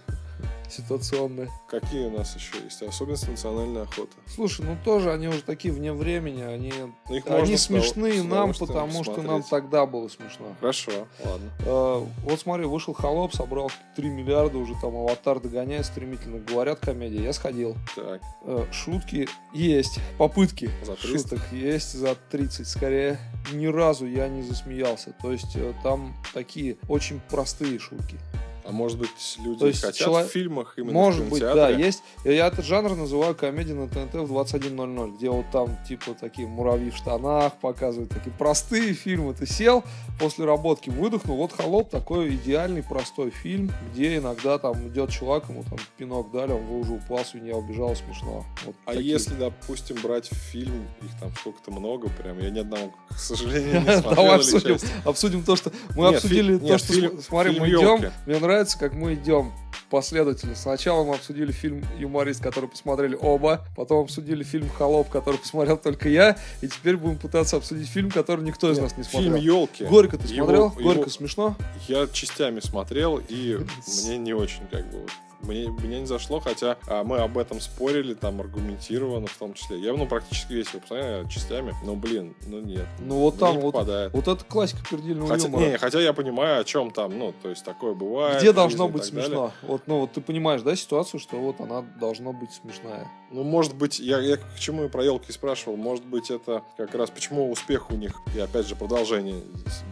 Ситуационные. 0.70 1.50
Какие 1.68 2.06
у 2.06 2.10
нас 2.10 2.34
еще 2.34 2.62
есть? 2.64 2.82
Особенности 2.82 3.30
национальной 3.30 3.82
охоты. 3.82 4.12
Слушай, 4.26 4.64
ну 4.64 4.76
тоже 4.84 5.12
они 5.12 5.28
уже 5.28 5.42
такие 5.42 5.72
вне 5.72 5.92
времени, 5.92 6.42
они, 6.42 6.72
Ну, 7.08 7.14
их 7.14 7.26
они 7.26 7.56
смешные 7.56 8.22
нам, 8.22 8.52
потому 8.54 9.04
что 9.04 9.20
нам 9.22 9.42
тогда 9.42 9.84
было 9.86 10.08
смешно. 10.08 10.54
Хорошо, 10.60 10.92
ладно. 11.24 11.50
Э, 11.66 12.04
вот 12.24 12.40
смотри, 12.40 12.64
вышел 12.64 12.94
Холоп, 12.94 13.34
собрал 13.34 13.70
3 13.96 14.08
миллиарда, 14.08 14.58
уже 14.58 14.74
там 14.80 14.96
Аватар 14.96 15.40
догоняет 15.40 15.86
стремительно. 15.86 16.38
Говорят, 16.38 16.80
комедия. 16.80 17.22
Я 17.22 17.32
сходил. 17.32 17.76
Так, 17.94 18.20
Э, 18.44 18.64
шутки 18.72 19.28
есть, 19.52 20.00
попытки 20.18 20.70
За 20.84 20.96
300? 20.96 21.18
шуток 21.36 21.52
есть 21.52 21.92
за 21.92 22.14
30. 22.30 22.66
Скорее, 22.66 23.18
ни 23.52 23.66
разу 23.66 24.06
я 24.06 24.28
не 24.28 24.42
засмеялся. 24.42 25.14
То 25.22 25.32
есть 25.32 25.54
э, 25.54 25.74
там 25.82 26.14
такие 26.34 26.76
очень 26.88 27.20
простые 27.30 27.78
шутки. 27.78 28.16
А 28.64 28.72
может 28.72 28.98
быть 28.98 29.10
люди 29.38 29.58
То 29.58 29.66
есть 29.66 29.80
хотят 29.80 29.96
чело- 29.96 30.22
в 30.24 30.28
фильмах 30.28 30.74
именно 30.76 30.92
Может 30.92 31.26
в 31.26 31.30
быть, 31.30 31.40
да, 31.40 31.68
есть. 31.68 32.02
Я 32.24 32.46
этот 32.46 32.64
жанр 32.64 32.94
называю 32.94 33.34
комедия 33.34 33.74
на 33.74 33.88
ТНТ 33.88 34.14
в 34.14 34.32
21.00, 34.32 35.16
где 35.16 35.30
вот 35.30 35.46
там 35.50 35.76
типа 35.86 36.14
такие 36.14 36.46
муравьи 36.46 36.90
в 36.90 36.96
штанах 36.96 37.54
показывают, 37.60 38.10
такие 38.10 38.32
простые 38.38 38.94
фильмы. 38.94 39.34
Ты 39.34 39.46
сел 39.46 39.82
после 40.20 40.44
работки, 40.44 40.90
выдохнул. 40.90 41.36
Вот 41.36 41.52
«Холоп» 41.52 41.90
такой 41.90 42.34
идеальный 42.36 42.82
простой 42.82 43.30
фильм, 43.30 43.72
где 43.92 44.16
иногда 44.18 44.58
там 44.58 44.88
идет 44.88 45.10
чувак, 45.10 45.48
ему 45.48 45.64
там 45.64 45.78
пинок 45.96 46.30
дали, 46.30 46.52
он 46.52 46.70
уже 46.70 46.92
упал, 46.92 47.24
свинья 47.24 47.54
убежала, 47.56 47.94
смешно. 47.94 48.44
Вот 48.64 48.76
А 48.86 48.92
такие. 48.92 49.10
если, 49.12 49.34
допустим, 49.34 49.96
брать 50.02 50.26
фильм, 50.26 50.86
их 51.02 51.18
там 51.20 51.32
сколько-то 51.40 51.70
много 51.72 52.08
прям, 52.10 52.38
я 52.38 52.50
ни 52.50 52.60
одного, 52.60 52.92
к 53.08 53.18
сожалению, 53.18 53.80
не 53.80 53.86
смотрел 54.00 54.14
Давай 54.14 54.36
обсудим, 54.36 54.78
обсудим 55.04 55.42
то, 55.42 55.56
что 55.56 55.72
мы 55.96 56.08
обсудили 56.08 56.58
то, 56.58 56.78
что 56.78 57.20
смотри, 57.22 57.58
мы 57.58 57.68
идем. 57.68 58.10
Мне 58.26 58.38
нравится, 58.38 58.52
как 58.78 58.94
мы 58.94 59.14
идем 59.14 59.52
последовательно. 59.90 60.54
Сначала 60.54 61.04
мы 61.04 61.14
обсудили 61.14 61.52
фильм 61.52 61.84
«Юморист», 61.98 62.42
который 62.42 62.68
посмотрели 62.68 63.16
оба, 63.20 63.66
потом 63.76 64.04
обсудили 64.04 64.42
фильм 64.42 64.68
«Холоп», 64.70 65.10
который 65.10 65.36
посмотрел 65.38 65.76
только 65.76 66.08
я, 66.08 66.36
и 66.62 66.68
теперь 66.68 66.96
будем 66.96 67.18
пытаться 67.18 67.56
обсудить 67.56 67.88
фильм, 67.88 68.10
который 68.10 68.42
никто 68.44 68.70
из 68.70 68.78
Нет, 68.78 68.84
нас 68.84 68.96
не 68.96 69.04
Фильм 69.04 69.24
смотрел. 69.32 69.42
«Елки». 69.60 69.84
Горько 69.84 70.16
ты 70.16 70.26
Его- 70.32 70.46
смотрел? 70.46 70.70
его- 70.78 70.94
Горько 70.94 71.10
смешно? 71.10 71.56
Я 71.88 72.06
частями 72.06 72.60
смотрел, 72.60 73.20
и 73.28 73.58
мне 74.06 74.16
не 74.18 74.32
очень 74.32 74.66
как 74.70 74.86
бы 74.90 75.06
мне, 75.42 75.70
мне 75.70 76.00
не 76.00 76.06
зашло, 76.06 76.40
хотя 76.40 76.76
а, 76.86 77.04
мы 77.04 77.18
об 77.18 77.38
этом 77.38 77.60
спорили, 77.60 78.14
там 78.14 78.40
аргументированно 78.40 79.26
в 79.26 79.36
том 79.36 79.54
числе. 79.54 79.78
Я 79.80 79.92
ну 79.92 80.06
практически 80.06 80.52
весь 80.52 80.68
посмотрел 80.68 81.28
частями, 81.28 81.74
но 81.84 81.94
блин, 81.94 82.34
ну 82.46 82.60
нет. 82.60 82.86
Ну 83.00 83.18
вот 83.18 83.38
там 83.38 83.58
вот, 83.58 83.72
попадает. 83.72 84.12
вот 84.12 84.28
это 84.28 84.44
классика 84.44 84.82
пердильного 84.88 85.28
Хотя, 85.28 85.44
юмора. 85.44 85.64
не, 85.64 85.78
хотя 85.78 86.00
я 86.00 86.12
понимаю, 86.12 86.60
о 86.60 86.64
чем 86.64 86.90
там, 86.90 87.18
ну, 87.18 87.34
то 87.42 87.48
есть 87.48 87.64
такое 87.64 87.94
бывает. 87.94 88.40
Где 88.40 88.52
должно 88.52 88.88
быть 88.88 89.04
так 89.04 89.14
далее. 89.14 89.28
смешно? 89.28 89.52
Вот, 89.62 89.82
ну 89.86 90.00
вот 90.00 90.12
ты 90.12 90.20
понимаешь, 90.20 90.62
да, 90.62 90.74
ситуацию, 90.76 91.20
что 91.20 91.36
вот 91.36 91.60
она 91.60 91.82
должна 92.00 92.32
быть 92.32 92.52
смешная. 92.52 93.08
Ну, 93.32 93.44
может 93.44 93.74
быть, 93.74 93.98
я, 93.98 94.18
я 94.18 94.36
к 94.36 94.58
чему 94.58 94.84
и 94.84 94.88
про 94.88 95.04
елки 95.04 95.32
спрашивал, 95.32 95.76
может 95.76 96.04
быть, 96.04 96.30
это 96.30 96.62
как 96.76 96.94
раз 96.94 97.10
почему 97.10 97.50
успех 97.50 97.90
у 97.90 97.94
них, 97.94 98.12
и 98.34 98.38
опять 98.38 98.66
же, 98.68 98.76
продолжение 98.76 99.42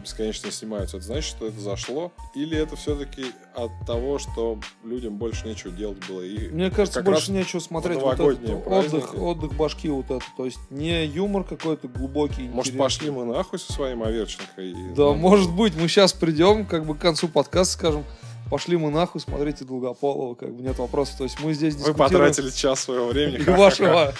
бесконечно 0.03 0.51
снимаются, 0.51 0.99
это 0.99 1.07
значит, 1.07 1.31
что 1.37 1.47
это 1.47 1.59
зашло? 1.59 2.13
Или 2.35 2.57
это 2.57 2.77
все-таки 2.77 3.27
от 3.55 3.71
того, 3.87 4.19
что 4.19 4.59
людям 4.85 5.17
больше 5.17 5.47
нечего 5.47 5.73
делать 5.73 5.99
было? 6.07 6.21
И 6.21 6.49
Мне 6.49 6.71
кажется, 6.71 7.03
больше 7.03 7.33
нечего 7.33 7.61
смотреть. 7.61 7.99
Вот 7.99 8.15
этот 8.15 8.65
праздники. 8.65 8.97
отдых, 8.97 9.15
отдых 9.15 9.55
башки 9.55 9.89
вот 9.89 10.07
это. 10.07 10.25
То 10.37 10.45
есть 10.45 10.59
не 10.71 11.07
юмор 11.07 11.45
какой-то 11.45 11.89
глубокий. 11.89 12.43
Может, 12.43 12.75
интересный. 12.75 12.79
пошли 12.79 13.11
мы 13.11 13.25
нахуй 13.25 13.59
со 13.59 13.73
своим 13.73 14.03
Аверченко? 14.03 14.61
И, 14.61 14.75
Да, 14.95 15.05
ну, 15.05 15.15
может 15.15 15.51
быть, 15.51 15.75
мы 15.77 15.89
сейчас 15.89 16.13
придем, 16.13 16.67
как 16.67 16.85
бы 16.85 16.95
к 16.95 16.99
концу 16.99 17.29
подкаста 17.29 17.73
скажем, 17.73 18.05
пошли 18.51 18.77
мы 18.77 18.91
нахуй, 18.91 19.21
смотрите 19.21 19.65
Долгополова, 19.65 20.35
как 20.35 20.55
бы 20.55 20.63
нет 20.63 20.77
вопросов. 20.79 21.17
То 21.19 21.25
есть 21.25 21.41
мы 21.41 21.55
здесь 21.55 21.77
Вы 21.77 21.95
потратили 21.95 22.51
час 22.51 22.81
своего 22.81 23.07
времени. 23.07 23.43
И 23.43 23.51
вашего. 23.51 24.13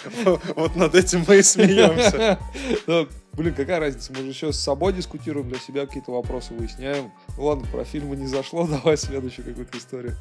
Вот 0.57 0.77
над 0.77 0.95
этим 0.95 1.25
мы 1.27 1.39
и 1.39 1.43
смеемся. 1.43 2.39
Блин, 3.33 3.55
какая 3.55 3.81
разница, 3.81 4.13
мы 4.13 4.19
же 4.19 4.29
еще 4.29 4.53
с 4.53 4.59
собой 4.59 4.93
дискутируем, 4.93 5.49
для 5.49 5.59
себя 5.59 5.87
какие-то 5.87 6.13
вопросы 6.13 6.53
выясняем. 6.55 7.13
Ну 7.37 7.45
Ладно, 7.45 7.67
про 7.71 7.85
фильмы 7.85 8.17
не 8.17 8.27
зашло, 8.27 8.67
давай 8.71 8.97
следующую 8.97 9.47
какую-то 9.47 9.79
историю. 9.79 10.17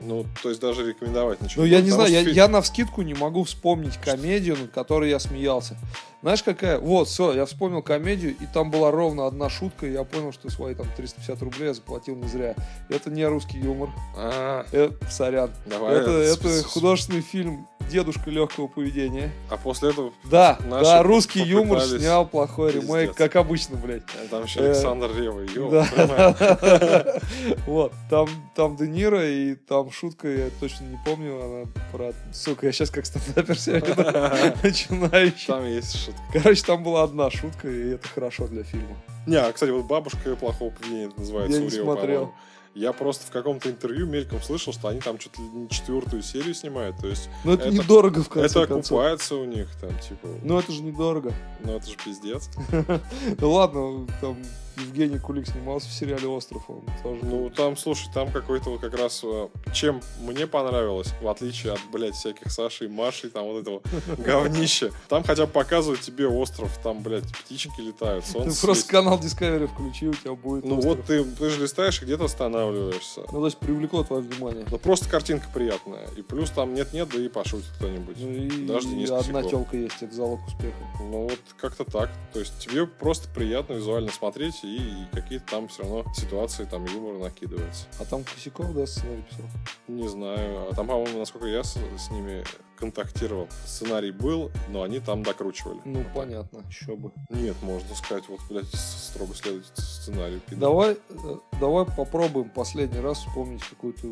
Ну, 0.00 0.26
то 0.42 0.50
есть 0.50 0.60
даже 0.60 0.86
рекомендовать 0.86 1.40
ничего. 1.40 1.62
Ну, 1.62 1.68
я 1.68 1.80
не 1.80 1.90
знаю, 1.90 2.10
я, 2.10 2.20
я 2.20 2.48
на 2.48 2.60
вскидку 2.60 3.02
не 3.02 3.14
могу 3.14 3.44
вспомнить 3.44 3.96
комедию, 3.96 4.56
над 4.58 4.70
которой 4.70 5.08
я 5.08 5.18
смеялся. 5.18 5.78
Знаешь, 6.24 6.42
какая? 6.42 6.78
Вот, 6.78 7.06
все, 7.08 7.34
я 7.34 7.44
вспомнил 7.44 7.82
комедию, 7.82 8.32
и 8.32 8.46
там 8.46 8.70
была 8.70 8.90
ровно 8.90 9.26
одна 9.26 9.50
шутка, 9.50 9.84
и 9.86 9.92
я 9.92 10.04
понял, 10.04 10.32
что 10.32 10.48
свои 10.48 10.74
там 10.74 10.86
350 10.96 11.42
рублей 11.42 11.66
я 11.66 11.74
заплатил 11.74 12.16
не 12.16 12.26
зря. 12.28 12.54
Это 12.88 13.10
не 13.10 13.26
русский 13.26 13.58
юмор. 13.58 13.90
А, 14.16 14.64
Э, 14.72 14.88
сорян. 15.10 15.50
давай. 15.66 15.96
это, 15.96 16.10
это 16.12 16.64
художественный 16.64 17.20
фильм 17.20 17.68
«Дедушка 17.90 18.30
легкого 18.30 18.68
поведения». 18.68 19.30
А 19.50 19.58
после 19.58 19.90
этого 19.90 20.14
Да, 20.30 20.56
да, 20.70 21.02
русский 21.02 21.42
юмор 21.42 21.82
снял 21.82 22.26
плохой 22.26 22.72
Пиздец. 22.72 22.88
ремейк, 22.88 23.14
как 23.14 23.36
обычно, 23.36 23.76
блядь. 23.76 24.04
э, 24.18 24.26
там 24.30 24.44
еще 24.44 24.60
Э, 24.60 24.70
Александр 24.70 25.10
Рева. 25.14 25.40
ёб 25.40 25.70
Да. 25.72 27.20
Вот, 27.66 27.92
там, 28.08 28.28
там 28.56 28.76
Де 28.76 28.86
Ниро, 28.88 29.22
и 29.28 29.56
там 29.56 29.90
шутка, 29.90 30.28
я 30.28 30.48
точно 30.58 30.84
не 30.84 30.98
помню, 31.04 31.38
она 31.44 31.64
про... 31.92 32.12
Сука, 32.32 32.64
я 32.64 32.72
сейчас 32.72 32.88
как 32.88 33.04
стендапер 33.04 33.58
себя 33.58 33.80
начинающий. 34.62 35.46
Там 35.48 35.66
есть 35.66 35.94
шутка. 36.02 36.13
Короче, 36.32 36.62
там 36.64 36.82
была 36.82 37.02
одна 37.04 37.30
шутка, 37.30 37.68
и 37.68 37.90
это 37.90 38.08
хорошо 38.08 38.46
для 38.48 38.64
фильма. 38.64 38.96
Не, 39.26 39.36
а, 39.36 39.52
кстати, 39.52 39.70
вот 39.70 39.84
бабушка 39.86 40.36
плохого 40.36 40.70
поведения 40.70 41.10
называется 41.16 41.58
Я 41.58 41.64
не 41.64 41.70
Рева, 41.70 41.84
смотрел. 41.94 42.32
Я 42.74 42.92
просто 42.92 43.24
в 43.26 43.30
каком-то 43.30 43.70
интервью 43.70 44.04
мельком 44.06 44.42
слышал, 44.42 44.72
что 44.72 44.88
они 44.88 45.00
там 45.00 45.20
что-то 45.20 45.40
не 45.40 45.68
четвертую 45.68 46.22
серию 46.22 46.54
снимают. 46.54 46.96
То 46.98 47.06
есть 47.06 47.28
Но 47.44 47.52
это, 47.54 47.68
Это- 47.68 47.76
недорого, 47.76 48.22
в 48.24 48.28
конце 48.28 48.58
это 48.60 48.66
концов. 48.66 48.98
окупается 48.98 49.36
у 49.36 49.44
них 49.44 49.68
там, 49.80 49.90
типа, 50.00 50.26
Ну 50.42 50.58
это 50.58 50.72
же 50.72 50.82
недорого. 50.82 51.32
ну 51.62 51.76
это 51.76 51.86
же 51.88 51.96
пиздец. 52.04 52.50
Ну 53.38 53.50
ладно, 53.52 54.06
там 54.20 54.36
Евгений 54.76 55.18
Кулик 55.18 55.46
снимался 55.46 55.88
в 55.88 55.92
сериале 55.92 56.26
«Остров», 56.28 56.62
он 56.68 56.82
тоже... 57.02 57.20
Ну, 57.24 57.50
там, 57.50 57.76
слушай, 57.76 58.08
там 58.12 58.30
какой-то 58.30 58.70
вот 58.70 58.80
как 58.80 58.94
раз, 58.98 59.22
э, 59.24 59.48
чем 59.72 60.00
мне 60.20 60.46
понравилось, 60.46 61.14
в 61.20 61.28
отличие 61.28 61.72
от, 61.72 61.80
блядь, 61.92 62.14
всяких 62.14 62.50
Саши 62.50 62.86
и 62.86 62.88
Маши, 62.88 63.30
там 63.30 63.44
вот 63.44 63.60
этого 63.60 63.82
говнища, 64.18 64.90
там 65.08 65.24
хотя 65.24 65.46
бы 65.46 65.52
показывают 65.52 66.00
тебе 66.00 66.26
остров, 66.26 66.76
там, 66.82 67.02
блядь, 67.02 67.26
птички 67.38 67.80
летают, 67.80 68.24
Ты 68.24 68.32
солнце 68.32 68.60
просто 68.66 68.90
канал 68.90 69.18
Discovery 69.18 69.66
включи, 69.66 70.08
у 70.08 70.14
тебя 70.14 70.34
будет 70.34 70.64
Ну 70.64 70.80
вот 70.80 71.04
ты, 71.04 71.24
ты 71.24 71.50
же 71.50 71.62
листаешь 71.62 72.00
и 72.02 72.04
где-то 72.04 72.24
останавливаешься. 72.24 73.22
Ну, 73.32 73.40
то 73.40 73.46
есть 73.46 73.58
привлекло 73.58 74.04
твое 74.04 74.22
внимание. 74.22 74.66
Ну 74.70 74.78
просто 74.78 75.08
картинка 75.08 75.46
приятная. 75.52 76.06
И 76.16 76.22
плюс 76.22 76.50
там 76.50 76.74
нет-нет, 76.74 77.08
да 77.08 77.18
и 77.18 77.28
пошутит 77.28 77.70
кто-нибудь. 77.76 78.16
Ну 78.18 78.30
и 78.30 78.66
Даже 78.66 78.88
Денис 78.88 79.10
одна 79.10 79.42
телка 79.42 79.76
есть, 79.76 80.02
это 80.02 80.14
залог 80.14 80.40
успеха. 80.46 80.76
Ну 81.00 81.24
вот 81.24 81.40
как-то 81.60 81.84
так. 81.84 82.10
То 82.32 82.40
есть 82.40 82.58
тебе 82.58 82.86
просто 82.86 83.28
приятно 83.28 83.74
визуально 83.74 84.10
смотреть, 84.10 84.63
и, 84.64 85.06
какие-то 85.12 85.46
там 85.46 85.68
все 85.68 85.82
равно 85.82 86.04
ситуации, 86.14 86.64
там 86.64 86.84
юмор 86.84 87.18
накидывается. 87.18 87.86
А 88.00 88.04
там 88.04 88.24
Косяков, 88.24 88.74
да, 88.74 88.86
сценарий 88.86 89.22
писал? 89.22 89.46
Не 89.88 90.08
знаю. 90.08 90.70
А 90.70 90.74
там, 90.74 90.86
по-моему, 90.86 91.18
насколько 91.18 91.46
я 91.46 91.62
с, 91.62 91.76
с 91.98 92.10
ними 92.10 92.44
контактировал, 92.84 93.48
сценарий 93.66 94.10
был, 94.10 94.50
но 94.68 94.82
они 94.82 95.00
там 95.00 95.22
докручивали. 95.22 95.80
Ну, 95.86 96.04
понятно, 96.14 96.62
еще 96.68 96.94
бы. 96.96 97.12
Нет, 97.30 97.56
можно 97.62 97.94
сказать, 97.94 98.24
вот, 98.28 98.40
блядь, 98.50 98.66
строго 98.74 99.34
следовать 99.34 99.66
сценарию. 99.74 100.40
пидор. 100.40 100.60
Давай, 100.60 100.92
э, 100.92 101.36
давай 101.60 101.86
попробуем 101.86 102.50
последний 102.50 103.00
раз 103.00 103.18
вспомнить 103.24 103.62
какую-то 103.64 104.08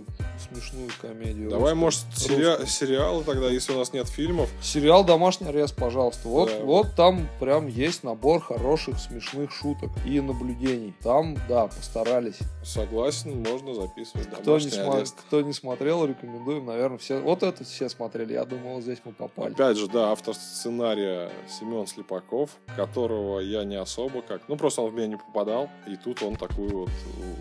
смешную 0.48 0.88
комедию. 1.02 1.50
Давай, 1.50 1.74
русскую. 1.74 1.76
может, 1.76 2.04
Русскую. 2.14 2.66
сериалы 2.66 3.24
тогда, 3.24 3.48
если 3.48 3.74
у 3.74 3.78
нас 3.78 3.92
нет 3.92 4.08
фильмов. 4.08 4.48
Сериал 4.62 5.04
«Домашний 5.04 5.48
арест», 5.48 5.76
пожалуйста. 5.76 6.28
Вот, 6.28 6.48
Да. 6.48 6.64
вот 6.64 6.94
там 6.96 7.28
прям 7.40 7.66
есть 7.66 8.04
набор 8.04 8.40
хороших, 8.40 8.98
смешных 8.98 9.52
шуток 9.52 9.90
и 10.06 10.18
наблюдений. 10.20 10.94
Там, 11.02 11.36
да, 11.46 11.66
постарались. 11.66 12.38
Согласен, 12.64 13.42
можно 13.42 13.74
записывать. 13.74 14.28
Кто 14.30 14.58
не, 14.58 14.68
арест. 14.78 15.16
кто 15.26 15.42
не 15.42 15.52
смотрел, 15.52 16.06
рекомендуем, 16.06 16.64
наверное, 16.64 16.96
все. 16.98 17.20
Вот 17.20 17.42
это 17.42 17.64
все 17.64 17.88
смотрели, 17.90 18.32
я 18.32 18.44
думаю. 18.46 18.61
Думал, 18.62 18.80
здесь 18.80 18.98
мы 19.04 19.12
попали. 19.12 19.52
Опять 19.52 19.76
же, 19.76 19.88
да, 19.88 20.12
автор 20.12 20.34
сценария 20.34 21.30
Семен 21.48 21.86
Слепаков, 21.86 22.50
которого 22.76 23.40
я 23.40 23.64
не 23.64 23.76
особо 23.76 24.22
как... 24.22 24.48
Ну, 24.48 24.56
просто 24.56 24.82
он 24.82 24.90
в 24.90 24.94
меня 24.94 25.08
не 25.08 25.16
попадал, 25.16 25.68
и 25.86 25.96
тут 25.96 26.22
он 26.22 26.36
такую 26.36 26.78
вот 26.80 26.90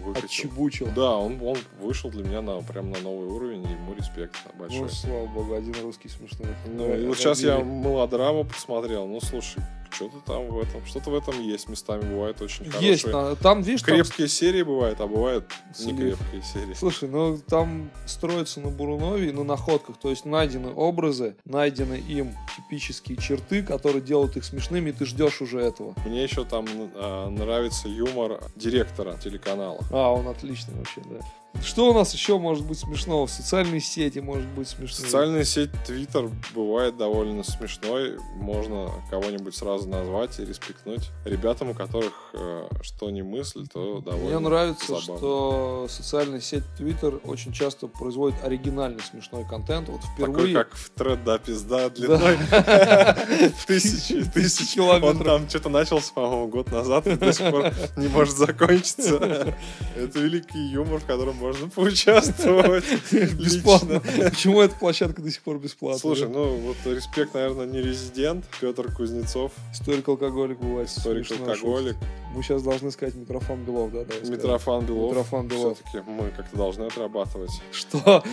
выкатил. 0.04 0.26
Отчебучил. 0.26 0.90
Да, 0.96 1.18
он, 1.18 1.42
он 1.42 1.58
вышел 1.80 2.10
для 2.10 2.24
меня 2.24 2.42
на, 2.42 2.62
прям 2.62 2.92
на 2.92 3.00
новый 3.00 3.28
уровень, 3.28 3.64
и 3.64 3.72
ему 3.72 3.94
респект 3.94 4.36
большой. 4.58 4.82
Ну, 4.82 4.90
слава 4.90 5.28
богу, 5.28 5.56
один 5.56 5.76
русский 5.82 6.10
смешной. 6.10 6.50
Ну, 6.66 7.08
вот 7.08 7.18
сейчас 7.18 7.42
я 7.42 7.58
добили. 7.58 7.70
мелодраму 7.70 8.44
посмотрел. 8.44 9.08
Ну, 9.08 9.22
слушай, 9.22 9.62
что-то 9.92 10.18
там 10.26 10.48
в 10.48 10.60
этом, 10.60 10.86
что-то 10.86 11.10
в 11.12 11.16
этом 11.16 11.40
есть. 11.42 11.70
Местами 11.70 12.02
бывает 12.02 12.42
очень 12.42 12.66
Есть, 12.80 13.04
хорошие. 13.04 13.30
на- 13.32 13.36
там, 13.36 13.62
видишь, 13.62 13.82
там 13.82 13.96
Крепкие 13.96 14.28
серии 14.28 14.64
бывают, 14.64 15.00
а 15.02 15.08
бывают 15.08 15.46
не 15.80 15.94
Слив. 15.94 16.18
крепкие 16.20 16.42
серии. 16.42 16.74
Слушай, 16.74 17.10
ну 17.10 17.38
там 17.38 17.90
строится 18.06 18.60
на 18.62 18.70
Бурунове 18.70 19.30
и 19.30 19.32
на 19.32 19.44
находках, 19.44 19.98
то 19.98 20.10
есть 20.10 20.26
найдены 20.26 20.72
образы, 20.74 21.36
найдены 21.46 21.96
им 21.96 22.34
типические 22.56 23.18
черты, 23.18 23.64
которые 23.64 24.02
делают 24.02 24.38
их 24.38 24.44
смешными, 24.46 24.90
и 24.90 24.94
ты 24.94 25.06
ждешь 25.06 25.42
уже 25.42 25.60
этого. 25.60 25.94
Мне 26.06 26.24
еще 26.24 26.44
там 26.46 26.66
а, 26.96 27.30
нравится 27.30 27.88
юмор 27.88 28.42
директора 28.56 29.16
телеканала. 29.24 29.80
А, 29.92 30.12
он 30.14 30.28
отличный 30.28 30.76
вообще, 30.76 31.02
да. 31.10 31.20
Что 31.64 31.92
у 31.92 31.94
нас 31.94 32.14
еще 32.14 32.40
может 32.40 32.66
быть 32.66 32.80
смешного? 32.80 33.28
В 33.28 33.32
социальной 33.32 33.82
сети 33.82 34.20
может 34.20 34.48
быть 34.50 34.68
смешно. 34.68 34.96
Социальная 34.96 35.44
сеть 35.44 35.70
Twitter 35.88 36.32
бывает 36.56 36.98
довольно 36.98 37.44
смешной. 37.44 38.18
Можно 38.36 38.90
кого-нибудь 39.10 39.56
сразу 39.56 39.88
назвать 39.88 40.40
и 40.40 40.46
респектнуть. 40.46 41.10
Ребятам, 41.24 41.70
у 41.70 41.74
которых 41.74 42.14
э, 42.34 42.68
что 42.82 43.10
не 43.10 43.22
мысль, 43.22 43.68
то 43.72 44.00
довольно 44.00 44.26
Мне 44.26 44.40
нравится, 44.40 44.88
забавно. 44.88 45.18
что 45.18 45.88
социальная 45.90 46.42
сеть 46.42 46.64
Twitter 46.80 47.22
очень 47.26 47.52
часто 47.54 47.88
производит 47.88 48.44
оригинальный 48.44 49.02
смешной 49.02 49.46
контент. 49.48 49.90
Вот 49.90 50.02
Такой, 50.02 50.14
впервые... 50.16 50.54
как 50.56 50.74
в 50.74 50.90
тред, 50.92 51.24
да, 51.24 51.38
пизда 51.38 51.90
длиной 51.90 52.38
в 53.58 53.66
тысячи, 53.68 54.24
тысячи 54.24 54.76
километров. 54.76 55.20
Он 55.20 55.24
там 55.24 55.50
что-то 55.50 55.70
начался, 55.70 56.12
по-моему, 56.14 56.48
год 56.48 56.72
назад 56.72 57.06
и 57.08 57.16
до 57.16 57.32
сих 57.34 57.52
пор 57.52 57.72
не 57.98 58.08
может 58.08 58.36
закончиться. 58.36 59.16
Это 59.96 60.20
великий 60.20 60.60
юмор, 60.68 61.00
в 61.00 61.06
котором 61.06 61.41
можно 61.42 61.68
поучаствовать. 61.70 62.86
Бесплатно. 63.12 64.00
Почему 64.00 64.62
эта 64.62 64.76
площадка 64.76 65.22
до 65.22 65.30
сих 65.32 65.42
пор 65.42 65.58
бесплатная? 65.58 66.00
Слушай, 66.00 66.30
ну 66.30 66.56
вот 66.58 66.78
респект, 66.86 67.34
наверное, 67.34 67.66
не 67.66 67.82
резидент. 67.82 68.46
Петр 68.62 68.92
Кузнецов, 68.94 69.52
Историк 69.74 70.08
алкоголик 70.08 70.60
бывает. 70.60 70.88
историк 70.90 71.30
алкоголик. 71.32 71.98
Мы 72.34 72.44
сейчас 72.44 72.62
должны 72.64 72.92
сказать 72.92 73.16
Митрофан 73.16 73.66
Белов, 73.66 73.92
да? 73.92 74.00
Митрофан 74.24 74.86
Белов. 74.86 75.12
Митрофан 75.12 75.48
Белов. 75.48 75.78
Все-таки 75.78 76.10
мы 76.10 76.30
как-то 76.30 76.56
должны 76.56 76.84
отрабатывать. 76.86 77.52
Что? 77.72 78.24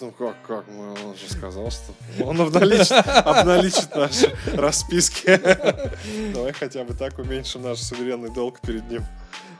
Ну 0.00 0.12
как, 0.12 0.36
как? 0.46 0.64
Мы, 0.68 0.90
он 0.90 1.16
же 1.16 1.28
сказал, 1.28 1.68
что 1.72 1.92
он 2.24 2.40
обналичит, 2.40 2.92
обналичит 3.06 3.92
наши 3.96 4.32
расписки. 4.54 5.26
Давай 6.34 6.52
хотя 6.52 6.84
бы 6.84 6.94
так 6.94 7.18
уменьшим 7.18 7.62
наш 7.62 7.80
суверенный 7.80 8.30
долг 8.30 8.60
перед 8.60 8.88
ним. 8.88 9.02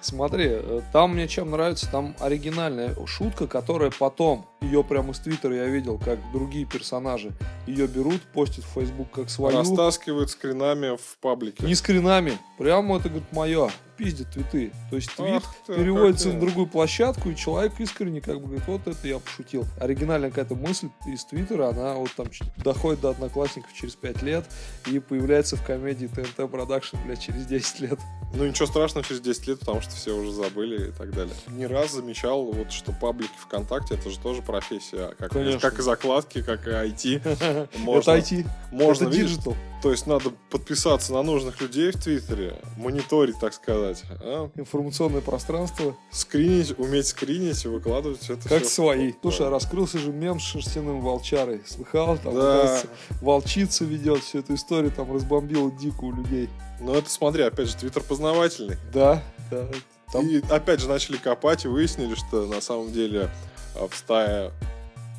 Смотри, 0.01 0.47
э, 0.51 0.81
там 0.93 1.15
мне 1.15 1.27
чем 1.27 1.51
нравится, 1.51 1.91
там 1.91 2.15
оригинальная 2.21 2.95
шутка, 3.07 3.47
которая 3.47 3.91
потом, 3.91 4.47
ее 4.61 4.85
прямо 4.85 5.13
из 5.13 5.19
Твиттера 5.19 5.55
я 5.55 5.65
видел, 5.67 5.99
как 5.99 6.19
другие 6.33 6.65
персонажи 6.65 7.33
ее 7.67 7.87
берут, 7.87 8.23
постят 8.33 8.65
в 8.65 8.69
Facebook 8.69 9.11
как 9.11 9.31
свою. 9.31 9.59
Растаскивают 9.59 10.31
скринами 10.31 10.97
в 10.97 11.19
паблике. 11.21 11.65
Не 11.65 11.75
скринами, 11.75 12.39
прямо 12.59 12.97
это, 12.99 13.09
говорит, 13.09 13.33
мое. 13.33 13.71
Пиздит 13.97 14.31
твиты. 14.31 14.71
То 14.91 14.97
есть 14.97 15.13
твит 15.17 15.43
Ах 15.45 15.55
ты, 15.67 15.75
переводится 15.75 16.29
на 16.29 16.39
другую 16.39 16.69
площадку, 16.69 17.31
и 17.31 17.35
человек 17.35 17.73
искренне 17.81 18.21
как 18.21 18.37
бы 18.37 18.47
говорит, 18.47 18.63
вот 18.69 18.87
это 18.87 19.09
я 19.09 19.19
пошутил. 19.19 19.65
Оригинальная 19.81 20.31
какая-то 20.31 20.55
мысль 20.55 20.89
из 21.09 21.25
Твиттера, 21.25 21.71
она 21.71 21.95
вот 21.95 22.13
там 22.17 22.29
доходит 22.59 23.01
до 23.01 23.11
одноклассников 23.11 23.73
через 23.75 23.97
5 23.97 24.23
лет 24.23 24.45
и 24.87 25.01
появляется 25.01 25.57
в 25.57 25.65
комедии 25.65 26.07
ТНТ 26.07 26.49
Продакшн, 26.49 26.97
блядь, 27.05 27.21
через 27.21 27.45
10 27.47 27.81
лет. 27.81 27.99
Ну 28.35 28.47
ничего 28.47 28.67
страшного 28.67 29.05
через 29.05 29.21
10 29.21 29.49
лет, 29.49 29.59
потому 29.59 29.81
что 29.81 29.91
все 29.91 30.17
уже 30.17 30.31
забыли 30.31 30.91
и 30.91 30.93
так 30.93 31.13
далее. 31.13 31.35
Не 31.49 31.67
раз 31.67 31.91
замечал, 31.93 32.45
вот, 32.53 32.71
что 32.71 32.93
паблики 32.93 33.33
ВКонтакте 33.41 33.95
это 33.97 34.11
же 34.11 34.19
тоже 34.21 34.43
профессия. 34.43 35.09
Как, 35.19 35.33
Конечно. 35.33 35.59
как 35.59 35.81
и 35.81 35.83
закладки, 35.83 36.43
как 36.43 36.69
и 36.69 36.71
IT. 36.71 37.69
Можно, 37.79 38.13
Это 38.13 38.21
IT. 38.21 38.47
можно 38.71 39.05
это 39.07 39.13
видишь. 39.17 39.39
То 39.81 39.93
есть 39.93 40.09
надо 40.09 40.33
подписаться 40.51 41.13
на 41.13 41.23
нужных 41.23 41.61
людей 41.61 41.93
в 41.93 42.03
Твиттере, 42.03 42.61
мониторить, 42.77 43.39
так 43.41 43.55
сказать. 43.55 44.03
а? 44.21 44.51
Информационное 44.57 45.21
пространство. 45.21 45.95
Скринить, 46.11 46.77
уметь 46.79 47.07
скринить 47.07 47.65
и 47.65 47.69
выкладывать 47.69 48.29
это 48.29 48.49
Как 48.49 48.63
всё. 48.65 48.69
свои. 48.71 49.13
Да. 49.13 49.19
Слушай, 49.23 49.47
а 49.47 49.51
раскрылся 49.51 49.99
же 49.99 50.11
мем 50.13 50.41
с 50.41 50.43
шерстяным 50.43 51.01
волчарой. 51.01 51.63
Слыхал? 51.65 52.19
Там, 52.19 52.35
Да. 52.35 52.81
волчица 53.21 53.85
ведет 53.85 54.25
всю 54.25 54.41
эту 54.41 54.55
историю, 54.55 54.91
там 54.91 55.13
разбомбила 55.15 55.71
дико 55.71 56.05
у 56.05 56.13
людей. 56.13 56.49
Но 56.81 56.95
это 56.97 57.09
смотри, 57.09 57.45
опять 57.45 57.69
же, 57.69 57.77
Твиттер 57.77 58.03
познавательный. 58.03 58.77
Да, 58.93 59.23
да. 59.51 59.69
Там 60.13 60.27
И 60.27 60.41
опять 60.51 60.81
же 60.81 60.89
начали 60.89 61.19
копать 61.19 61.65
и 61.67 61.69
выяснили, 61.69 62.15
что 62.17 62.47
на 62.47 62.61
самом 62.61 62.91
деле 62.93 63.31
а, 63.77 63.87
в 63.87 63.95
стае 63.95 64.51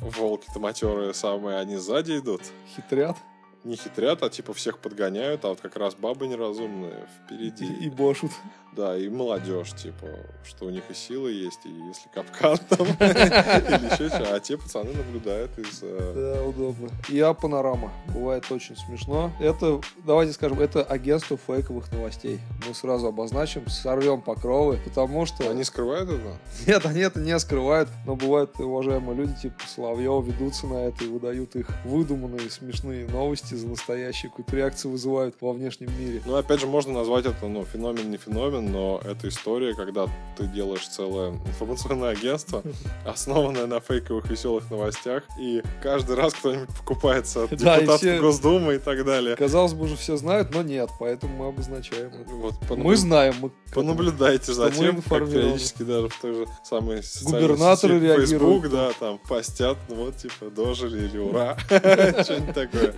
волки-то 0.02 0.58
матерые 0.58 1.14
самые, 1.14 1.58
они 1.58 1.76
сзади 1.76 2.18
идут. 2.18 2.42
хитрят 2.76 3.16
Не 3.64 3.76
хитрят, 3.76 4.22
а 4.22 4.30
типа 4.30 4.54
всех 4.54 4.78
подгоняют, 4.78 5.44
а 5.44 5.48
вот 5.48 5.60
как 5.60 5.76
раз 5.76 5.94
бабы 5.94 6.26
неразумные 6.28 7.06
впереди. 7.24 7.66
и, 7.66 7.86
и 7.86 7.90
бошут. 7.90 8.30
Да, 8.72 8.96
и 8.96 9.08
молодежь, 9.08 9.72
типа, 9.74 10.06
что 10.44 10.66
у 10.66 10.70
них 10.70 10.84
и 10.90 10.94
силы 10.94 11.32
есть, 11.32 11.58
и 11.64 11.68
если 11.68 12.08
капкан 12.14 12.56
там, 12.68 12.86
или 12.86 13.92
еще 13.92 14.08
что, 14.08 14.32
а 14.32 14.38
те 14.38 14.56
пацаны 14.56 14.92
наблюдают 14.92 15.58
из... 15.58 15.80
э, 15.82 16.34
Да, 16.36 16.44
удобно. 16.44 16.88
Я 17.08 17.34
панорама. 17.34 17.92
Бывает 18.14 18.44
очень 18.52 18.76
смешно. 18.76 19.32
Это, 19.40 19.80
давайте 20.06 20.32
скажем, 20.34 20.60
это 20.60 20.84
агентство 20.84 21.36
фейковых 21.36 21.90
новостей. 21.92 22.38
Мы 22.66 22.72
сразу 22.74 23.08
обозначим, 23.08 23.68
сорвем 23.68 24.20
покровы, 24.22 24.78
потому 24.84 25.26
что... 25.26 25.50
Они 25.50 25.64
скрывают 25.64 26.08
это? 26.08 26.38
Нет, 26.66 26.86
они 26.86 27.00
это 27.00 27.18
не 27.18 27.36
скрывают, 27.40 27.88
но 28.06 28.14
бывают 28.14 28.58
уважаемые 28.60 29.16
люди, 29.16 29.34
типа 29.42 29.56
Соловьева, 29.66 30.22
ведутся 30.22 30.68
на 30.68 30.84
это 30.86 31.04
и 31.04 31.08
выдают 31.08 31.56
их 31.56 31.66
выдуманные 31.84 32.48
смешные 32.48 33.08
новости 33.08 33.49
за 33.56 33.68
настоящие, 33.68 34.30
какую-то 34.30 34.56
реакцию 34.56 34.92
вызывают 34.92 35.36
во 35.40 35.52
внешнем 35.52 35.90
мире. 35.98 36.22
Ну, 36.26 36.36
опять 36.36 36.60
же, 36.60 36.66
можно 36.66 36.92
назвать 36.92 37.26
это, 37.26 37.46
ну, 37.46 37.64
феномен 37.64 38.10
не 38.10 38.16
феномен, 38.16 38.70
но 38.70 39.00
это 39.04 39.28
история, 39.28 39.74
когда 39.74 40.06
ты 40.36 40.46
делаешь 40.46 40.86
целое 40.88 41.30
информационное 41.46 42.10
агентство, 42.10 42.62
основанное 43.04 43.66
на 43.66 43.80
фейковых 43.80 44.28
веселых 44.30 44.70
новостях, 44.70 45.24
и 45.38 45.62
каждый 45.82 46.16
раз 46.16 46.34
кто-нибудь 46.34 46.68
покупается 46.76 47.44
от 47.44 47.50
Да, 47.56 47.76
депутатов 47.76 48.00
все- 48.00 48.20
Госдумы 48.20 48.74
и 48.74 48.78
так 48.78 49.04
далее. 49.04 49.36
Казалось 49.36 49.74
бы, 49.74 49.84
уже 49.84 49.96
все 49.96 50.16
знают, 50.16 50.54
но 50.54 50.62
нет, 50.62 50.90
поэтому 50.98 51.36
мы 51.36 51.48
обозначаем 51.48 52.08
это. 52.08 52.30
Вот, 52.30 52.54
Мы 52.76 52.96
знаем, 52.96 53.34
мы 53.40 53.50
Понаблюдайте 53.74 54.52
за 54.52 54.70
тем, 54.70 55.00
как 55.02 55.30
периодически 55.30 55.82
даже 55.84 56.08
в 56.08 56.20
той 56.20 56.34
же 56.34 56.46
самой 56.64 57.02
Губернаторы 57.22 57.94
сети 57.94 58.04
реагируют. 58.04 58.30
Facebook, 58.30 58.68
да, 58.70 58.90
там 58.98 59.18
постят, 59.18 59.78
ну 59.88 59.94
вот, 60.06 60.16
типа, 60.16 60.50
дожили 60.50 61.06
или 61.06 61.18
ура, 61.18 61.56
что-нибудь 61.68 62.54
такое. 62.54 62.94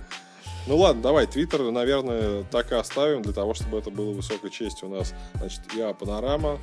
Ну 0.65 0.77
ладно, 0.77 1.01
давай, 1.01 1.27
Твиттер, 1.27 1.71
наверное, 1.71 2.43
так 2.43 2.71
и 2.71 2.75
оставим, 2.75 3.21
для 3.21 3.33
того, 3.33 3.53
чтобы 3.53 3.79
это 3.79 3.89
было 3.89 4.11
высокой 4.11 4.49
честью 4.49 4.89
у 4.89 4.95
нас. 4.95 5.13
Значит, 5.35 5.61
я 5.75 5.93
Панорама, 5.93 6.57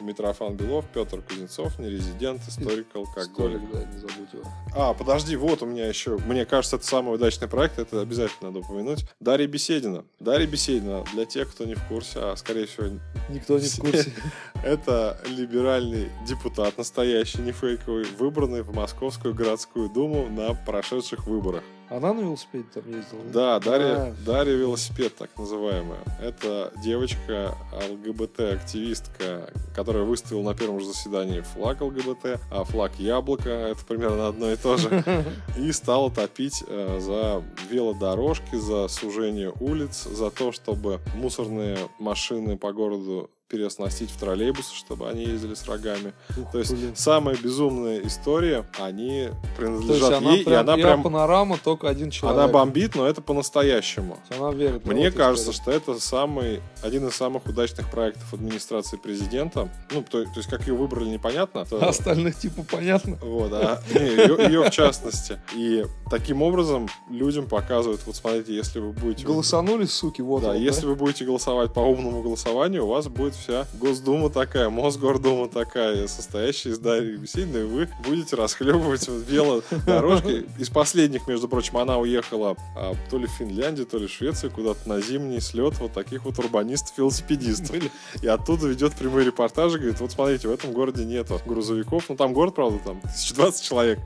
Митрофан 0.00 0.56
Белов, 0.56 0.86
Петр 0.92 1.20
Кузнецов, 1.20 1.78
нерезидент, 1.78 2.40
историк, 2.48 2.86
алкоголик. 2.94 3.32
Столик, 3.32 3.60
да, 3.72 3.84
не 3.84 3.98
забудь 3.98 4.32
его. 4.32 4.44
А, 4.74 4.94
подожди, 4.94 5.36
вот 5.36 5.62
у 5.62 5.66
меня 5.66 5.86
еще, 5.86 6.18
мне 6.26 6.44
кажется, 6.46 6.76
это 6.76 6.86
самый 6.86 7.14
удачный 7.14 7.46
проект, 7.46 7.78
это 7.78 8.00
обязательно 8.00 8.50
надо 8.50 8.60
упомянуть. 8.60 9.06
Дарья 9.20 9.46
Беседина. 9.46 10.04
Дарья 10.20 10.46
Беседина, 10.46 11.04
для 11.12 11.26
тех, 11.26 11.50
кто 11.50 11.64
не 11.64 11.74
в 11.74 11.86
курсе, 11.86 12.20
а 12.20 12.36
скорее 12.36 12.66
всего 12.66 12.98
Никто 13.28 13.58
не 13.58 13.68
в 13.68 13.78
курсе. 13.78 14.12
это 14.64 15.20
либеральный 15.28 16.10
депутат, 16.26 16.78
настоящий, 16.78 17.42
не 17.42 17.52
фейковый, 17.52 18.06
выбранный 18.18 18.62
в 18.62 18.74
Московскую 18.74 19.34
городскую 19.34 19.88
думу 19.88 20.28
на 20.28 20.54
прошедших 20.54 21.26
выборах. 21.26 21.62
Она 21.90 22.12
на 22.14 22.20
велосипеде 22.20 22.64
там 22.72 22.82
ездила? 22.86 23.22
Да, 23.32 23.60
Дарья, 23.60 23.94
А, 23.96 24.14
Дарья 24.24 24.54
велосипед, 24.54 25.14
так 25.16 25.30
называемая. 25.36 26.00
Это 26.20 26.72
девочка 26.82 27.54
ЛГБТ-активистка, 27.90 29.50
которая 29.74 30.04
выставила 30.04 30.42
на 30.42 30.54
первом 30.54 30.80
же 30.80 30.86
заседании 30.86 31.40
флаг 31.40 31.80
ЛГБТ, 31.80 32.40
а 32.50 32.64
флаг 32.64 32.92
яблоко, 32.98 33.50
это 33.50 33.84
примерно 33.84 34.28
одно 34.28 34.50
и 34.50 34.56
то 34.56 34.76
же, 34.76 35.04
и 35.58 35.72
стала 35.72 36.10
топить 36.10 36.64
э, 36.66 36.98
за 37.00 37.42
велодорожки, 37.70 38.56
за 38.56 38.88
сужение 38.88 39.52
улиц, 39.60 40.04
за 40.04 40.30
то, 40.30 40.52
чтобы 40.52 41.00
мусорные 41.14 41.78
машины 41.98 42.56
по 42.56 42.72
городу 42.72 43.30
переоснастить 43.48 44.10
в 44.10 44.18
троллейбусы, 44.18 44.74
чтобы 44.74 45.08
они 45.08 45.24
ездили 45.24 45.54
с 45.54 45.66
рогами. 45.68 46.12
Ух, 46.36 46.50
То 46.52 46.58
есть 46.58 46.72
блин. 46.72 46.92
самая 46.96 47.36
безумная 47.36 48.00
история, 48.00 48.64
они 48.78 49.28
То 49.28 49.34
есть 49.34 49.56
принадлежат 49.56 50.22
ей, 50.22 50.44
прям, 50.44 50.54
и 50.54 50.60
она 50.60 50.74
прям, 50.74 51.02
панорама, 51.02 51.58
только 51.62 51.88
один 51.88 52.10
человек. 52.10 52.38
она 52.38 52.48
бомбит, 52.48 52.94
но 52.94 53.06
это 53.06 53.20
по-настоящему. 53.22 54.18
Она 54.36 54.50
верит. 54.52 54.84
Мне 54.86 55.06
эту 55.06 55.18
кажется, 55.18 55.50
историю. 55.50 55.80
что 55.80 55.92
это 55.92 56.00
самый, 56.00 56.60
один 56.82 57.06
из 57.06 57.14
самых 57.14 57.46
удачных 57.46 57.90
проектов 57.90 58.32
администрации 58.32 58.96
президента. 58.96 59.68
Ну, 59.92 60.02
то, 60.02 60.24
то 60.24 60.30
есть, 60.36 60.48
как 60.48 60.66
ее 60.66 60.74
выбрали, 60.74 61.08
непонятно. 61.08 61.64
То- 61.66 61.82
А 61.84 61.88
Остальных 61.90 62.38
типа 62.38 62.64
понятно. 62.68 63.16
Вот, 63.22 63.52
а 63.52 63.80
не, 63.94 64.00
ее, 64.00 64.36
ее 64.48 64.62
в 64.64 64.70
частности. 64.70 65.40
И 65.54 65.84
таким 66.10 66.42
образом 66.42 66.88
людям 67.10 67.46
показывают, 67.46 68.00
вот 68.06 68.16
смотрите, 68.16 68.54
если 68.54 68.80
вы 68.80 68.92
будете... 68.92 69.26
Голосанули, 69.26 69.84
суки, 69.84 70.22
вот 70.22 70.42
да, 70.42 70.50
он, 70.50 70.56
если 70.56 70.86
вы 70.86 70.94
будете 70.96 71.24
голосовать 71.24 71.72
по 71.74 71.80
умному 71.80 72.22
голосованию, 72.22 72.84
у 72.84 72.88
вас 72.88 73.08
будет 73.08 73.33
вся 73.34 73.66
Госдума 73.74 74.30
такая, 74.30 74.68
Мосгордума 74.68 75.48
такая, 75.48 76.06
состоящая 76.06 76.70
из 76.70 76.78
Дарьи 76.78 77.12
Евсеевны, 77.12 77.58
и 77.58 77.62
вы 77.62 77.88
будете 78.04 78.36
расхлебывать 78.36 79.08
вот 79.08 79.22
вело 79.28 79.62
дорожкой. 79.86 80.46
Из 80.58 80.68
последних, 80.70 81.26
между 81.26 81.48
прочим, 81.48 81.78
она 81.78 81.98
уехала 81.98 82.56
а, 82.76 82.94
то 83.10 83.18
ли 83.18 83.26
в 83.26 83.30
Финляндию, 83.30 83.86
то 83.86 83.98
ли 83.98 84.06
в 84.06 84.10
Швецию, 84.10 84.50
куда-то 84.50 84.88
на 84.88 85.00
зимний 85.00 85.40
слет 85.40 85.78
вот 85.78 85.92
таких 85.92 86.24
вот 86.24 86.38
урбанистов-велосипедистов. 86.38 87.76
И 88.22 88.26
оттуда 88.26 88.68
ведет 88.68 88.94
прямые 88.94 89.26
репортажи, 89.26 89.78
говорит, 89.78 90.00
вот 90.00 90.12
смотрите, 90.12 90.48
в 90.48 90.52
этом 90.52 90.72
городе 90.72 91.04
нету 91.04 91.40
грузовиков. 91.46 92.04
Ну, 92.08 92.16
там 92.16 92.32
город, 92.32 92.54
правда, 92.54 92.78
там 92.84 92.98
1020 92.98 93.64
человек. 93.64 93.98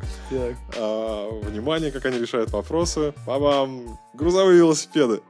А, 0.77 1.31
внимание, 1.43 1.91
как 1.91 2.05
они 2.07 2.19
решают 2.19 2.51
вопросы. 2.51 3.15
Бабам! 3.27 3.99
Грузовые 4.15 4.59
велосипеды. 4.59 5.21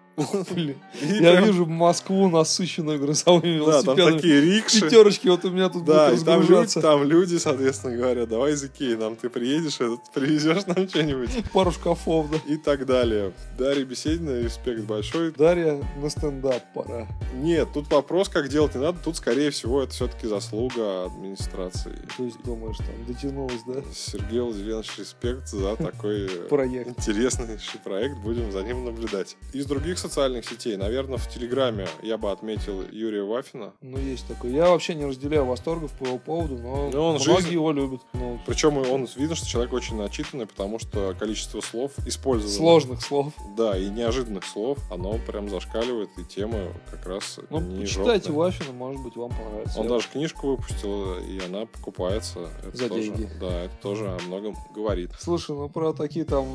Я 1.20 1.40
вижу 1.40 1.66
Москву 1.66 2.28
насыщенную 2.28 2.98
грузовыми 2.98 3.58
Да, 3.64 3.82
там 3.82 3.96
велосипедами. 3.96 4.16
такие 4.16 4.40
рикши. 4.40 4.80
Пятерочки 4.82 5.28
вот 5.28 5.44
у 5.44 5.50
меня 5.50 5.68
тут 5.68 5.84
Да, 5.84 6.10
будут 6.10 6.24
там 6.24 6.42
люди, 6.42 6.80
там 6.80 7.02
люди, 7.04 7.36
соответственно, 7.36 7.96
говорят, 7.96 8.28
давай 8.28 8.52
из 8.52 8.64
Икеи, 8.64 8.94
нам 8.94 9.16
ты 9.16 9.28
приедешь, 9.28 9.80
этот, 9.80 10.00
привезешь 10.12 10.66
нам 10.66 10.88
что-нибудь. 10.88 11.30
Пару 11.52 11.70
шкафов, 11.72 12.30
да. 12.30 12.38
И 12.46 12.56
так 12.56 12.86
далее. 12.86 13.32
Дарья 13.58 13.84
Беседина, 13.84 14.40
респект 14.40 14.82
большой. 14.82 15.32
Дарья, 15.32 15.80
на 16.00 16.10
стендап 16.10 16.62
пора. 16.74 17.06
Нет, 17.34 17.68
тут 17.74 17.90
вопрос, 17.90 18.28
как 18.28 18.48
делать 18.48 18.74
не 18.74 18.80
надо. 18.80 18.98
Тут, 19.04 19.16
скорее 19.16 19.50
всего, 19.50 19.82
это 19.82 19.92
все-таки 19.92 20.26
заслуга 20.26 21.04
администрации. 21.06 21.96
То 22.16 22.24
есть 22.24 22.42
думаешь, 22.44 22.76
там 22.78 22.86
дотянулась, 23.06 23.62
да? 23.66 23.82
Сергей 23.94 24.40
Владимирович, 24.40 24.90
респект 24.98 25.48
за 25.48 25.76
такой 25.76 26.26
э, 26.26 26.28
Проект. 26.48 26.88
интереснейший 26.98 27.80
проект. 27.84 28.16
Будем 28.18 28.50
за 28.52 28.62
ним 28.62 28.84
наблюдать. 28.84 29.36
Из 29.52 29.66
других 29.66 29.98
социальных 30.08 30.48
сетей, 30.48 30.76
наверное, 30.76 31.18
в 31.18 31.28
Телеграме 31.28 31.86
я 32.02 32.16
бы 32.18 32.30
отметил 32.30 32.82
Юрия 32.90 33.22
Вафина. 33.22 33.72
Ну, 33.80 33.98
есть 33.98 34.26
такой. 34.26 34.50
Я 34.52 34.70
вообще 34.70 34.94
не 34.94 35.04
разделяю 35.04 35.44
восторгов 35.44 35.92
по 35.92 36.04
его 36.04 36.18
поводу, 36.18 36.56
но 36.58 36.90
Ну, 36.90 37.02
он 37.02 37.14
многие 37.16 37.36
жизнь- 37.36 37.52
его 37.52 37.72
любят. 37.72 38.00
Ну, 38.14 38.40
Причем 38.46 38.78
он 38.78 39.06
видно, 39.16 39.34
что 39.36 39.46
человек 39.46 39.72
очень 39.72 39.96
начитанный, 39.96 40.46
потому 40.46 40.78
что 40.78 41.14
количество 41.18 41.60
слов 41.60 41.92
использованных. 42.06 42.56
сложных 42.56 43.02
слов. 43.02 43.32
Да, 43.56 43.76
и 43.76 43.88
неожиданных 43.88 44.44
слов, 44.44 44.78
оно 44.90 45.18
прям 45.26 45.48
зашкаливает, 45.50 46.10
и 46.18 46.24
темы 46.24 46.72
как 46.90 47.06
раз 47.06 47.38
Ну, 47.50 47.60
не 47.60 47.82
почитайте. 47.82 48.32
Вафина, 48.32 48.72
может 48.72 49.02
быть, 49.02 49.16
вам 49.16 49.30
понравится. 49.30 49.78
Он 49.80 49.86
Я- 49.86 49.92
даже 49.92 50.08
книжку 50.08 50.48
выпустил, 50.48 51.18
и 51.18 51.38
она 51.44 51.66
покупается. 51.66 52.48
Это 52.66 52.76
За 52.76 52.88
тоже, 52.88 53.02
деньги. 53.02 53.28
Да, 53.40 53.64
это 53.64 53.74
тоже 53.82 54.08
о 54.08 54.18
многом 54.26 54.56
говорит. 54.74 55.10
Слушай, 55.18 55.54
ну 55.56 55.68
про 55.68 55.92
такие 55.92 56.24
там 56.24 56.46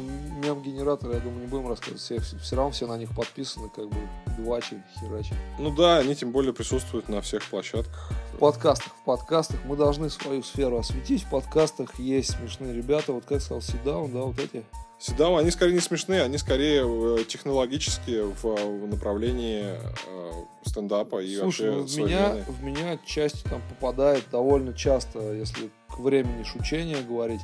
мем-генераторы, 0.42 1.14
я 1.16 1.20
думаю, 1.20 1.42
не 1.42 1.48
будем 1.48 1.68
рассказывать. 1.68 2.02
Все, 2.02 2.20
все 2.20 2.56
равно 2.56 2.72
все 2.72 2.88
на 2.88 2.98
них 2.98 3.10
подписаны, 3.16 3.43
как 3.76 3.90
бы 3.90 3.98
двачи, 4.38 4.82
херачи. 5.00 5.34
Ну 5.60 5.74
да, 5.76 5.98
они 5.98 6.16
тем 6.16 6.32
более 6.32 6.54
присутствуют 6.54 7.10
на 7.10 7.22
всех 7.22 7.44
площадках. 7.50 8.12
В 8.34 8.38
подкастах, 8.38 8.94
в 9.02 9.06
подкастах 9.06 9.60
мы 9.66 9.76
должны 9.76 10.10
свою 10.10 10.44
сферу 10.44 10.78
осветить. 10.78 11.24
В 11.24 11.30
подкастах 11.30 12.00
есть 12.00 12.32
смешные 12.38 12.74
ребята, 12.74 13.14
вот 13.14 13.26
как 13.26 13.42
сказал 13.42 13.62
Сидаун, 13.62 14.12
да, 14.12 14.22
вот 14.22 14.40
эти. 14.40 14.64
Седау, 15.04 15.36
они 15.36 15.52
скорее 15.52 15.74
не 15.74 15.82
смешные, 15.82 16.22
они 16.22 16.38
скорее 16.38 16.84
э, 16.86 17.26
технологические 17.26 18.24
в, 18.24 18.46
э, 18.46 18.56
в 18.56 18.88
направлении 18.88 19.66
э, 20.08 20.32
стендапа 20.64 21.22
и 21.22 21.36
Слушай, 21.36 21.72
ну, 21.72 21.82
вообще 21.82 22.02
в 22.02 22.06
меня, 22.06 22.28
современной. 22.28 22.54
в 22.54 22.64
меня 22.64 22.98
часть 23.06 23.44
там 23.44 23.62
попадает 23.68 24.24
довольно 24.32 24.74
часто, 24.74 25.34
если 25.34 25.72
к 25.90 26.00
времени 26.00 26.44
шучения 26.44 27.02
говорить, 27.02 27.42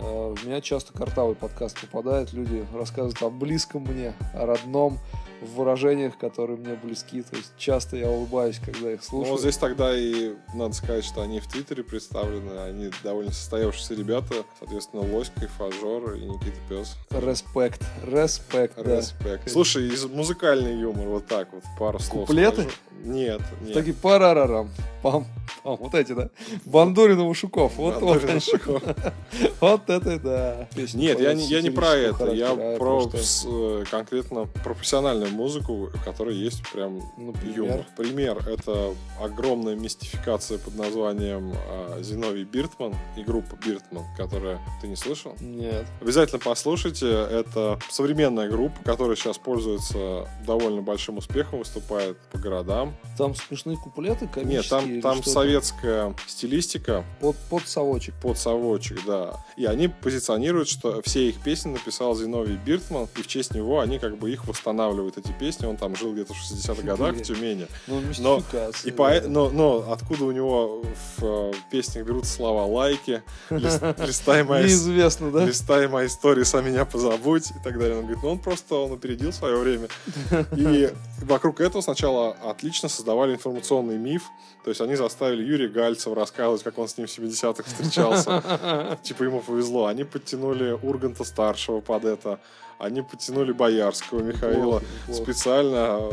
э, 0.00 0.34
в 0.36 0.44
меня 0.44 0.60
часто 0.60 0.92
картавый 0.94 1.36
подкаст 1.36 1.80
попадает, 1.80 2.32
люди 2.32 2.66
рассказывают 2.74 3.22
о 3.22 3.30
близком 3.30 3.82
мне, 3.82 4.12
о 4.34 4.46
родном, 4.46 4.98
в 5.40 5.56
выражениях, 5.56 6.16
которые 6.18 6.56
мне 6.56 6.74
близки. 6.74 7.22
То 7.22 7.36
есть 7.36 7.52
часто 7.56 7.96
я 7.96 8.08
улыбаюсь, 8.10 8.58
когда 8.58 8.92
их 8.92 9.00
Ну, 9.00 9.06
слушаю. 9.08 9.32
вот 9.32 9.40
здесь 9.40 9.56
тогда 9.56 9.96
и 9.96 10.34
надо 10.54 10.74
сказать, 10.74 11.04
что 11.04 11.22
они 11.22 11.40
в 11.40 11.46
Твиттере 11.46 11.82
представлены, 11.82 12.58
они 12.60 12.90
довольно 13.02 13.32
состоявшиеся 13.32 13.94
ребята, 13.94 14.44
соответственно, 14.58 15.02
Лоська 15.02 15.44
и 15.44 15.48
Фажор 15.48 16.14
и 16.14 16.24
Никита 16.24 16.58
Пес. 16.68 16.96
Респект, 17.10 17.82
респект, 18.04 18.76
да. 18.82 18.96
Респект. 18.96 19.50
Слушай, 19.50 19.88
из 19.88 20.04
музыкальный 20.06 20.78
юмор, 20.78 21.08
вот 21.08 21.26
так 21.26 21.52
вот, 21.52 21.62
пару 21.78 21.98
слов. 21.98 22.26
Куплеты? 22.28 22.62
скажу. 22.62 22.76
Нет, 23.04 23.40
нет. 23.60 23.74
Такие 23.74 23.94
парарарам, 23.94 24.70
пам, 25.02 25.26
пам, 25.62 25.76
вот 25.76 25.94
эти, 25.94 26.12
да? 26.12 26.30
Бандурин 26.64 27.20
и 27.20 27.22
Ушуков, 27.22 27.76
вот, 27.76 28.00
вот, 28.00 28.22
Шихов. 28.42 28.82
вот 29.60 29.88
это 29.88 30.18
да. 30.18 30.68
Песни 30.74 31.02
Нет, 31.02 31.20
я 31.20 31.34
не, 31.34 31.46
я 31.46 31.62
не 31.62 31.70
про 31.70 31.94
это. 31.94 32.32
Я 32.32 32.54
про 32.54 33.10
э, 33.12 33.84
конкретно 33.90 34.46
профессиональную 34.64 35.25
музыку, 35.30 35.90
в 35.92 36.04
которой 36.04 36.36
есть 36.36 36.62
прям 36.72 37.00
Например? 37.16 37.56
юмор. 37.56 37.86
Пример— 37.96 38.38
это 38.48 38.94
огромная 39.20 39.74
мистификация 39.76 40.58
под 40.58 40.76
названием 40.76 41.52
а, 41.54 42.00
Зиновий 42.02 42.44
Биртман 42.44 42.94
и 43.16 43.22
группа 43.22 43.56
Биртман, 43.56 44.04
которая 44.16 44.58
ты 44.80 44.88
не 44.88 44.96
слышал? 44.96 45.34
Нет. 45.40 45.86
Обязательно 46.00 46.40
послушайте. 46.44 47.06
Это 47.06 47.78
современная 47.90 48.48
группа, 48.48 48.76
которая 48.84 49.16
сейчас 49.16 49.38
пользуется 49.38 50.28
довольно 50.46 50.82
большим 50.82 51.18
успехом, 51.18 51.60
выступает 51.60 52.16
по 52.32 52.38
городам. 52.38 52.94
Там 53.18 53.34
смешные 53.34 53.76
куплеты 53.76 54.28
комические? 54.28 54.82
Нет, 54.82 55.02
там, 55.02 55.16
там 55.16 55.24
советская 55.24 56.14
стилистика, 56.26 57.04
Под, 57.20 57.36
под 57.50 57.66
совочек. 57.68 58.14
под 58.22 58.38
совочек, 58.38 59.04
да. 59.06 59.44
И 59.56 59.64
они 59.64 59.88
позиционируют, 59.88 60.68
что 60.68 61.02
все 61.02 61.28
их 61.28 61.42
песни 61.42 61.70
написал 61.72 62.14
Зиновий 62.14 62.56
Биртман, 62.56 63.08
и 63.16 63.22
в 63.22 63.26
честь 63.26 63.54
него 63.54 63.80
они 63.80 63.98
как 63.98 64.18
бы 64.18 64.30
их 64.30 64.46
восстанавливают, 64.46 65.15
эти 65.18 65.32
песни. 65.32 65.66
Он 65.66 65.76
там 65.76 65.96
жил 65.96 66.12
где-то 66.12 66.34
в 66.34 66.36
60-х 66.36 66.82
годах 66.82 67.16
в. 67.16 67.22
Тюмени. 67.22 67.66
Ну, 67.86 68.02
Но, 68.18 68.42
и 68.84 68.90
по, 68.90 69.20
но, 69.26 69.50
но 69.50 69.92
откуда 69.92 70.24
у 70.24 70.32
него 70.32 70.82
в 71.16 71.24
э, 71.24 71.52
песнях 71.70 72.06
берутся 72.06 72.32
слова 72.32 72.64
«лайки», 72.66 73.22
«лист- 73.50 73.82
«листай 73.98 74.42
мои 74.44 74.64
Неизвестно, 74.64 75.30
да? 75.30 75.44
листай 75.44 75.88
мои 75.88 76.06
истории, 76.06 76.44
сам 76.44 76.66
меня 76.66 76.84
позабудь 76.84 77.50
и 77.50 77.64
так 77.64 77.78
далее. 77.78 77.96
Он 77.96 78.02
говорит, 78.02 78.22
ну 78.22 78.30
он 78.30 78.38
просто 78.38 78.74
он 78.74 78.92
опередил 78.92 79.32
свое 79.32 79.56
время. 79.56 79.88
И 80.56 80.92
вокруг 81.22 81.60
этого 81.60 81.82
сначала 81.82 82.32
отлично 82.44 82.88
создавали 82.88 83.34
информационный 83.34 83.98
миф. 83.98 84.24
То 84.64 84.70
есть 84.70 84.80
они 84.80 84.96
заставили 84.96 85.44
Юрия 85.44 85.68
Гальцева 85.68 86.16
рассказывать, 86.16 86.64
как 86.64 86.76
он 86.78 86.88
с 86.88 86.98
ним 86.98 87.06
в 87.06 87.10
70-х 87.10 87.62
встречался. 87.62 88.98
Типа 89.02 89.22
ему 89.22 89.40
повезло. 89.40 89.86
Они 89.86 90.02
подтянули 90.02 90.72
Урганта-старшего 90.82 91.80
под 91.80 92.04
это. 92.04 92.40
Они 92.78 93.02
подтянули 93.02 93.52
Боярского 93.52 94.20
Михаила. 94.20 94.82
Неплохо. 95.08 95.22
Специально 95.22 96.10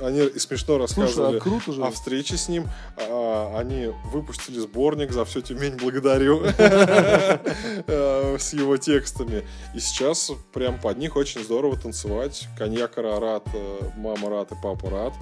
они 0.00 0.28
смешно 0.38 0.78
рассказывали 0.78 1.38
Слушай, 1.38 1.38
а 1.38 1.40
круто 1.40 1.72
же. 1.72 1.82
о 1.82 1.90
встрече 1.90 2.36
с 2.36 2.48
ним. 2.48 2.68
А, 2.96 3.58
Они 3.58 3.90
выпустили 4.12 4.58
сборник 4.58 5.12
«За 5.12 5.24
всю 5.24 5.40
Тюмень 5.40 5.76
благодарю» 5.76 6.42
э, 6.58 8.36
с 8.38 8.52
его 8.52 8.76
текстами. 8.76 9.44
И 9.74 9.80
сейчас 9.80 10.30
прям 10.52 10.78
под 10.78 10.98
них 10.98 11.16
очень 11.16 11.42
здорово 11.42 11.76
танцевать. 11.78 12.46
Коньяк 12.58 12.98
Арарат, 12.98 13.46
э, 13.54 13.90
мама 13.96 14.28
рад 14.30 14.52
и 14.52 14.54
папа 14.62 14.90
рад. 14.90 15.14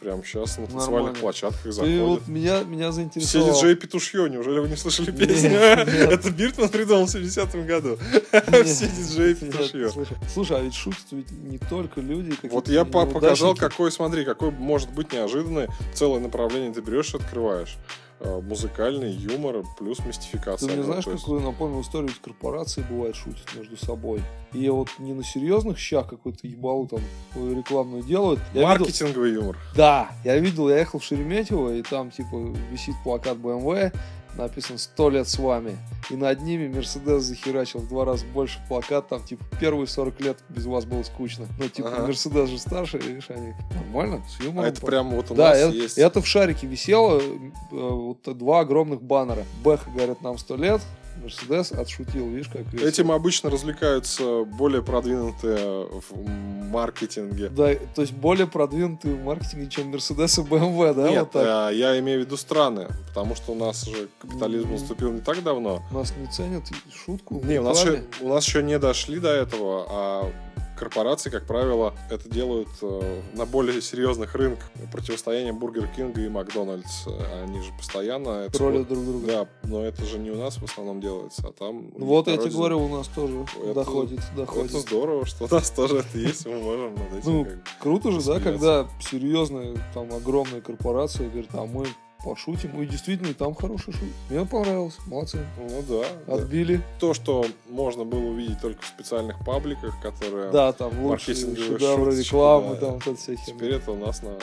Прям 0.00 0.22
сейчас 0.24 0.58
на 0.58 0.66
танцевальных 0.66 1.16
площадках 1.18 1.72
заходят. 1.72 2.00
вот 2.02 2.28
меня, 2.28 2.62
меня 2.64 2.90
Все 2.90 2.96
заинтересовало. 2.96 3.54
диджеи 3.54 3.74
петушье, 3.74 4.28
неужели 4.28 4.58
вы 4.58 4.68
не 4.68 4.76
слышали 4.76 5.10
песню? 5.10 5.50
Это 5.58 6.30
Биртман 6.30 6.68
придумал 6.68 7.06
в 7.06 7.14
70-м 7.14 7.66
году. 7.66 7.96
Все 8.64 8.88
диджеи 8.88 9.34
петушье. 9.34 9.90
слушай. 10.32 10.56
А 10.58 10.60
ведь 10.60 10.74
шутят 10.74 11.06
ведь 11.12 11.30
не 11.30 11.58
только 11.58 12.00
люди. 12.02 12.34
Вот 12.50 12.68
я 12.68 12.84
по- 12.84 13.06
показал, 13.06 13.54
какой, 13.54 13.90
смотри, 13.90 14.24
какой 14.26 14.50
может 14.50 14.90
быть 14.90 15.12
неожиданный 15.12 15.68
целое 15.94 16.20
направление 16.20 16.72
ты 16.74 16.82
берешь 16.82 17.14
и 17.14 17.16
открываешь. 17.16 17.76
Э, 18.18 18.40
Музыкальный 18.40 19.12
юмор 19.12 19.62
плюс 19.78 19.98
Ты 19.98 20.08
мистификация. 20.08 20.68
мне 20.68 20.76
Ну, 20.78 20.82
знаешь, 20.84 21.06
есть- 21.06 21.18
какую 21.20 21.40
напомнил 21.42 21.82
историю, 21.82 22.08
ведь 22.08 22.18
корпорации 22.22 22.82
бывает 22.88 23.14
шутят 23.14 23.46
между 23.54 23.76
собой. 23.76 24.22
И 24.54 24.68
вот 24.70 24.88
не 24.98 25.12
на 25.12 25.22
серьезных 25.22 25.78
щах 25.78 26.08
какую-то 26.08 26.46
ебалу 26.46 26.86
там 26.88 27.00
рекламную 27.34 28.02
делают. 28.02 28.40
Я 28.54 28.60
видел- 28.72 28.86
Маркетинговый 28.86 29.32
юмор. 29.34 29.58
Да, 29.74 30.10
я 30.24 30.38
видел, 30.38 30.68
я 30.70 30.78
ехал 30.78 30.98
в 30.98 31.04
Шереметьево, 31.04 31.74
и 31.74 31.82
там, 31.82 32.10
типа, 32.10 32.54
висит 32.70 32.94
плакат 33.04 33.36
BMW, 33.36 33.92
написано 34.36 34.78
«Сто 34.78 35.10
лет 35.10 35.28
с 35.28 35.38
вами». 35.38 35.76
И 36.10 36.16
над 36.16 36.40
ними 36.42 36.68
Мерседес 36.68 37.24
захерачил 37.24 37.80
в 37.80 37.88
два 37.88 38.04
раза 38.04 38.24
больше 38.26 38.58
плакат, 38.68 39.08
там, 39.08 39.22
типа, 39.24 39.44
первые 39.60 39.86
40 39.86 40.20
лет 40.20 40.38
без 40.48 40.66
вас 40.66 40.84
было 40.84 41.02
скучно. 41.02 41.46
Ну, 41.58 41.68
типа, 41.68 41.88
Ага. 41.88 42.06
Мерседес 42.06 42.48
же 42.48 42.58
старше, 42.58 42.98
видишь, 42.98 43.30
они 43.30 43.54
нормально, 43.74 44.22
с 44.28 44.42
юмором. 44.42 44.64
А 44.64 44.68
это 44.68 44.84
прям 44.84 45.10
вот 45.10 45.30
у 45.30 45.34
да, 45.34 45.50
нас 45.50 45.58
это, 45.58 45.74
есть. 45.74 45.98
это 45.98 46.20
в 46.20 46.26
шарике 46.26 46.66
висело, 46.66 47.20
э, 47.20 47.50
вот 47.70 48.22
два 48.38 48.60
огромных 48.60 49.02
баннера. 49.02 49.44
Бэха 49.64 49.90
говорит, 49.90 50.22
нам 50.22 50.38
сто 50.38 50.56
лет, 50.56 50.80
Мерседес 51.22 51.72
отшутил, 51.72 52.28
видишь, 52.28 52.48
как 52.48 52.62
весело. 52.72 52.88
Этим 52.88 53.12
обычно 53.12 53.50
развлекаются 53.50 54.44
более 54.44 54.82
продвинутые 54.82 55.86
в 55.86 56.28
маркетинге. 56.70 57.48
Да, 57.48 57.74
то 57.94 58.02
есть 58.02 58.12
более 58.12 58.46
продвинутые 58.46 59.14
в 59.14 59.24
маркетинге, 59.24 59.68
чем 59.68 59.88
Мерседес 59.88 60.38
и 60.38 60.42
BMW, 60.42 60.94
да? 60.94 61.08
Нет, 61.08 61.18
вот 61.20 61.32
так? 61.32 61.46
а, 61.46 61.70
я 61.70 61.98
имею 61.98 62.22
в 62.22 62.26
виду 62.26 62.36
страны, 62.36 62.88
потому 63.08 63.34
что 63.34 63.52
у 63.52 63.54
нас 63.54 63.84
же 63.84 64.08
капитализм 64.20 64.72
наступил 64.72 65.12
не 65.12 65.20
так 65.20 65.42
давно. 65.42 65.82
Нас 65.90 66.12
не 66.16 66.26
ценят 66.26 66.64
шутку. 66.92 67.40
Не, 67.44 67.60
у 67.60 67.64
нас, 67.64 67.82
еще, 67.82 68.04
у 68.20 68.28
нас 68.28 68.46
еще 68.46 68.62
не 68.62 68.78
дошли 68.78 69.18
до 69.18 69.30
этого, 69.30 69.86
а 69.88 70.32
корпорации, 70.76 71.30
как 71.30 71.46
правило, 71.46 71.94
это 72.10 72.28
делают 72.28 72.68
э, 72.82 73.20
на 73.34 73.46
более 73.46 73.80
серьезных 73.80 74.34
рынках. 74.34 74.70
Противостояние 74.92 75.52
Бургер 75.52 75.88
Кинга 75.88 76.20
и 76.20 76.28
Макдональдс, 76.28 77.06
они 77.42 77.60
же 77.62 77.72
постоянно... 77.76 78.44
это 78.46 78.58
Троллят 78.58 78.88
друг 78.88 79.04
друга. 79.04 79.26
Да, 79.26 79.48
но 79.64 79.84
это 79.84 80.04
же 80.04 80.18
не 80.18 80.30
у 80.30 80.36
нас 80.36 80.56
в 80.56 80.64
основном 80.64 81.00
делается, 81.00 81.48
а 81.48 81.52
там... 81.52 81.90
Вот 81.96 82.28
я 82.28 82.36
тебе 82.36 82.50
говорю, 82.50 82.84
у 82.84 82.88
нас 82.88 83.08
тоже 83.08 83.44
Это- 83.64 83.74
доходит, 83.74 84.20
доходит. 84.36 84.70
Это 84.70 84.80
здорово, 84.80 85.26
что 85.26 85.44
у 85.44 85.48
нас 85.54 85.70
тоже 85.70 85.98
это 85.98 86.18
есть, 86.18 86.46
мы 86.46 86.58
можем 86.60 86.94
над 86.94 87.12
этим 87.14 87.32
Ну, 87.32 87.46
Круто 87.80 88.12
же, 88.12 88.22
да, 88.22 88.40
когда 88.40 88.88
серьезная, 89.00 89.76
там, 89.94 90.12
огромная 90.12 90.60
корпорация 90.60 91.28
говорит, 91.28 91.50
а 91.54 91.64
мы 91.64 91.86
пошутим. 92.26 92.82
И 92.82 92.86
действительно, 92.86 93.32
там 93.34 93.54
хороший 93.54 93.92
шут. 93.92 94.08
Мне 94.28 94.44
понравилось. 94.44 94.98
Молодцы. 95.06 95.38
Ну 95.58 95.82
да, 95.88 96.04
да. 96.26 96.34
Отбили. 96.34 96.82
То, 96.98 97.14
что 97.14 97.46
можно 97.68 98.04
было 98.04 98.30
увидеть 98.30 98.60
только 98.60 98.82
в 98.82 98.86
специальных 98.86 99.44
пабликах, 99.44 100.00
которые... 100.02 100.50
Да, 100.50 100.72
там 100.72 101.00
лучшие 101.04 101.36
шедевры 101.36 102.16
рекламы, 102.16 102.74
да. 102.74 102.80
там 102.80 102.92
вот 102.94 103.06
это 103.06 103.16
все 103.16 103.36
Теперь 103.36 103.74
это 103.74 103.92
у 103.92 103.96
нас 103.96 104.22
на... 104.22 104.36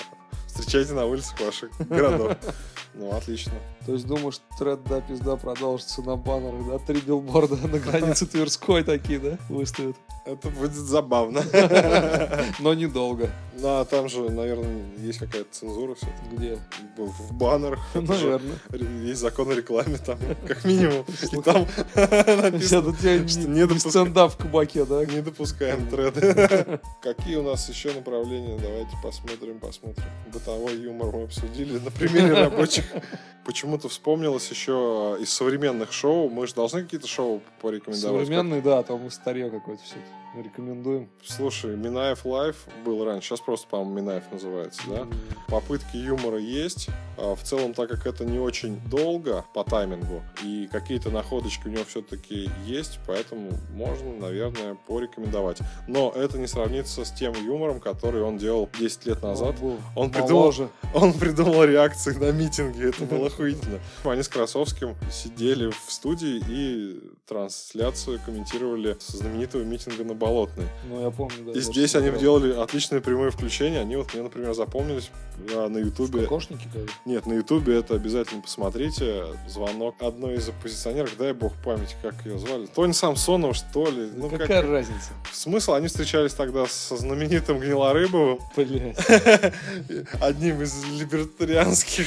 Встречайте 0.53 0.93
на 0.93 1.05
улицах 1.05 1.39
ваших 1.41 1.71
городов. 1.87 2.37
Ну, 2.95 3.09
отлично. 3.09 3.53
То 3.87 3.93
есть 3.93 4.05
думаешь, 4.05 4.39
тред 4.59 4.83
да 4.83 5.01
пизда 5.01 5.35
продолжится 5.35 6.03
на 6.03 6.15
баннерах, 6.15 6.67
да? 6.67 6.77
Три 6.77 7.01
билборда 7.01 7.55
на 7.55 7.79
границе 7.79 8.27
Тверской 8.27 8.83
такие, 8.83 9.17
да, 9.17 9.39
выставят. 9.49 9.95
Это 10.27 10.49
будет 10.49 10.73
забавно. 10.73 11.41
Но 12.59 12.75
недолго. 12.75 13.31
Ну, 13.57 13.67
а 13.67 13.85
там 13.85 14.07
же, 14.09 14.29
наверное, 14.29 14.83
есть 14.99 15.19
какая-то 15.19 15.47
цензура 15.51 15.95
все 15.95 16.07
Где? 16.31 16.59
в 16.97 17.33
баннерах. 17.33 17.79
Наверное. 17.95 18.57
Есть 19.03 19.21
закон 19.21 19.49
о 19.49 19.55
рекламе 19.55 19.97
там, 19.97 20.17
как 20.47 20.63
минимум. 20.63 21.03
И 21.31 21.41
там 21.41 21.65
написано, 21.95 22.93
что 22.93 23.09
не, 23.09 23.19
не 23.19 23.45
не 23.47 23.61
допуска- 23.65 23.89
стендап 23.89 24.33
в 24.33 24.37
кабаке, 24.37 24.85
да? 24.85 25.03
не 25.03 25.21
допускаем 25.21 25.87
треды. 25.87 26.79
Какие 27.01 27.37
у 27.37 27.43
нас 27.43 27.67
еще 27.69 27.91
направления? 27.91 28.57
Давайте 28.59 28.95
посмотрим, 29.01 29.59
посмотрим. 29.59 30.03
Бытовой 30.45 30.75
юмор 30.75 31.15
мы 31.15 31.23
обсудили 31.23 31.79
на 31.79 31.89
примере 31.89 32.33
рабочих. 32.33 32.83
Почему-то 33.45 33.87
вспомнилось 33.87 34.49
еще 34.49 35.17
из 35.21 35.31
современных 35.31 35.93
шоу. 35.93 36.29
Мы 36.29 36.47
же 36.47 36.53
должны 36.53 36.83
какие-то 36.83 37.07
шоу 37.07 37.41
порекомендовать. 37.61 38.25
Современный, 38.25 38.61
да, 38.61 38.83
там 38.83 39.07
и 39.07 39.09
старье 39.09 39.49
какое-то 39.49 39.81
все. 39.83 39.95
Рекомендуем. 40.35 41.09
Слушай, 41.23 41.75
Минаев 41.75 42.25
Live 42.25 42.65
был 42.83 43.05
раньше, 43.05 43.29
сейчас 43.29 43.41
просто, 43.41 43.67
по-моему, 43.67 44.01
Минаев 44.01 44.23
называется, 44.31 44.81
да? 44.87 45.07
Попытки 45.47 45.97
юмора 45.97 46.39
есть. 46.39 46.89
А 47.17 47.35
В 47.35 47.43
целом, 47.43 47.73
так 47.73 47.89
как 47.89 48.07
это 48.07 48.25
не 48.25 48.39
очень 48.39 48.79
долго 48.89 49.45
по 49.53 49.63
таймингу, 49.63 50.23
и 50.43 50.67
какие-то 50.71 51.11
находочки 51.11 51.67
у 51.67 51.69
него 51.69 51.83
все-таки 51.83 52.49
есть, 52.65 52.99
поэтому 53.05 53.51
можно, 53.71 54.13
наверное, 54.13 54.75
порекомендовать. 54.87 55.59
Но 55.87 56.11
это 56.15 56.39
не 56.39 56.47
сравнится 56.47 57.05
с 57.05 57.11
тем 57.11 57.33
юмором, 57.33 57.79
который 57.79 58.23
он 58.23 58.37
делал 58.37 58.67
10 58.79 59.05
лет 59.05 59.21
назад. 59.21 59.59
был 59.59 59.77
Он 59.95 60.09
придумал, 60.09 60.51
он 60.93 61.13
придумал 61.13 61.63
реакции 61.65 62.13
на 62.13 62.31
митинги, 62.31 62.89
это 62.89 63.03
было 63.05 63.27
охуительно. 63.27 63.79
Они 64.03 64.23
с 64.23 64.27
Красовским 64.27 64.95
сидели 65.11 65.69
в 65.69 65.91
студии 65.91 66.41
и 66.47 67.11
трансляцию 67.27 68.19
комментировали 68.25 68.97
со 68.99 69.17
знаменитого 69.17 69.63
митинга 69.63 70.03
на 70.03 70.13
Болотной. 70.23 70.67
Ну, 70.89 71.01
я 71.03 71.09
помню, 71.11 71.35
да. 71.45 71.51
И 71.51 71.59
здесь 71.59 71.95
они 71.95 72.09
делали 72.17 72.53
отличные 72.53 73.01
прямые 73.01 73.29
включения. 73.31 73.79
Они 73.81 73.95
вот 73.97 74.13
мне, 74.13 74.23
например, 74.23 74.53
запомнились 74.53 75.11
а, 75.53 75.67
на 75.67 75.79
Ютубе. 75.79 76.21
кокошнике, 76.21 76.65
как 76.71 76.83
бы. 76.83 76.89
Нет, 77.05 77.25
на 77.25 77.33
Ютубе 77.33 77.77
это 77.77 77.95
обязательно 77.95 78.41
посмотрите. 78.41 79.25
Звонок 79.49 79.95
одной 80.01 80.35
из 80.35 80.47
оппозиционеров, 80.47 81.17
дай 81.17 81.33
бог 81.33 81.53
памяти, 81.63 81.95
как 82.01 82.15
ее 82.25 82.37
звали. 82.37 82.67
Тони 82.67 82.93
Самсонов, 82.93 83.55
что 83.57 83.85
ли? 83.89 84.05
Да 84.07 84.13
Ну, 84.15 84.29
как- 84.29 84.39
какая 84.41 84.61
разница? 84.61 85.09
Смысл, 85.33 85.73
они 85.73 85.87
встречались 85.87 86.33
тогда 86.33 86.65
со 86.67 86.95
знаменитым 86.95 87.59
Гнилорыбовым, 87.59 88.39
Блять. 88.55 88.97
одним 90.21 90.61
из 90.61 90.83
либертарианских. 90.85 92.05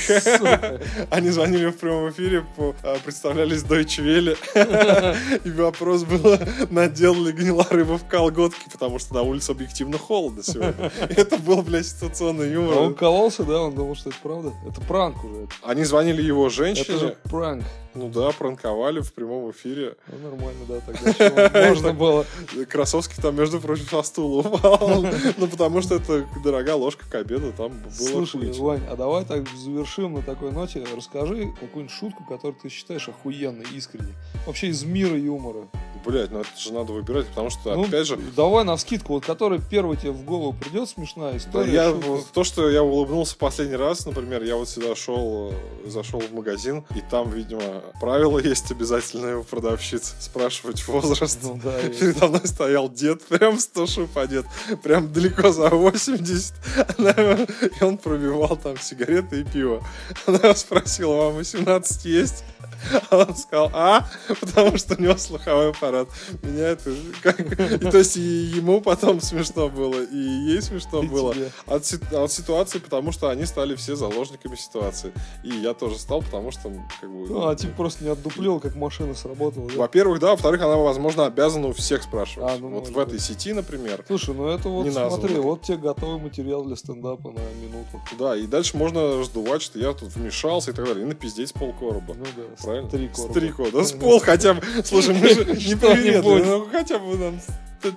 Они 1.10 1.30
звонили 1.30 1.66
в 1.66 1.76
прямом 1.76 2.10
эфире, 2.10 2.44
а, 2.82 2.96
представлялись 3.04 3.62
Deutsche 3.62 4.02
Welle, 4.02 4.36
и 5.44 5.50
вопрос 5.50 6.04
был, 6.04 6.38
надел 6.70 7.14
ли 7.24 7.32
Гнилорыбов 7.32 8.05
колготки, 8.06 8.68
потому 8.72 8.98
что 8.98 9.14
на 9.14 9.22
улице 9.22 9.50
объективно 9.50 9.98
холодно 9.98 10.42
сегодня. 10.42 10.90
Это 11.08 11.36
был, 11.38 11.62
блядь, 11.62 11.86
ситуационный 11.86 12.46
А 12.54 12.58
он 12.58 12.68
юмор. 12.82 12.94
кололся, 12.94 13.42
да? 13.44 13.60
Он 13.62 13.74
думал, 13.74 13.94
что 13.96 14.10
это 14.10 14.18
правда? 14.22 14.52
Это 14.66 14.80
пранк 14.82 15.24
уже. 15.24 15.48
Они 15.62 15.84
звонили 15.84 16.22
его 16.22 16.46
Это 16.46 16.54
женщине, 16.54 16.98
же 16.98 17.16
пранк. 17.24 17.64
Ну 17.96 18.08
да, 18.08 18.30
пранковали 18.32 19.00
в 19.00 19.12
прямом 19.12 19.50
эфире. 19.50 19.96
Ну, 20.08 20.30
нормально, 20.30 20.60
да, 20.68 20.80
тогда 20.80 21.68
можно 21.68 21.92
было. 21.92 22.24
Красовский 22.68 23.20
там, 23.22 23.34
между 23.36 23.60
прочим, 23.60 23.86
со 23.86 24.02
стула 24.02 24.40
упал. 24.46 25.04
Ну, 25.38 25.46
потому 25.48 25.82
что 25.82 25.96
это 25.96 26.26
дорогая 26.44 26.74
ложка 26.76 27.04
к 27.10 27.14
обеду, 27.14 27.52
там 27.56 27.72
было 27.72 27.90
Слушай. 27.90 28.52
Вань, 28.52 28.82
а 28.88 28.96
давай 28.96 29.24
так 29.24 29.48
завершим 29.56 30.14
на 30.14 30.22
такой 30.22 30.52
ноте. 30.52 30.84
Расскажи 30.96 31.52
какую-нибудь 31.60 31.90
шутку, 31.90 32.24
которую 32.24 32.56
ты 32.60 32.68
считаешь 32.68 33.08
охуенной, 33.08 33.64
искренней. 33.74 34.14
Вообще 34.46 34.68
из 34.68 34.84
мира 34.84 35.16
юмора. 35.16 35.68
Блять, 36.04 36.30
ну 36.30 36.40
это 36.40 36.48
же 36.58 36.72
надо 36.72 36.92
выбирать, 36.92 37.26
потому 37.26 37.50
что, 37.50 37.74
Ну, 37.74 37.84
опять 37.84 38.06
же, 38.06 38.16
Давай 38.36 38.64
на 38.64 38.76
вскидку, 38.76 39.14
вот 39.14 39.24
которая 39.26 39.58
первая 39.60 39.96
тебе 39.96 40.12
в 40.12 40.24
голову 40.24 40.52
придет, 40.52 40.88
смешная 40.88 41.32
Да, 41.32 41.36
история. 41.38 41.72
я, 41.72 41.90
шутка. 41.90 42.06
вот 42.08 42.26
то, 42.32 42.44
что 42.44 42.70
я 42.70 42.82
улыбнулся 42.82 43.36
последний 43.36 43.76
раз, 43.76 44.06
например, 44.06 44.42
я 44.44 44.56
вот 44.56 44.68
сюда 44.68 44.94
шел, 44.94 45.52
э, 45.52 45.88
зашел 45.88 46.20
в 46.20 46.32
магазин, 46.32 46.84
и 46.94 47.00
там, 47.10 47.30
видимо, 47.30 47.82
правило 48.00 48.38
есть 48.38 48.70
обязательное 48.70 49.36
у 49.38 49.44
продавщиц 49.44 50.14
спрашивать 50.20 50.86
возраст. 50.86 51.38
Ну 51.42 51.60
да, 51.62 51.78
Передо 52.00 52.28
мной 52.28 52.46
стоял 52.46 52.88
дед, 52.90 53.22
прям 53.28 53.58
100 53.58 53.86
шуб 53.86 54.18
одет, 54.18 54.46
прям 54.82 55.12
далеко 55.12 55.50
за 55.52 55.68
80. 55.70 56.54
Она- 56.98 57.46
И 57.80 57.84
он 57.84 57.98
пробивал 57.98 58.56
там 58.56 58.78
сигареты 58.78 59.40
и 59.40 59.44
пиво. 59.44 59.82
Она 60.26 60.54
спросила, 60.54 61.14
вам 61.16 61.34
18 61.36 62.04
есть? 62.04 62.44
А 63.10 63.16
он 63.18 63.34
сказал, 63.36 63.70
а? 63.72 64.06
Потому 64.40 64.76
что 64.76 64.94
у 64.96 65.00
него 65.00 65.16
слуховой 65.16 65.70
аппарат. 65.70 66.08
Меня 66.42 66.68
это... 66.68 66.94
Как... 67.22 67.40
И 67.40 67.78
то 67.90 67.98
есть 67.98 68.16
и 68.16 68.20
ему 68.20 68.80
потом 68.80 69.20
смешно 69.20 69.68
было, 69.68 70.02
и 70.02 70.16
ей 70.16 70.60
смешно 70.60 71.02
И 71.02 71.06
было. 71.06 71.34
тебе. 71.34 71.50
От, 71.66 71.90
от 72.12 72.32
ситуации, 72.32 72.78
потому 72.78 73.12
что 73.12 73.30
они 73.30 73.46
стали 73.46 73.74
все 73.76 73.96
заложниками 73.96 74.56
ситуации. 74.56 75.12
И 75.42 75.48
я 75.48 75.72
тоже 75.74 75.98
стал, 75.98 76.22
потому 76.22 76.50
что, 76.52 76.70
как 77.00 77.10
бы... 77.10 77.26
Ну, 77.26 77.48
а 77.48 77.56
типа 77.56 77.75
просто 77.76 78.04
не 78.04 78.10
отдуплил, 78.10 78.58
как 78.60 78.74
машина 78.74 79.14
сработала. 79.14 79.68
да? 79.68 79.74
Во-первых, 79.76 80.18
да, 80.20 80.30
во-вторых, 80.32 80.60
она, 80.62 80.76
возможно, 80.76 81.26
обязана 81.26 81.68
у 81.68 81.72
всех 81.72 82.02
спрашивать. 82.02 82.50
А, 82.50 82.56
ну, 82.58 82.68
вот 82.70 82.80
может 82.80 82.94
в 82.94 82.98
этой 82.98 83.12
быть. 83.12 83.22
сети, 83.22 83.52
например. 83.52 84.04
Слушай, 84.06 84.34
ну 84.34 84.48
это 84.48 84.68
вот 84.68 84.86
смотри, 84.90 85.02
названный. 85.02 85.40
вот 85.40 85.62
тебе 85.62 85.76
готовый 85.78 86.20
материал 86.20 86.64
для 86.64 86.76
стендапа 86.76 87.30
на 87.30 87.40
минуту. 87.62 88.00
Да, 88.18 88.36
и 88.36 88.46
дальше 88.46 88.76
можно 88.76 89.18
раздувать, 89.18 89.62
что 89.62 89.78
я 89.78 89.92
тут 89.92 90.14
вмешался 90.14 90.70
и 90.70 90.74
так 90.74 90.86
далее. 90.86 91.04
И 91.04 91.08
напиздеть 91.08 91.50
с 91.50 91.52
полкороба. 91.52 92.14
Ну 92.14 92.24
да, 92.36 92.42
с 92.58 92.64
Правильно? 92.64 92.88
три 92.90 93.08
С 93.12 93.16
короба. 93.16 93.34
три 93.34 93.48
кода. 93.50 93.84
С 93.84 93.92
пол 93.92 94.18
хотя 94.20 94.54
бы. 94.54 94.62
Слушай, 94.84 95.14
мы 95.14 95.28
же 95.28 95.44
не 95.44 95.76
приветливы, 95.76 96.42
ну 96.44 96.66
хотя 96.72 96.98
бы 96.98 97.16
нам 97.16 97.38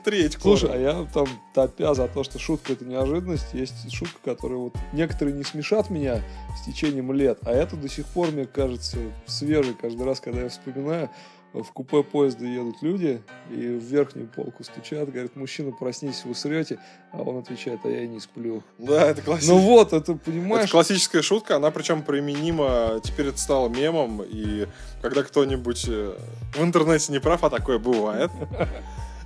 треть 0.04 0.38
Слушай, 0.40 0.72
а 0.74 0.78
я 0.78 1.08
там 1.14 1.28
топя 1.54 1.94
за 1.94 2.08
то, 2.08 2.24
что 2.24 2.40
шутка 2.40 2.74
это 2.74 2.86
неожиданность, 2.86 3.54
есть 3.54 3.92
шутка, 3.94 4.18
которая 4.24 4.60
вот 4.60 4.76
некоторые 4.94 5.36
не 5.36 5.44
смешат 5.44 5.90
меня 5.90 6.22
с 6.58 6.66
течением 6.66 7.12
лет, 7.14 7.40
а 7.46 7.52
это 7.52 7.76
до 7.76 7.90
сих 7.90 8.06
пор 8.08 8.32
мне 8.32 8.46
кажется 8.46 8.98
свежей 9.26 9.74
каждый 9.74 10.06
раз, 10.06 10.20
когда 10.20 10.42
я 10.42 10.50
вспоминаю. 10.50 11.10
В 11.52 11.72
купе 11.74 12.04
поезда 12.04 12.46
едут 12.46 12.76
люди 12.84 13.24
и 13.50 13.56
в 13.56 13.84
верхнюю 13.84 14.28
полку 14.28 14.64
стучат, 14.64 15.12
говорят, 15.12 15.36
мужчина, 15.36 15.72
проснитесь, 15.72 16.24
вы 16.24 16.36
срете, 16.36 16.78
а 17.12 17.24
он 17.24 17.40
отвечает, 17.40 17.80
а 17.86 17.90
я 17.90 18.04
и 18.04 18.08
не 18.08 18.20
сплю. 18.20 18.62
Да, 18.78 19.08
это 19.08 19.24
классика. 19.24 19.54
Ну 19.54 19.58
вот, 19.58 19.88
это 19.88 20.12
Это 20.12 20.14
понимаешь, 20.14 20.70
классическая 20.70 21.24
шутка, 21.24 21.56
она 21.56 21.72
причем 21.72 22.04
применима, 22.04 23.02
теперь 23.04 23.30
это 23.30 23.40
стало 23.40 23.68
мемом, 23.68 24.22
и 24.22 24.68
когда 25.02 25.24
кто-нибудь 25.24 25.86
э, 25.88 26.16
в 26.54 26.62
интернете 26.62 27.12
не 27.12 27.20
прав, 27.20 27.44
а 27.44 27.50
такое 27.50 27.80
бывает, 27.80 28.30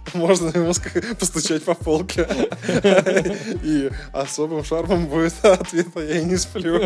можно 0.13 0.49
ему 0.49 0.73
постучать 1.15 1.63
по 1.63 1.73
полке. 1.73 2.27
И 3.63 3.89
особым 4.11 4.63
шармом 4.63 5.07
будет 5.07 5.33
ответ, 5.45 5.87
а 5.95 6.01
я 6.01 6.19
и 6.19 6.25
не 6.25 6.37
сплю. 6.37 6.79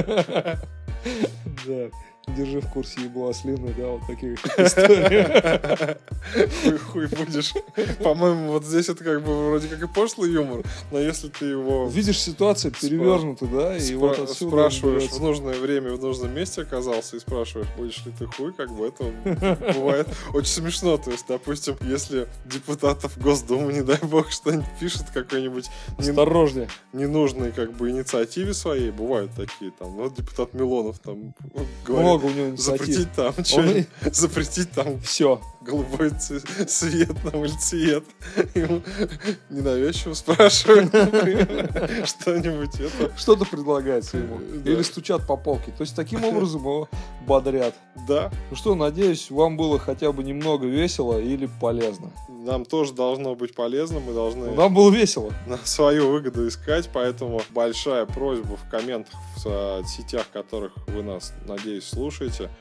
Да. 1.66 1.90
Держи 2.36 2.60
в 2.60 2.68
курсе 2.68 3.02
ебла 3.02 3.34
слины, 3.34 3.74
да, 3.78 3.88
вот 3.88 4.02
таких 4.06 4.34
историй. 4.60 5.98
Хуй, 6.78 7.08
будешь. 7.08 7.54
По-моему, 8.04 8.52
вот 8.52 8.66
здесь 8.66 8.90
это 8.90 9.04
как 9.04 9.24
бы 9.24 9.48
вроде 9.50 9.68
как 9.70 9.82
и 9.82 9.88
пошлый 9.88 10.32
юмор, 10.32 10.62
но 10.92 11.00
если 11.00 11.30
ты 11.30 11.46
его 11.46 11.88
Видишь, 11.88 12.20
ситуация 12.22 12.72
перевернута, 12.72 13.46
да, 13.48 13.78
и 13.78 13.96
вот 13.96 14.20
отсюда 14.20 14.52
спрашиваешь 14.52 15.10
в 15.10 15.22
нужное 15.22 15.58
время, 15.58 15.94
в 15.94 16.02
нужном 16.02 16.36
месте 16.36 16.62
оказался, 16.64 17.16
и 17.16 17.20
спрашиваешь, 17.20 17.70
будешь 17.78 18.06
ли 18.06 18.12
ты 18.20 18.26
хуй, 18.28 18.52
как 18.54 18.72
бы 18.72 18.88
это 18.88 19.06
бывает 19.74 20.08
очень 20.34 20.48
смешно. 20.52 20.98
То 20.98 21.12
есть, 21.12 21.26
допустим, 21.28 21.76
если 21.82 22.28
депутатов 22.46 23.18
Госдумы, 23.18 23.72
не 23.74 23.82
дай 23.82 24.00
бог, 24.02 24.32
что-нибудь 24.32 24.66
пишет 24.80 25.06
какой-нибудь 25.14 25.70
не- 25.98 26.10
Осторожнее. 26.10 26.68
ненужной 26.94 27.52
как 27.52 27.72
бы 27.74 27.90
инициативе 27.90 28.54
своей, 28.54 28.92
бывают 28.92 29.32
такие 29.36 29.72
там, 29.72 29.96
ну, 29.96 30.10
депутат 30.10 30.54
Милонов 30.54 31.00
там 31.00 31.34
говорит, 31.86 32.17
Много 32.18 32.26
у 32.26 32.36
него 32.36 32.50
инициатив. 32.50 32.86
запретить 32.88 33.14
там, 33.14 33.34
Он 33.58 33.70
и- 33.70 33.86
запретить 34.12 34.72
там 34.72 35.00
Все. 35.02 35.42
голубой 35.62 36.10
цвет. 36.12 38.04
Ему 38.56 38.82
ненавязчиво 39.50 40.14
спрашивают, 40.14 40.90
что-нибудь 42.08 42.80
это. 42.80 43.12
Что-то 43.18 43.46
предлагается 43.46 44.18
ему. 44.18 44.40
Да. 44.64 44.72
Или 44.72 44.82
стучат 44.84 45.26
по 45.28 45.38
полке. 45.38 45.72
То 45.78 45.82
есть 45.82 45.96
таким 45.96 46.24
образом 46.24 46.62
его 46.62 46.90
бодрят. 47.26 47.76
Да, 48.08 48.32
Ну 48.52 48.56
что, 48.56 48.76
надеюсь, 48.76 49.30
вам 49.32 49.58
было 49.58 49.80
хотя 49.80 50.12
бы 50.12 50.24
немного 50.24 50.66
весело 50.68 51.20
или 51.20 51.50
полезно. 51.60 52.12
нам 52.30 52.64
тоже 52.64 52.94
должно 52.94 53.36
быть 53.36 53.54
полезно, 53.56 54.00
мы 54.00 54.14
должны 54.14 54.52
Нам 54.52 54.74
было 54.74 54.90
весело. 54.92 55.34
на 55.48 55.58
свою 55.66 56.12
выгоду 56.12 56.48
искать, 56.48 56.90
поэтому 56.94 57.42
большая 57.50 58.06
просьба 58.06 58.56
в 58.56 58.70
комментах 58.70 59.14
в 59.38 59.46
э, 59.48 59.82
сетях, 59.86 60.26
которых 60.32 60.72
вы 60.88 61.04
нас, 61.04 61.34
надеюсь, 61.46 61.84
слушаете, 61.86 62.07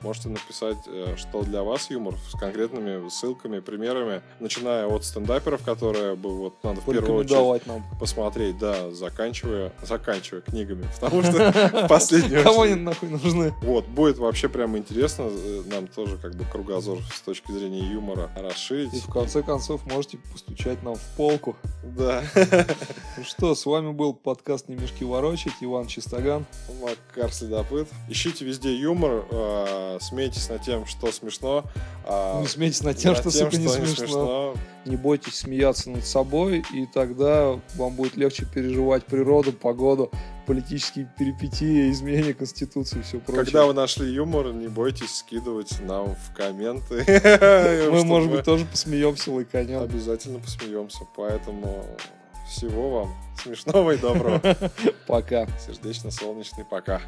можете 0.01 0.29
написать, 0.29 0.77
э, 0.87 1.15
что 1.17 1.43
для 1.43 1.63
вас 1.63 1.91
юмор 1.91 2.15
с 2.31 2.39
конкретными 2.39 3.09
ссылками, 3.09 3.61
примерами, 3.61 4.23
начиная 4.41 4.87
от 4.87 5.05
стендаперов, 5.05 5.63
которые 5.65 6.17
бы 6.17 6.37
вот 6.37 6.63
надо 6.65 6.81
в 6.81 6.85
первую 6.85 7.25
очередь 7.25 7.67
нам. 7.67 7.85
посмотреть, 7.99 8.59
да, 8.59 8.91
заканчивая, 8.91 9.73
заканчивая 9.83 10.43
книгами, 10.43 10.87
потому 10.95 11.23
что 11.23 11.53
в 11.85 11.89
последнюю 11.89 12.43
Кому 12.43 12.63
они 12.63 12.75
нахуй 12.75 13.09
нужны? 13.09 13.53
вот, 13.63 13.87
будет 13.87 14.19
вообще 14.19 14.49
прям 14.49 14.77
интересно, 14.77 15.29
э, 15.29 15.63
нам 15.67 15.87
тоже 15.87 16.17
как 16.19 16.35
бы 16.35 16.45
кругозор 16.45 16.99
с 17.15 17.21
точки 17.21 17.53
зрения 17.53 17.81
юмора 17.81 18.31
И 18.37 18.41
расширить. 18.41 18.93
в 18.93 19.11
конце 19.13 19.43
концов 19.43 19.85
можете 19.87 20.19
постучать 20.33 20.83
нам 20.83 20.95
в 20.97 21.17
полку. 21.17 21.57
Да, 21.83 22.23
Ну 23.17 23.25
что, 23.25 23.55
с 23.55 23.65
вами 23.67 23.93
был 23.93 24.13
подкаст 24.15 24.69
«Не 24.69 24.77
мешки 24.77 25.05
ворочать», 25.05 25.53
Иван 25.61 25.87
Чистоган. 25.87 26.45
Макар 26.83 27.33
Следопыт. 27.33 27.89
Ищите 28.09 28.45
везде 28.45 28.75
юмор, 28.75 29.25
э, 29.37 29.99
смейтесь 30.01 30.49
над 30.49 30.63
тем, 30.63 30.87
что 30.87 31.13
смешно. 31.13 31.65
а 32.05 32.41
Не 32.41 32.47
смейтесь 32.47 32.83
над 32.83 32.97
тем, 32.97 33.13
над 33.13 33.21
что, 33.21 33.31
тем, 33.31 33.51
сука, 33.51 33.63
не 33.63 33.69
что 33.69 33.81
не 33.81 33.87
смешно. 33.87 34.55
Не 34.85 34.97
бойтесь 34.97 35.35
смеяться 35.35 35.91
над 35.91 36.07
собой, 36.07 36.65
и 36.73 36.87
тогда 36.87 37.59
вам 37.75 37.95
будет 37.95 38.17
легче 38.17 38.47
переживать 38.47 39.05
природу, 39.05 39.53
погоду, 39.53 40.11
политические 40.47 41.13
перипетии, 41.19 41.91
изменения 41.91 42.35
Конституции 42.35 43.01
и 43.01 43.03
все 43.03 43.19
прочее. 43.19 43.45
Когда 43.45 43.67
вы 43.67 43.75
нашли 43.75 44.13
юмор, 44.13 44.53
не 44.53 44.69
бойтесь 44.69 45.17
скидывать 45.17 45.81
нам 45.81 46.15
в 46.15 46.35
комменты. 46.35 47.05
Мы, 47.91 48.05
может 48.05 48.31
быть, 48.31 48.45
тоже 48.45 48.65
посмеемся, 48.65 49.33
лайканем. 49.33 49.81
обязательно 49.81 50.39
посмеемся. 50.39 51.01
Поэтому 51.17 51.85
всего 52.49 53.01
вам 53.01 53.15
смешного 53.43 53.93
и 53.93 53.99
доброго. 53.99 54.41
Пока. 55.07 55.47
Сердечно-солнечный 55.67 56.65
пока. 56.65 57.01